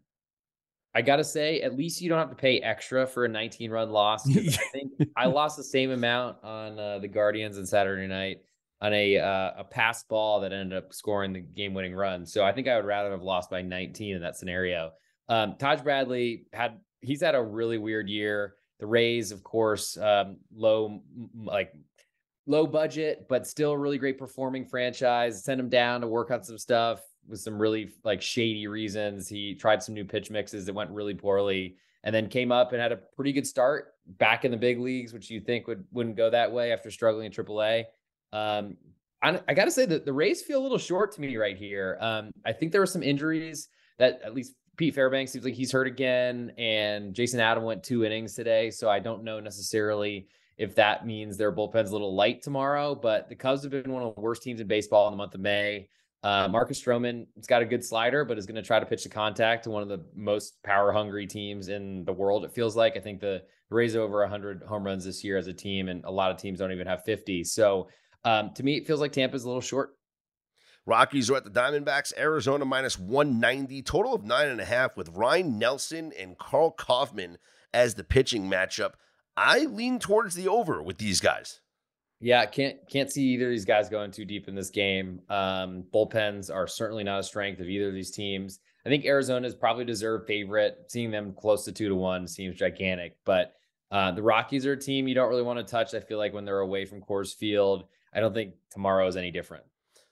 I 0.94 1.02
gotta 1.02 1.24
say, 1.24 1.62
at 1.62 1.76
least 1.76 2.00
you 2.00 2.08
don't 2.08 2.18
have 2.18 2.30
to 2.30 2.36
pay 2.36 2.60
extra 2.60 3.04
for 3.06 3.24
a 3.24 3.28
19 3.28 3.70
run 3.70 3.90
loss. 3.90 4.28
I 4.28 4.42
think 4.72 4.92
I 5.16 5.26
lost 5.26 5.56
the 5.56 5.64
same 5.64 5.90
amount 5.90 6.36
on 6.44 6.78
uh, 6.78 6.98
the 7.00 7.08
Guardians 7.08 7.58
on 7.58 7.66
Saturday 7.66 8.06
night 8.06 8.42
on 8.84 8.92
a 8.92 9.18
uh, 9.18 9.52
a 9.56 9.64
pass 9.64 10.04
ball 10.04 10.40
that 10.40 10.52
ended 10.52 10.76
up 10.76 10.92
scoring 10.92 11.32
the 11.32 11.40
game 11.40 11.72
winning 11.72 11.94
run. 11.94 12.26
So 12.26 12.44
I 12.44 12.52
think 12.52 12.68
I 12.68 12.76
would 12.76 12.84
rather 12.84 13.10
have 13.12 13.22
lost 13.22 13.48
by 13.48 13.62
19 13.62 14.16
in 14.16 14.20
that 14.20 14.36
scenario. 14.36 14.92
Um, 15.26 15.56
Taj 15.58 15.80
Bradley 15.80 16.46
had 16.52 16.78
he's 17.00 17.22
had 17.22 17.34
a 17.34 17.42
really 17.42 17.78
weird 17.78 18.10
year. 18.10 18.56
The 18.80 18.86
Rays, 18.86 19.32
of 19.32 19.42
course, 19.42 19.96
um, 19.96 20.36
low 20.54 21.02
like 21.34 21.72
low 22.46 22.66
budget, 22.66 23.24
but 23.26 23.46
still 23.46 23.72
a 23.72 23.78
really 23.78 23.96
great 23.96 24.18
performing 24.18 24.66
franchise. 24.66 25.42
Sent 25.42 25.58
him 25.58 25.70
down 25.70 26.02
to 26.02 26.06
work 26.06 26.30
on 26.30 26.42
some 26.42 26.58
stuff 26.58 27.00
with 27.26 27.40
some 27.40 27.58
really 27.58 27.90
like 28.04 28.20
shady 28.20 28.66
reasons. 28.66 29.30
He 29.30 29.54
tried 29.54 29.82
some 29.82 29.94
new 29.94 30.04
pitch 30.04 30.30
mixes 30.30 30.66
that 30.66 30.74
went 30.74 30.90
really 30.90 31.14
poorly, 31.14 31.78
and 32.02 32.14
then 32.14 32.28
came 32.28 32.52
up 32.52 32.72
and 32.72 32.82
had 32.82 32.92
a 32.92 33.00
pretty 33.16 33.32
good 33.32 33.46
start 33.46 33.94
back 34.06 34.44
in 34.44 34.50
the 34.50 34.58
big 34.58 34.78
leagues, 34.78 35.14
which 35.14 35.30
you 35.30 35.40
think 35.40 35.66
would 35.68 35.86
wouldn't 35.90 36.16
go 36.16 36.28
that 36.28 36.52
way 36.52 36.70
after 36.70 36.90
struggling 36.90 37.24
in 37.24 37.32
AAA. 37.32 37.84
Um, 38.34 38.76
I, 39.22 39.40
I 39.48 39.54
got 39.54 39.64
to 39.64 39.70
say 39.70 39.86
that 39.86 40.04
the 40.04 40.12
Rays 40.12 40.42
feel 40.42 40.60
a 40.60 40.62
little 40.62 40.78
short 40.78 41.12
to 41.12 41.20
me 41.20 41.36
right 41.36 41.56
here. 41.56 41.96
Um, 42.00 42.30
I 42.44 42.52
think 42.52 42.72
there 42.72 42.80
were 42.80 42.86
some 42.86 43.02
injuries 43.02 43.68
that 43.98 44.20
at 44.24 44.34
least 44.34 44.54
Pete 44.76 44.94
Fairbanks 44.94 45.32
seems 45.32 45.44
like 45.44 45.54
he's 45.54 45.70
hurt 45.70 45.86
again, 45.86 46.52
and 46.58 47.14
Jason 47.14 47.40
Adam 47.40 47.62
went 47.62 47.84
two 47.84 48.04
innings 48.04 48.34
today, 48.34 48.70
so 48.70 48.90
I 48.90 48.98
don't 48.98 49.22
know 49.22 49.38
necessarily 49.38 50.26
if 50.58 50.74
that 50.74 51.06
means 51.06 51.36
their 51.36 51.52
bullpen's 51.52 51.90
a 51.90 51.92
little 51.92 52.14
light 52.14 52.42
tomorrow. 52.42 52.94
But 52.94 53.28
the 53.28 53.36
Cubs 53.36 53.62
have 53.62 53.70
been 53.70 53.92
one 53.92 54.02
of 54.02 54.14
the 54.14 54.20
worst 54.20 54.42
teams 54.42 54.60
in 54.60 54.66
baseball 54.66 55.06
in 55.06 55.12
the 55.12 55.16
month 55.16 55.34
of 55.34 55.40
May. 55.40 55.88
Uh, 56.24 56.48
Marcus 56.48 56.82
Stroman, 56.82 57.26
it's 57.36 57.46
got 57.46 57.60
a 57.60 57.66
good 57.66 57.84
slider, 57.84 58.24
but 58.24 58.38
is 58.38 58.46
going 58.46 58.56
to 58.56 58.62
try 58.62 58.80
to 58.80 58.86
pitch 58.86 59.04
the 59.04 59.10
contact 59.10 59.64
to 59.64 59.70
one 59.70 59.82
of 59.82 59.88
the 59.88 60.02
most 60.14 60.60
power 60.62 60.90
hungry 60.90 61.26
teams 61.26 61.68
in 61.68 62.04
the 62.04 62.12
world. 62.12 62.44
It 62.44 62.52
feels 62.52 62.74
like 62.74 62.96
I 62.96 63.00
think 63.00 63.20
the 63.20 63.42
Rays 63.70 63.94
over 63.94 64.20
100 64.20 64.62
home 64.62 64.84
runs 64.84 65.04
this 65.04 65.22
year 65.22 65.36
as 65.36 65.48
a 65.48 65.52
team, 65.52 65.88
and 65.88 66.04
a 66.04 66.10
lot 66.10 66.30
of 66.30 66.38
teams 66.38 66.60
don't 66.60 66.72
even 66.72 66.86
have 66.86 67.04
50. 67.04 67.44
So 67.44 67.88
um, 68.24 68.52
to 68.54 68.62
me, 68.62 68.76
it 68.76 68.86
feels 68.86 69.00
like 69.00 69.12
Tampa's 69.12 69.44
a 69.44 69.46
little 69.46 69.60
short. 69.60 69.94
Rockies 70.86 71.30
are 71.30 71.36
at 71.36 71.44
the 71.44 71.50
Diamondbacks. 71.50 72.12
Arizona 72.16 72.64
minus 72.64 72.98
190, 72.98 73.82
total 73.82 74.14
of 74.14 74.24
nine 74.24 74.48
and 74.48 74.60
a 74.60 74.64
half 74.64 74.96
with 74.96 75.08
Ryne 75.10 75.58
Nelson 75.58 76.12
and 76.18 76.36
Karl 76.36 76.70
Kauffmann 76.70 77.38
as 77.72 77.94
the 77.94 78.04
pitching 78.04 78.50
matchup. 78.50 78.92
I 79.36 79.60
lean 79.60 79.98
towards 79.98 80.34
the 80.34 80.48
over 80.48 80.82
with 80.82 80.98
these 80.98 81.20
guys. 81.20 81.60
Yeah, 82.20 82.46
can't 82.46 82.76
can't 82.88 83.10
see 83.10 83.22
either 83.34 83.46
of 83.46 83.50
these 83.50 83.64
guys 83.64 83.88
going 83.88 84.10
too 84.10 84.24
deep 84.24 84.48
in 84.48 84.54
this 84.54 84.70
game. 84.70 85.20
Um, 85.28 85.84
bullpens 85.92 86.54
are 86.54 86.66
certainly 86.66 87.04
not 87.04 87.18
a 87.18 87.22
strength 87.22 87.60
of 87.60 87.68
either 87.68 87.88
of 87.88 87.94
these 87.94 88.10
teams. 88.10 88.60
I 88.86 88.88
think 88.88 89.04
Arizona 89.04 89.46
is 89.46 89.54
probably 89.54 89.84
deserved 89.84 90.26
favorite. 90.26 90.84
Seeing 90.88 91.10
them 91.10 91.32
close 91.32 91.64
to 91.64 91.72
two 91.72 91.88
to 91.88 91.94
one 91.94 92.28
seems 92.28 92.56
gigantic, 92.56 93.16
but 93.24 93.54
uh, 93.90 94.12
the 94.12 94.22
Rockies 94.22 94.64
are 94.64 94.72
a 94.72 94.80
team 94.80 95.08
you 95.08 95.14
don't 95.14 95.28
really 95.28 95.42
want 95.42 95.58
to 95.58 95.70
touch. 95.70 95.94
I 95.94 96.00
feel 96.00 96.18
like 96.18 96.32
when 96.32 96.44
they're 96.44 96.60
away 96.60 96.84
from 96.84 97.02
Coors 97.02 97.34
Field, 97.34 97.84
I 98.14 98.20
don't 98.20 98.34
think 98.34 98.54
tomorrow 98.70 99.06
is 99.08 99.16
any 99.16 99.30
different. 99.30 99.64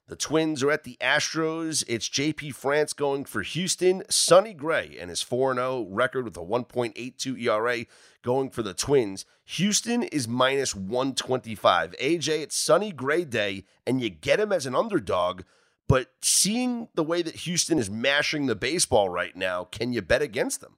The 0.09 0.17
Twins 0.17 0.63
are 0.63 0.71
at 0.71 0.83
the 0.83 0.99
Astros. 1.01 1.85
It's 1.87 2.09
JP 2.09 2.55
France 2.55 2.93
going 2.93 3.25
for 3.25 3.43
Houston. 3.43 4.03
Sonny 4.11 4.53
Gray 4.53 4.97
and 5.01 5.09
his 5.09 5.23
4 5.23 5.55
0 5.55 5.87
record 5.89 6.25
with 6.25 6.37
a 6.37 6.41
1.82 6.41 7.41
ERA 7.41 7.87
going 8.23 8.51
for 8.51 8.63
the 8.63 8.75
Twins. 8.75 9.25
Houston 9.45 10.03
is 10.03 10.27
minus 10.27 10.75
125. 10.75 11.95
AJ, 12.01 12.29
it's 12.43 12.57
Sonny 12.57 12.93
Gray 12.93 13.25
day, 13.25 13.65
and 13.87 14.03
you 14.03 14.11
get 14.11 14.41
him 14.41 14.53
as 14.53 14.67
an 14.67 14.75
underdog. 14.75 15.43
But 15.89 16.09
seeing 16.21 16.89
the 16.95 17.05
way 17.05 17.23
that 17.23 17.37
Houston 17.37 17.79
is 17.79 17.89
mashing 17.89 18.47
the 18.47 18.55
baseball 18.55 19.09
right 19.09 19.37
now, 19.37 19.65
can 19.65 19.93
you 19.93 20.03
bet 20.03 20.21
against 20.21 20.61
them? 20.61 20.77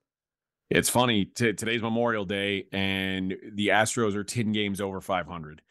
It's 0.70 0.88
funny. 0.88 1.24
T- 1.24 1.52
today's 1.54 1.82
Memorial 1.82 2.24
Day, 2.24 2.66
and 2.72 3.34
the 3.52 3.68
Astros 3.68 4.14
are 4.14 4.24
10 4.24 4.52
games 4.52 4.80
over 4.80 5.00
500 5.00 5.62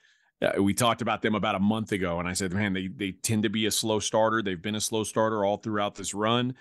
uh, 0.44 0.62
we 0.62 0.74
talked 0.74 1.02
about 1.02 1.22
them 1.22 1.36
about 1.36 1.56
a 1.56 1.60
month 1.60 1.92
ago, 1.92 2.20
and 2.20 2.28
I 2.28 2.34
said, 2.34 2.54
man, 2.54 2.74
they 2.74 2.88
they 2.88 3.12
tend 3.12 3.44
to 3.44 3.50
be 3.50 3.66
a 3.66 3.72
slow 3.72 4.00
starter. 4.00 4.42
They've 4.42 4.62
been 4.62 4.76
a 4.76 4.82
slow 4.82 5.04
starter 5.04 5.46
all 5.46 5.58
throughout 5.58 5.96
this 5.96 6.14
run. 6.14 6.56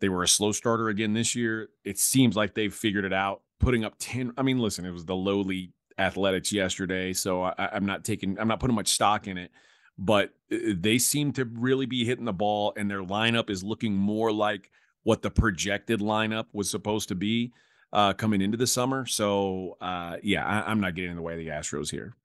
They 0.00 0.08
were 0.08 0.22
a 0.22 0.28
slow 0.28 0.52
starter 0.52 0.88
again 0.88 1.14
this 1.14 1.34
year. 1.34 1.68
It 1.84 1.98
seems 1.98 2.36
like 2.36 2.54
they've 2.54 2.74
figured 2.74 3.04
it 3.04 3.12
out, 3.12 3.42
putting 3.60 3.84
up 3.84 3.94
10. 4.00 4.32
I 4.36 4.42
mean, 4.42 4.58
listen, 4.58 4.84
it 4.84 4.90
was 4.90 5.04
the 5.04 5.14
lowly 5.14 5.72
athletics 5.96 6.52
yesterday, 6.52 7.12
so 7.12 7.44
I, 7.44 7.54
I'm 7.72 7.86
not 7.86 8.04
taking, 8.04 8.38
I'm 8.38 8.48
not 8.48 8.58
putting 8.58 8.74
much 8.74 8.88
stock 8.88 9.28
in 9.28 9.38
it, 9.38 9.52
but 9.96 10.34
uh, 10.52 10.56
they 10.76 10.98
seem 10.98 11.32
to 11.34 11.44
really 11.44 11.86
be 11.86 12.04
hitting 12.04 12.24
the 12.24 12.32
ball, 12.32 12.72
and 12.76 12.90
their 12.90 13.02
lineup 13.02 13.48
is 13.48 13.62
looking 13.62 13.94
more 13.94 14.32
like 14.32 14.70
what 15.04 15.22
the 15.22 15.30
projected 15.30 16.00
lineup 16.00 16.46
was 16.52 16.68
supposed 16.68 17.08
to 17.08 17.14
be 17.14 17.52
uh, 17.92 18.12
coming 18.12 18.40
into 18.40 18.56
the 18.56 18.66
summer. 18.66 19.06
So, 19.06 19.76
uh, 19.80 20.16
yeah, 20.22 20.44
I, 20.44 20.70
I'm 20.70 20.80
not 20.80 20.94
getting 20.94 21.10
in 21.10 21.16
the 21.16 21.22
way 21.22 21.34
of 21.34 21.38
the 21.38 21.48
Astros 21.48 21.90
here. 21.90 22.16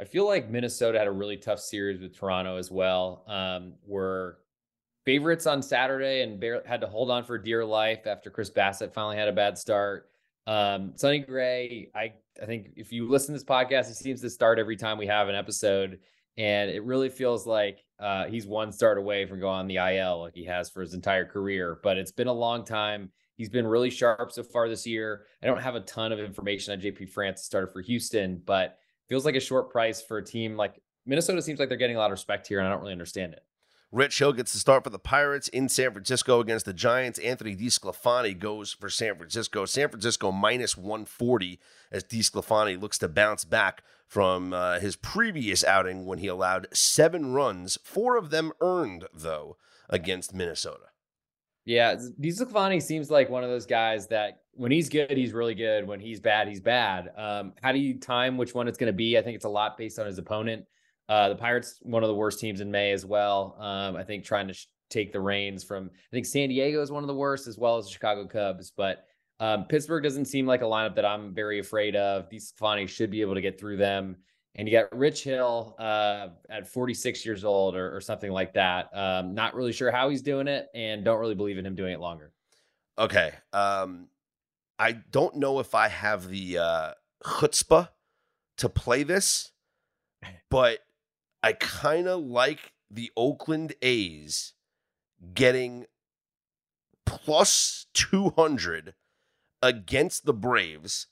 I 0.00 0.04
feel 0.04 0.26
like 0.26 0.48
Minnesota 0.48 0.98
had 0.98 1.06
a 1.06 1.12
really 1.12 1.36
tough 1.36 1.60
series 1.60 2.00
with 2.00 2.16
Toronto 2.16 2.56
as 2.56 2.70
well. 2.70 3.22
Um, 3.28 3.74
were 3.86 4.38
favorites 5.04 5.46
on 5.46 5.60
Saturday 5.60 6.22
and 6.22 6.42
had 6.66 6.80
to 6.80 6.86
hold 6.86 7.10
on 7.10 7.22
for 7.22 7.36
dear 7.36 7.64
life 7.64 8.06
after 8.06 8.30
Chris 8.30 8.50
Bassitt 8.50 8.94
finally 8.94 9.16
had 9.16 9.28
a 9.28 9.32
bad 9.32 9.58
start. 9.58 10.08
Um, 10.46 10.92
Sonny 10.96 11.18
Gray, 11.18 11.90
I 11.94 12.14
I 12.42 12.46
think 12.46 12.70
if 12.76 12.92
you 12.92 13.10
listen 13.10 13.34
to 13.34 13.38
this 13.38 13.44
podcast, 13.44 13.88
he 13.88 13.94
seems 13.94 14.22
to 14.22 14.30
start 14.30 14.58
every 14.58 14.76
time 14.76 14.96
we 14.96 15.06
have 15.06 15.28
an 15.28 15.34
episode. 15.34 15.98
and 16.38 16.70
it 16.70 16.82
really 16.84 17.10
feels 17.10 17.46
like 17.46 17.84
uh, 17.98 18.24
he's 18.26 18.46
one 18.46 18.72
start 18.72 18.96
away 18.96 19.26
from 19.26 19.40
going 19.40 19.58
on 19.58 19.66
the 19.66 19.76
IL 19.76 20.20
like 20.22 20.34
he 20.34 20.44
has 20.44 20.70
for 20.70 20.80
his 20.80 20.94
entire 20.94 21.26
career. 21.26 21.78
But 21.82 21.98
it's 21.98 22.12
been 22.12 22.28
a 22.28 22.32
long 22.32 22.64
time. 22.64 23.10
He's 23.36 23.50
been 23.50 23.66
really 23.66 23.90
sharp 23.90 24.32
so 24.32 24.42
far 24.42 24.68
this 24.68 24.86
year. 24.86 25.26
I 25.42 25.46
don't 25.46 25.60
have 25.60 25.74
a 25.74 25.80
ton 25.80 26.12
of 26.12 26.18
information 26.18 26.72
on 26.72 26.80
JP 26.80 27.10
France 27.10 27.42
started 27.42 27.72
for 27.72 27.82
Houston, 27.82 28.40
but 28.46 28.78
feels 29.10 29.26
like 29.26 29.34
a 29.34 29.40
short 29.40 29.68
price 29.70 30.00
for 30.00 30.16
a 30.16 30.24
team 30.24 30.56
like 30.56 30.80
Minnesota. 31.04 31.42
Seems 31.42 31.58
like 31.58 31.68
they're 31.68 31.76
getting 31.76 31.96
a 31.96 31.98
lot 31.98 32.06
of 32.06 32.12
respect 32.12 32.46
here, 32.46 32.60
and 32.60 32.66
I 32.66 32.70
don't 32.70 32.80
really 32.80 32.92
understand 32.92 33.34
it. 33.34 33.42
Rich 33.92 34.20
Hill 34.20 34.32
gets 34.32 34.52
the 34.52 34.60
start 34.60 34.84
for 34.84 34.90
the 34.90 35.00
Pirates 35.00 35.48
in 35.48 35.68
San 35.68 35.90
Francisco 35.90 36.38
against 36.38 36.64
the 36.64 36.72
Giants. 36.72 37.18
Anthony 37.18 37.56
DeSclafani 37.56 38.38
goes 38.38 38.72
for 38.72 38.88
San 38.88 39.16
Francisco. 39.16 39.66
San 39.66 39.88
Francisco 39.88 40.30
minus 40.30 40.76
140 40.76 41.58
as 41.90 42.04
DeSclafani 42.04 42.80
looks 42.80 42.98
to 42.98 43.08
bounce 43.08 43.44
back 43.44 43.82
from 44.06 44.52
uh, 44.52 44.78
his 44.78 44.94
previous 44.94 45.64
outing 45.64 46.06
when 46.06 46.20
he 46.20 46.28
allowed 46.28 46.68
seven 46.72 47.32
runs, 47.32 47.78
four 47.82 48.16
of 48.16 48.30
them 48.30 48.52
earned, 48.60 49.06
though, 49.12 49.56
against 49.88 50.32
Minnesota. 50.32 50.89
Yeah, 51.64 51.96
DeSclafani 52.20 52.82
seems 52.82 53.10
like 53.10 53.28
one 53.28 53.44
of 53.44 53.50
those 53.50 53.66
guys 53.66 54.06
that 54.08 54.40
when 54.52 54.72
he's 54.72 54.88
good, 54.88 55.16
he's 55.16 55.32
really 55.32 55.54
good. 55.54 55.86
When 55.86 56.00
he's 56.00 56.20
bad, 56.20 56.48
he's 56.48 56.60
bad. 56.60 57.10
Um, 57.16 57.52
how 57.62 57.72
do 57.72 57.78
you 57.78 57.98
time 57.98 58.36
which 58.36 58.54
one 58.54 58.66
it's 58.66 58.78
going 58.78 58.92
to 58.92 58.96
be? 58.96 59.16
I 59.16 59.22
think 59.22 59.36
it's 59.36 59.44
a 59.44 59.50
lot 59.50 59.76
based 59.78 59.98
on 59.98 60.06
his 60.06 60.18
opponent. 60.18 60.64
Uh, 61.08 61.28
the 61.28 61.36
Pirates, 61.36 61.78
one 61.82 62.02
of 62.02 62.08
the 62.08 62.14
worst 62.14 62.40
teams 62.40 62.60
in 62.60 62.70
May 62.70 62.92
as 62.92 63.04
well. 63.04 63.56
Um, 63.58 63.96
I 63.96 64.04
think 64.04 64.24
trying 64.24 64.48
to 64.48 64.54
sh- 64.54 64.66
take 64.90 65.12
the 65.12 65.20
reins 65.20 65.64
from, 65.64 65.90
I 65.92 66.10
think 66.12 66.26
San 66.26 66.48
Diego 66.48 66.82
is 66.82 66.90
one 66.90 67.02
of 67.02 67.08
the 67.08 67.14
worst, 67.14 67.46
as 67.46 67.58
well 67.58 67.78
as 67.78 67.86
the 67.86 67.92
Chicago 67.92 68.26
Cubs. 68.26 68.72
But 68.76 69.04
um, 69.38 69.64
Pittsburgh 69.64 70.02
doesn't 70.02 70.26
seem 70.26 70.46
like 70.46 70.62
a 70.62 70.66
lineup 70.66 70.94
that 70.96 71.04
I'm 71.04 71.34
very 71.34 71.58
afraid 71.58 71.96
of. 71.96 72.28
DeSclafani 72.30 72.88
should 72.88 73.10
be 73.10 73.22
able 73.22 73.34
to 73.34 73.40
get 73.40 73.58
through 73.58 73.76
them. 73.76 74.16
And 74.56 74.68
you 74.68 74.72
got 74.72 74.96
Rich 74.96 75.22
Hill 75.24 75.76
uh, 75.78 76.28
at 76.48 76.66
46 76.66 77.24
years 77.24 77.44
old 77.44 77.76
or, 77.76 77.94
or 77.94 78.00
something 78.00 78.32
like 78.32 78.52
that. 78.54 78.90
Um, 78.92 79.34
not 79.34 79.54
really 79.54 79.72
sure 79.72 79.90
how 79.90 80.08
he's 80.08 80.22
doing 80.22 80.48
it 80.48 80.68
and 80.74 81.04
don't 81.04 81.20
really 81.20 81.36
believe 81.36 81.56
in 81.56 81.64
him 81.64 81.74
doing 81.76 81.92
it 81.92 82.00
longer. 82.00 82.32
Okay. 82.98 83.32
Um, 83.52 84.08
I 84.78 84.92
don't 84.92 85.36
know 85.36 85.60
if 85.60 85.74
I 85.74 85.88
have 85.88 86.28
the 86.28 86.58
uh, 86.58 86.92
chutzpah 87.22 87.88
to 88.58 88.68
play 88.68 89.02
this, 89.02 89.52
but 90.50 90.80
I 91.42 91.52
kind 91.52 92.08
of 92.08 92.20
like 92.20 92.72
the 92.90 93.10
Oakland 93.16 93.74
A's 93.82 94.54
getting 95.34 95.86
plus 97.06 97.86
200 97.94 98.94
against 99.62 100.24
the 100.24 100.34
Braves. 100.34 101.06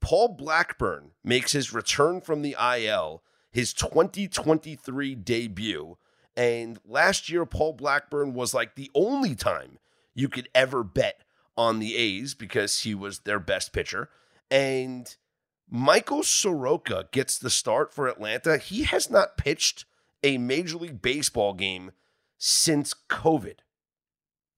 Paul 0.00 0.28
Blackburn 0.28 1.12
makes 1.22 1.52
his 1.52 1.72
return 1.72 2.20
from 2.20 2.42
the 2.42 2.56
IL, 2.60 3.22
his 3.50 3.72
2023 3.72 5.14
debut. 5.14 5.96
And 6.36 6.78
last 6.86 7.28
year, 7.28 7.44
Paul 7.44 7.74
Blackburn 7.74 8.34
was 8.34 8.54
like 8.54 8.74
the 8.74 8.90
only 8.94 9.34
time 9.34 9.78
you 10.14 10.28
could 10.28 10.48
ever 10.54 10.82
bet 10.82 11.22
on 11.56 11.78
the 11.78 11.96
A's 11.96 12.34
because 12.34 12.80
he 12.82 12.94
was 12.94 13.20
their 13.20 13.38
best 13.38 13.72
pitcher. 13.72 14.08
And 14.50 15.14
Michael 15.68 16.22
Soroka 16.22 17.08
gets 17.12 17.38
the 17.38 17.50
start 17.50 17.92
for 17.92 18.08
Atlanta. 18.08 18.58
He 18.58 18.84
has 18.84 19.10
not 19.10 19.36
pitched 19.36 19.84
a 20.22 20.38
Major 20.38 20.78
League 20.78 21.02
Baseball 21.02 21.52
game 21.54 21.92
since 22.38 22.94
COVID. 23.08 23.58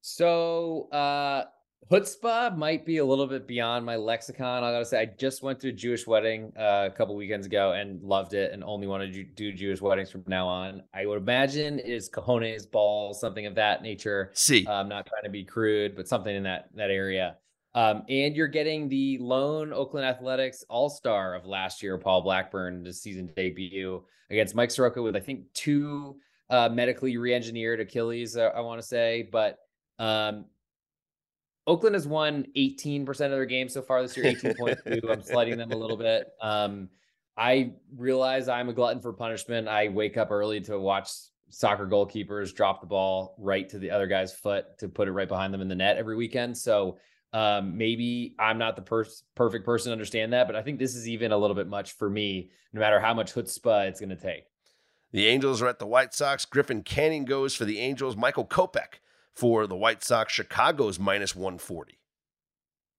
So, 0.01 0.89
uh, 0.91 1.45
chutzpah 1.91 2.57
might 2.57 2.85
be 2.85 2.99
a 2.99 3.05
little 3.05 3.27
bit 3.27 3.47
beyond 3.47 3.85
my 3.85 3.97
lexicon. 3.97 4.65
I 4.65 4.73
gotta 4.73 4.85
say, 4.85 5.01
I 5.01 5.07
just 5.07 5.43
went 5.43 5.61
to 5.61 5.69
a 5.69 5.73
Jewish 5.73 6.07
wedding 6.07 6.53
uh, 6.59 6.89
a 6.93 6.95
couple 6.95 7.15
weekends 7.15 7.47
ago 7.47 7.73
and 7.73 8.03
loved 8.03 8.35
it, 8.35 8.53
and 8.53 8.63
only 8.65 8.87
want 8.87 9.13
to 9.13 9.25
do 9.25 9.53
Jewish 9.53 9.81
weddings 9.81 10.11
from 10.11 10.25
now 10.27 10.47
on. 10.47 10.83
I 10.95 11.07
would 11.07 11.19
imagine 11.19 11.79
is 11.79 12.09
cojones 12.09 12.71
ball, 12.71 13.15
something 13.15 13.47
of 13.47 13.55
that 13.57 13.83
nature. 13.83 14.31
See, 14.35 14.67
I'm 14.67 14.89
not 14.89 15.07
trying 15.07 15.25
to 15.25 15.31
be 15.31 15.45
crude, 15.45 15.97
but 15.97 16.09
something 16.09 16.35
in 16.35 16.43
that 16.45 16.69
that 16.75 16.91
area. 16.91 17.37
Um, 17.75 18.03
and 18.09 18.37
you're 18.37 18.49
getting 18.49 18.89
the 18.89 19.19
lone 19.19 19.73
Oakland 19.73 20.05
Athletics 20.05 20.63
All 20.69 20.91
Star 20.91 21.35
of 21.35 21.47
last 21.47 21.83
year, 21.83 21.97
Paul 21.97 22.21
Blackburn, 22.21 22.83
the 22.83 22.93
season 22.93 23.31
debut 23.35 24.03
against 24.31 24.55
Mike 24.55 24.71
Soroka 24.71 25.01
with 25.01 25.17
I 25.17 25.21
think 25.21 25.45
two 25.55 26.17
uh, 26.51 26.69
medically 26.69 27.17
re-engineered 27.17 27.81
Achilles, 27.81 28.37
uh, 28.37 28.51
I 28.55 28.61
want 28.61 28.81
to 28.81 28.87
say. 28.87 29.29
But 29.33 29.59
um, 29.99 30.45
Oakland 31.67 31.95
has 31.95 32.07
won 32.07 32.47
18% 32.57 33.09
of 33.09 33.17
their 33.31 33.47
games 33.47 33.73
so 33.73 33.83
far 33.83 34.03
this 34.03 34.17
year, 34.17 34.27
18.2. 34.27 35.11
I'm 35.11 35.23
sliding 35.23 35.59
them 35.59 35.71
a 35.71 35.77
little 35.77 35.97
bit. 35.97 36.29
Um, 36.41 36.89
I 37.37 37.73
realize 37.97 38.49
I'm 38.49 38.69
a 38.69 38.73
glutton 38.73 39.01
for 39.01 39.13
punishment. 39.13 39.69
I 39.69 39.89
wake 39.89 40.17
up 40.17 40.31
early 40.31 40.61
to 40.63 40.79
watch 40.79 41.09
soccer 41.49 41.87
goalkeepers 41.87 42.55
drop 42.55 42.81
the 42.81 42.87
ball 42.87 43.37
right 43.39 43.69
to 43.69 43.79
the 43.79 43.91
other 43.91 44.07
guy's 44.07 44.33
foot 44.33 44.79
to 44.79 44.89
put 44.89 45.07
it 45.07 45.13
right 45.13 45.29
behind 45.29 45.53
them 45.53 45.61
in 45.61 45.69
the 45.69 45.75
net 45.75 45.97
every 45.97 46.17
weekend. 46.17 46.57
So 46.57 46.99
um, 47.33 47.77
maybe 47.77 48.35
I'm 48.39 48.59
not 48.59 48.75
the 48.75 48.83
per- 48.83 49.07
perfect 49.35 49.65
person 49.65 49.91
to 49.91 49.93
understand 49.93 50.33
that, 50.33 50.47
but 50.47 50.57
I 50.57 50.63
think 50.63 50.79
this 50.79 50.95
is 50.95 51.09
even 51.09 51.33
a 51.33 51.39
little 51.39 51.57
bit 51.57 51.69
much 51.69 51.93
for 51.93 52.11
me, 52.11 52.51
no 52.73 52.81
matter 52.81 53.01
how 53.01 53.15
much 53.15 53.35
chutzpah 53.35 53.89
it's 53.89 54.01
going 54.01 54.11
to 54.11 54.17
take. 54.17 54.45
The 55.13 55.27
Angels 55.27 55.61
are 55.61 55.69
at 55.69 55.79
the 55.79 55.87
White 55.87 56.15
Sox. 56.15 56.45
Griffin 56.45 56.83
Canning 56.83 57.25
goes 57.25 57.55
for 57.55 57.67
the 57.67 57.79
Angels. 57.79 58.17
Michael 58.17 58.47
Kopech 58.47 58.99
for 59.35 59.67
the 59.67 59.77
White 59.77 60.03
Sox. 60.03 60.33
Chicago's 60.33 60.99
minus 60.99 61.35
140. 61.35 61.99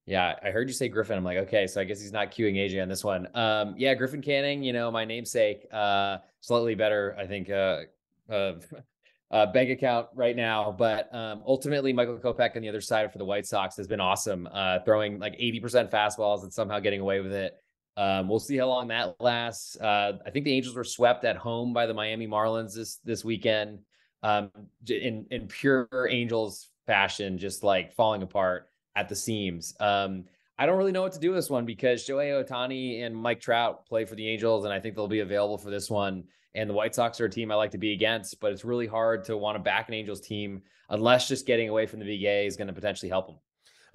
Yeah, 0.06 0.36
I 0.44 0.50
heard 0.50 0.68
you 0.68 0.74
say 0.74 0.90
Griffin. 0.90 1.18
I'm 1.18 1.24
like, 1.24 1.38
okay, 1.38 1.66
so 1.66 1.80
I 1.80 1.86
guess 1.86 2.02
he's 2.02 2.12
not 2.12 2.32
queuing 2.32 2.56
AJ 2.56 2.82
on 2.82 2.90
this 2.90 3.04
one. 3.04 3.28
Um, 3.34 3.76
yeah, 3.78 3.94
Griffin 3.94 4.22
Canning, 4.22 4.62
you 4.62 4.74
know, 4.74 4.92
my 4.92 5.06
namesake, 5.06 5.66
uh, 5.72 6.18
slightly 6.42 6.76
better, 6.76 7.16
I 7.18 7.26
think, 7.26 7.50
uh, 7.50 7.82
uh, 8.30 8.54
uh, 9.32 9.46
bank 9.48 9.70
account 9.70 10.08
right 10.14 10.36
now. 10.36 10.76
But 10.78 11.14
um, 11.16 11.42
ultimately, 11.48 11.94
Michael 11.94 12.18
Kopech 12.18 12.56
on 12.58 12.62
the 12.62 12.70
other 12.70 12.82
side 12.82 13.12
for 13.14 13.18
the 13.18 13.26
White 13.26 13.46
Sox 13.46 13.78
has 13.78 13.88
been 13.88 14.02
awesome, 14.02 14.48
uh, 14.52 14.80
throwing 14.84 15.20
like 15.20 15.38
80% 15.40 15.90
fastballs 15.90 16.44
and 16.44 16.52
somehow 16.52 16.80
getting 16.80 17.00
away 17.00 17.22
with 17.22 17.32
it. 17.34 17.58
Um, 17.96 18.28
we'll 18.28 18.40
see 18.40 18.58
how 18.58 18.68
long 18.68 18.90
that 18.90 19.16
lasts. 19.22 19.78
Uh, 19.80 20.14
I 20.26 20.32
think 20.32 20.44
the 20.44 20.54
Angels 20.54 20.76
were 20.76 20.84
swept 20.84 21.24
at 21.24 21.38
home 21.38 21.74
by 21.74 21.86
the 21.86 21.94
Miami 21.94 22.28
Marlins 22.28 22.74
this 22.74 22.98
this 23.06 23.24
weekend 23.24 23.80
um, 24.24 24.50
in 24.88 25.28
in 25.30 25.48
pure 25.48 25.88
Angels 26.10 26.70
fashion, 26.86 27.38
just 27.38 27.64
like 27.64 27.94
falling 27.94 28.24
apart 28.24 28.70
at 28.96 29.10
the 29.10 29.16
seams. 29.16 29.76
Um, 29.80 30.26
I 30.58 30.66
don't 30.66 30.78
really 30.78 30.92
know 30.92 31.02
what 31.02 31.14
to 31.14 31.20
do 31.20 31.30
with 31.30 31.38
this 31.38 31.50
one 31.50 31.66
because 31.66 32.06
Shohei 32.06 32.44
Ohtani 32.44 33.04
and 33.04 33.16
Mike 33.16 33.42
Trout 33.42 33.86
play 33.86 34.06
for 34.06 34.16
the 34.16 34.28
Angels, 34.28 34.66
and 34.66 34.74
I 34.74 34.80
think 34.80 34.96
they'll 34.96 35.08
be 35.08 35.20
available 35.20 35.58
for 35.58 35.70
this 35.70 35.90
one. 35.90 36.24
And 36.56 36.70
the 36.70 36.74
White 36.74 36.94
Sox 36.94 37.20
are 37.20 37.26
a 37.26 37.30
team 37.30 37.52
I 37.52 37.56
like 37.56 37.72
to 37.72 37.80
be 37.80 37.94
against, 37.94 38.40
but 38.40 38.52
it's 38.52 38.64
really 38.64 38.86
hard 38.86 39.24
to 39.26 39.36
want 39.36 39.56
to 39.56 39.60
back 39.60 39.88
an 39.88 39.96
Angels 39.96 40.22
team 40.22 40.62
unless 40.90 41.28
just 41.28 41.48
getting 41.48 41.70
away 41.70 41.88
from 41.88 42.00
the 42.00 42.06
big 42.06 42.24
A 42.24 42.46
is 42.46 42.56
going 42.56 42.68
to 42.68 42.74
potentially 42.74 43.10
help 43.10 43.26
them. 43.26 43.38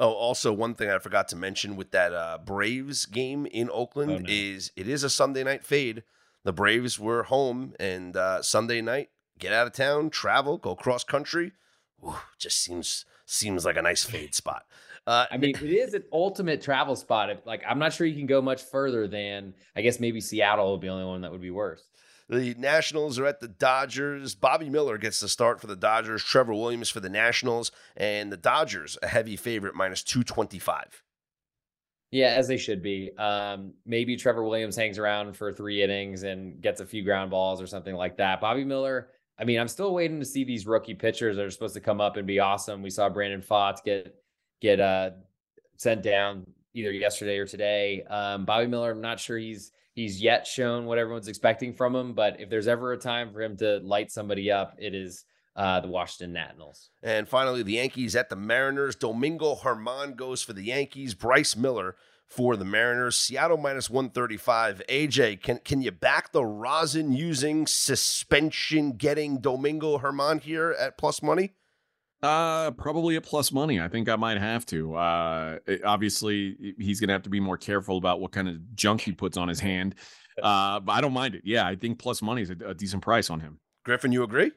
Oh, 0.01 0.13
also 0.13 0.53
one 0.53 0.75
thing 0.75 0.91
I 0.91 0.99
forgot 0.99 1.29
to 1.29 1.37
mention 1.37 1.77
with 1.77 1.91
that 1.93 2.13
uh, 2.13 2.39
Braves 2.45 3.07
game 3.07 3.47
in 3.47 3.69
Oakland 3.73 4.11
oh, 4.11 4.19
no. 4.19 4.25
is 4.29 4.73
it 4.77 4.89
is 4.89 5.05
a 5.05 5.11
Sunday 5.11 5.45
night 5.45 5.65
fade. 5.65 6.03
The 6.45 6.53
Braves 6.53 6.99
were 6.99 7.25
home 7.25 7.75
and 7.81 8.17
uh, 8.17 8.43
Sunday 8.43 8.81
night, 8.81 9.11
get 9.39 9.53
out 9.53 9.67
of 9.67 9.73
town, 9.73 10.11
travel, 10.11 10.59
go 10.59 10.75
cross 10.75 11.05
country. 11.05 11.53
Ooh, 12.05 12.17
just 12.39 12.63
seems 12.63 13.05
seems 13.27 13.65
like 13.65 13.77
a 13.77 13.83
nice 13.83 14.05
fade 14.05 14.35
spot. 14.35 14.65
Uh, 15.07 15.27
I 15.31 15.39
mean, 15.39 15.55
it 15.57 15.63
is 15.63 15.95
an 15.95 16.05
ultimate 16.13 16.61
travel 16.61 16.95
spot. 16.95 17.31
If, 17.31 17.47
like, 17.47 17.63
I'm 17.67 17.79
not 17.79 17.95
sure 17.95 18.07
you 18.07 18.15
can 18.15 18.27
go 18.27 18.43
much 18.43 18.63
further 18.63 19.09
than 19.09 19.55
I 19.75 19.81
guess 19.81 20.01
maybe 20.01 20.21
Seattle 20.21 20.73
would 20.73 20.81
be 20.81 20.89
the 20.89 20.93
only 20.93 21.07
one 21.07 21.23
that 21.23 21.33
would 21.33 21.41
be 21.41 21.51
worse. 21.51 21.83
The 22.29 22.55
Nationals 22.59 23.19
are 23.19 23.25
at 23.25 23.41
the 23.41 23.49
Dodgers. 23.49 24.35
Bobby 24.35 24.69
Miller 24.69 24.99
gets 24.99 25.21
the 25.21 25.29
start 25.29 25.63
for 25.63 25.67
the 25.67 25.77
Dodgers. 25.77 26.23
Trevor 26.23 26.53
Williams 26.53 26.91
for 26.91 27.01
the 27.01 27.09
Nationals. 27.09 27.73
And 27.97 28.31
the 28.31 28.37
Dodgers, 28.37 28.99
a 29.03 29.07
heavy 29.07 29.37
favorite, 29.37 29.75
minus 29.75 30.03
225. 30.03 31.03
Yeah, 32.11 32.29
as 32.29 32.49
they 32.49 32.59
should 32.59 32.83
be. 32.83 33.13
Um, 33.17 33.73
maybe 33.87 34.17
Trevor 34.17 34.45
Williams 34.45 34.77
hangs 34.77 34.99
around 34.99 35.37
for 35.37 35.53
three 35.53 35.83
innings 35.83 36.23
and 36.23 36.61
gets 36.61 36.81
a 36.81 36.87
few 36.87 37.03
ground 37.03 37.31
balls 37.31 37.63
or 37.63 37.67
something 37.67 37.95
like 37.95 38.19
that. 38.19 38.41
Bobby 38.41 38.65
Miller, 38.65 39.09
I 39.39 39.45
mean, 39.45 39.61
I'm 39.61 39.69
still 39.69 39.95
waiting 39.95 40.19
to 40.19 40.27
see 40.27 40.45
these 40.45 40.67
rookie 40.67 40.95
pitchers 40.95 41.37
that 41.37 41.45
are 41.45 41.51
supposed 41.51 41.75
to 41.75 41.81
come 41.81 42.01
up 42.01 42.17
and 42.17 42.27
be 42.27 42.41
awesome. 42.41 42.83
We 42.83 42.91
saw 42.91 43.09
Brandon 43.09 43.43
Pfaadt 43.43 43.85
get 43.85 44.15
get 44.61 44.81
uh, 44.81 45.11
sent 45.77 46.03
down 46.03 46.47
either 46.75 46.91
yesterday 46.91 47.39
or 47.39 47.47
today. 47.47 48.03
Um, 48.05 48.45
Bobby 48.45 48.67
Miller, 48.67 48.91
I'm 48.91 49.01
not 49.01 49.21
sure 49.21 49.39
he's 49.39 49.73
he's 49.95 50.21
yet 50.21 50.47
shown 50.47 50.87
what 50.87 50.99
everyone's 50.99 51.29
expecting 51.29 51.73
from 51.73 51.95
him. 51.95 52.15
But 52.15 52.41
if 52.41 52.51
there's 52.51 52.69
ever 52.69 52.93
a 52.93 52.99
time 52.99 53.33
for 53.33 53.43
him 53.43 53.57
to 53.59 53.79
light 53.79 54.11
somebody 54.11 54.51
up, 54.51 54.75
it 54.79 54.95
is 54.95 55.25
uh, 55.57 55.81
the 55.81 55.89
Washington 55.89 56.33
Nationals. 56.33 56.91
And 57.03 57.29
finally, 57.29 57.63
the 57.63 57.73
Yankees 57.73 58.17
at 58.17 58.29
the 58.29 58.37
Mariners. 58.37 58.97
Domingo 58.97 59.57
Germán 59.57 60.17
goes 60.17 60.43
for 60.43 60.53
the 60.53 60.63
Yankees. 60.63 61.15
Bryce 61.15 61.57
Miller 61.57 61.97
for 62.29 62.57
the 62.57 62.65
Mariners. 62.65 63.17
Seattle 63.17 63.57
minus 63.57 63.91
135. 63.91 64.83
AJ, 64.89 65.43
can 65.43 65.59
can 65.65 65.83
you 65.83 65.91
back 65.91 66.33
the 66.33 66.45
rosin 66.45 67.13
using 67.13 67.67
suspension 67.67 68.93
getting 68.93 69.41
Domingo 69.41 69.99
Germán 69.99 70.41
here 70.43 70.77
at 70.79 70.99
plus 70.99 71.23
money? 71.23 71.53
Uh, 72.23 72.73
probably 72.73 73.17
at 73.17 73.23
plus 73.23 73.53
money. 73.53 73.81
I 73.81 73.89
think 73.89 74.09
I 74.09 74.17
might 74.17 74.39
have 74.39 74.67
to. 74.67 74.95
Uh, 74.97 75.59
obviously, 75.85 76.75
he's 76.79 77.01
going 77.01 77.09
to 77.09 77.13
have 77.15 77.23
to 77.23 77.31
be 77.31 77.41
more 77.41 77.57
careful 77.57 77.97
about 77.97 78.21
what 78.21 78.33
kind 78.33 78.49
of 78.49 78.75
junk 78.75 79.03
he 79.03 79.13
puts 79.13 79.37
on 79.37 79.49
his 79.49 79.61
hand. 79.61 79.95
Uh, 80.43 80.81
but 80.81 80.93
I 80.93 81.01
don't 81.01 81.13
mind 81.13 81.37
it. 81.37 81.43
Yeah, 81.45 81.67
I 81.67 81.77
think 81.77 81.99
plus 81.99 82.21
money 82.21 82.43
is 82.43 82.51
a, 82.51 82.57
a 82.67 82.75
decent 82.75 83.03
price 83.03 83.31
on 83.31 83.41
him. 83.41 83.61
Griffin, 83.85 84.13
you 84.13 84.25
agree? 84.25 84.51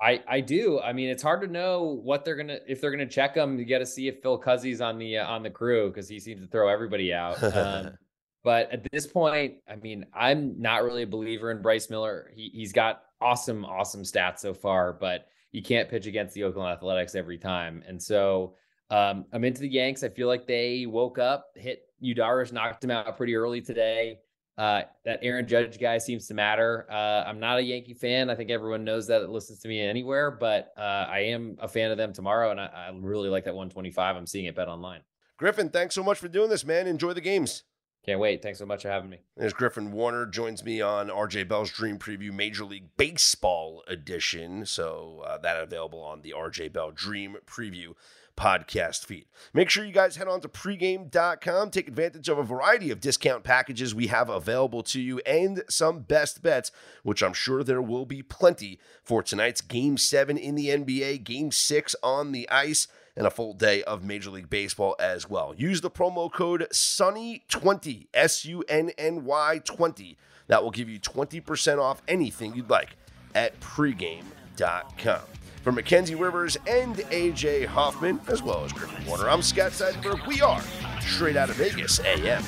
I 0.00 0.22
I 0.26 0.40
do. 0.40 0.80
I 0.80 0.92
mean, 0.92 1.08
it's 1.08 1.22
hard 1.22 1.40
to 1.42 1.46
know 1.46 2.00
what 2.02 2.24
they're 2.24 2.36
gonna 2.36 2.58
if 2.66 2.80
they're 2.80 2.90
gonna 2.90 3.06
check 3.06 3.34
him. 3.34 3.58
You 3.58 3.64
got 3.64 3.78
to 3.78 3.86
see 3.86 4.08
if 4.08 4.20
Phil 4.22 4.40
Cuzzi's 4.40 4.80
on 4.80 4.98
the 4.98 5.18
uh, 5.18 5.26
on 5.26 5.42
the 5.42 5.50
crew 5.50 5.88
because 5.88 6.08
he 6.08 6.18
seems 6.18 6.40
to 6.42 6.48
throw 6.48 6.68
everybody 6.68 7.12
out. 7.12 7.42
Um, 7.42 7.96
but 8.44 8.70
at 8.72 8.86
this 8.92 9.06
point, 9.06 9.54
I 9.68 9.76
mean, 9.76 10.06
I'm 10.12 10.60
not 10.60 10.82
really 10.82 11.02
a 11.02 11.06
believer 11.06 11.50
in 11.50 11.62
Bryce 11.62 11.90
Miller. 11.90 12.30
He 12.34 12.50
he's 12.52 12.72
got 12.72 13.02
awesome 13.20 13.64
awesome 13.64 14.02
stats 14.02 14.40
so 14.40 14.52
far, 14.52 14.92
but 14.92 15.26
you 15.52 15.62
can't 15.62 15.88
pitch 15.88 16.06
against 16.06 16.34
the 16.34 16.42
Oakland 16.42 16.68
Athletics 16.68 17.14
every 17.14 17.38
time. 17.38 17.82
And 17.86 18.02
so 18.02 18.56
um, 18.90 19.24
I'm 19.32 19.44
into 19.44 19.60
the 19.60 19.68
Yanks. 19.68 20.02
I 20.02 20.08
feel 20.08 20.26
like 20.26 20.46
they 20.46 20.84
woke 20.86 21.18
up, 21.18 21.50
hit 21.54 21.82
Yu 22.00 22.14
Darvish, 22.14 22.52
knocked 22.52 22.82
him 22.82 22.90
out 22.90 23.16
pretty 23.16 23.36
early 23.36 23.60
today. 23.60 24.18
Uh, 24.56 24.82
that 25.04 25.18
Aaron 25.22 25.48
Judge 25.48 25.80
guy 25.80 25.98
seems 25.98 26.28
to 26.28 26.34
matter. 26.34 26.86
Uh, 26.88 27.24
I'm 27.26 27.40
not 27.40 27.58
a 27.58 27.62
Yankee 27.62 27.94
fan. 27.94 28.30
I 28.30 28.36
think 28.36 28.50
everyone 28.50 28.84
knows 28.84 29.08
that 29.08 29.22
it 29.22 29.28
listens 29.28 29.58
to 29.60 29.68
me 29.68 29.80
anywhere, 29.80 30.30
but 30.30 30.72
uh, 30.76 31.06
I 31.08 31.20
am 31.20 31.56
a 31.60 31.66
fan 31.66 31.90
of 31.90 31.96
them 31.96 32.12
tomorrow, 32.12 32.52
and 32.52 32.60
I, 32.60 32.66
I 32.66 32.92
really 32.94 33.28
like 33.28 33.44
that 33.44 33.54
125. 33.54 34.16
I'm 34.16 34.26
seeing 34.26 34.44
it 34.44 34.54
bet 34.54 34.68
online. 34.68 35.00
Griffin, 35.36 35.70
thanks 35.70 35.96
so 35.96 36.04
much 36.04 36.18
for 36.18 36.28
doing 36.28 36.50
this, 36.50 36.64
man. 36.64 36.86
Enjoy 36.86 37.12
the 37.12 37.20
games. 37.20 37.64
Can't 38.04 38.20
wait. 38.20 38.42
Thanks 38.42 38.58
so 38.58 38.66
much 38.66 38.82
for 38.82 38.88
having 38.88 39.08
me. 39.08 39.20
There's 39.36 39.54
Griffin 39.54 39.90
Warner 39.90 40.26
joins 40.26 40.62
me 40.62 40.82
on 40.82 41.08
RJ 41.08 41.48
Bell's 41.48 41.70
Dream 41.70 41.98
Preview 41.98 42.32
Major 42.32 42.64
League 42.64 42.90
Baseball 42.98 43.82
edition. 43.88 44.66
So 44.66 45.24
uh, 45.26 45.38
that 45.38 45.60
available 45.60 46.02
on 46.02 46.20
the 46.20 46.34
RJ 46.36 46.74
Bell 46.74 46.90
Dream 46.90 47.36
Preview 47.46 47.94
podcast 48.36 49.04
feed. 49.04 49.26
Make 49.52 49.70
sure 49.70 49.84
you 49.84 49.92
guys 49.92 50.16
head 50.16 50.28
on 50.28 50.40
to 50.40 50.48
pregame.com, 50.48 51.70
take 51.70 51.88
advantage 51.88 52.28
of 52.28 52.38
a 52.38 52.42
variety 52.42 52.90
of 52.90 53.00
discount 53.00 53.44
packages 53.44 53.94
we 53.94 54.08
have 54.08 54.28
available 54.28 54.82
to 54.84 55.00
you 55.00 55.20
and 55.20 55.62
some 55.68 56.00
best 56.00 56.42
bets, 56.42 56.70
which 57.02 57.22
I'm 57.22 57.32
sure 57.32 57.62
there 57.62 57.82
will 57.82 58.06
be 58.06 58.22
plenty 58.22 58.78
for 59.02 59.22
tonight's 59.22 59.60
game 59.60 59.96
7 59.96 60.36
in 60.36 60.54
the 60.54 60.68
NBA, 60.68 61.24
game 61.24 61.50
6 61.50 61.96
on 62.02 62.32
the 62.32 62.48
ice 62.50 62.88
and 63.16 63.26
a 63.26 63.30
full 63.30 63.52
day 63.52 63.82
of 63.84 64.02
Major 64.02 64.30
League 64.30 64.50
Baseball 64.50 64.96
as 64.98 65.28
well. 65.28 65.54
Use 65.56 65.80
the 65.80 65.90
promo 65.90 66.32
code 66.32 66.66
SUNNY20, 66.72 68.08
S 68.12 68.44
U 68.44 68.64
N 68.68 68.90
N 68.98 69.24
Y 69.24 69.60
20. 69.64 70.16
That 70.48 70.62
will 70.62 70.70
give 70.70 70.88
you 70.88 70.98
20% 70.98 71.80
off 71.80 72.02
anything 72.08 72.54
you'd 72.54 72.70
like 72.70 72.96
at 73.34 73.58
pregame.com. 73.60 75.20
For 75.64 75.72
Mackenzie 75.72 76.14
Rivers 76.14 76.58
and 76.66 76.94
AJ 76.96 77.64
Hoffman, 77.64 78.20
as 78.28 78.42
well 78.42 78.66
as 78.66 78.72
Griffin 78.74 79.02
Warner, 79.06 79.30
I'm 79.30 79.40
Scott 79.40 79.72
Seidenberg. 79.72 80.26
We 80.26 80.42
are 80.42 80.60
straight 81.00 81.38
out 81.38 81.48
of 81.48 81.56
Vegas 81.56 82.00
AM. 82.00 82.44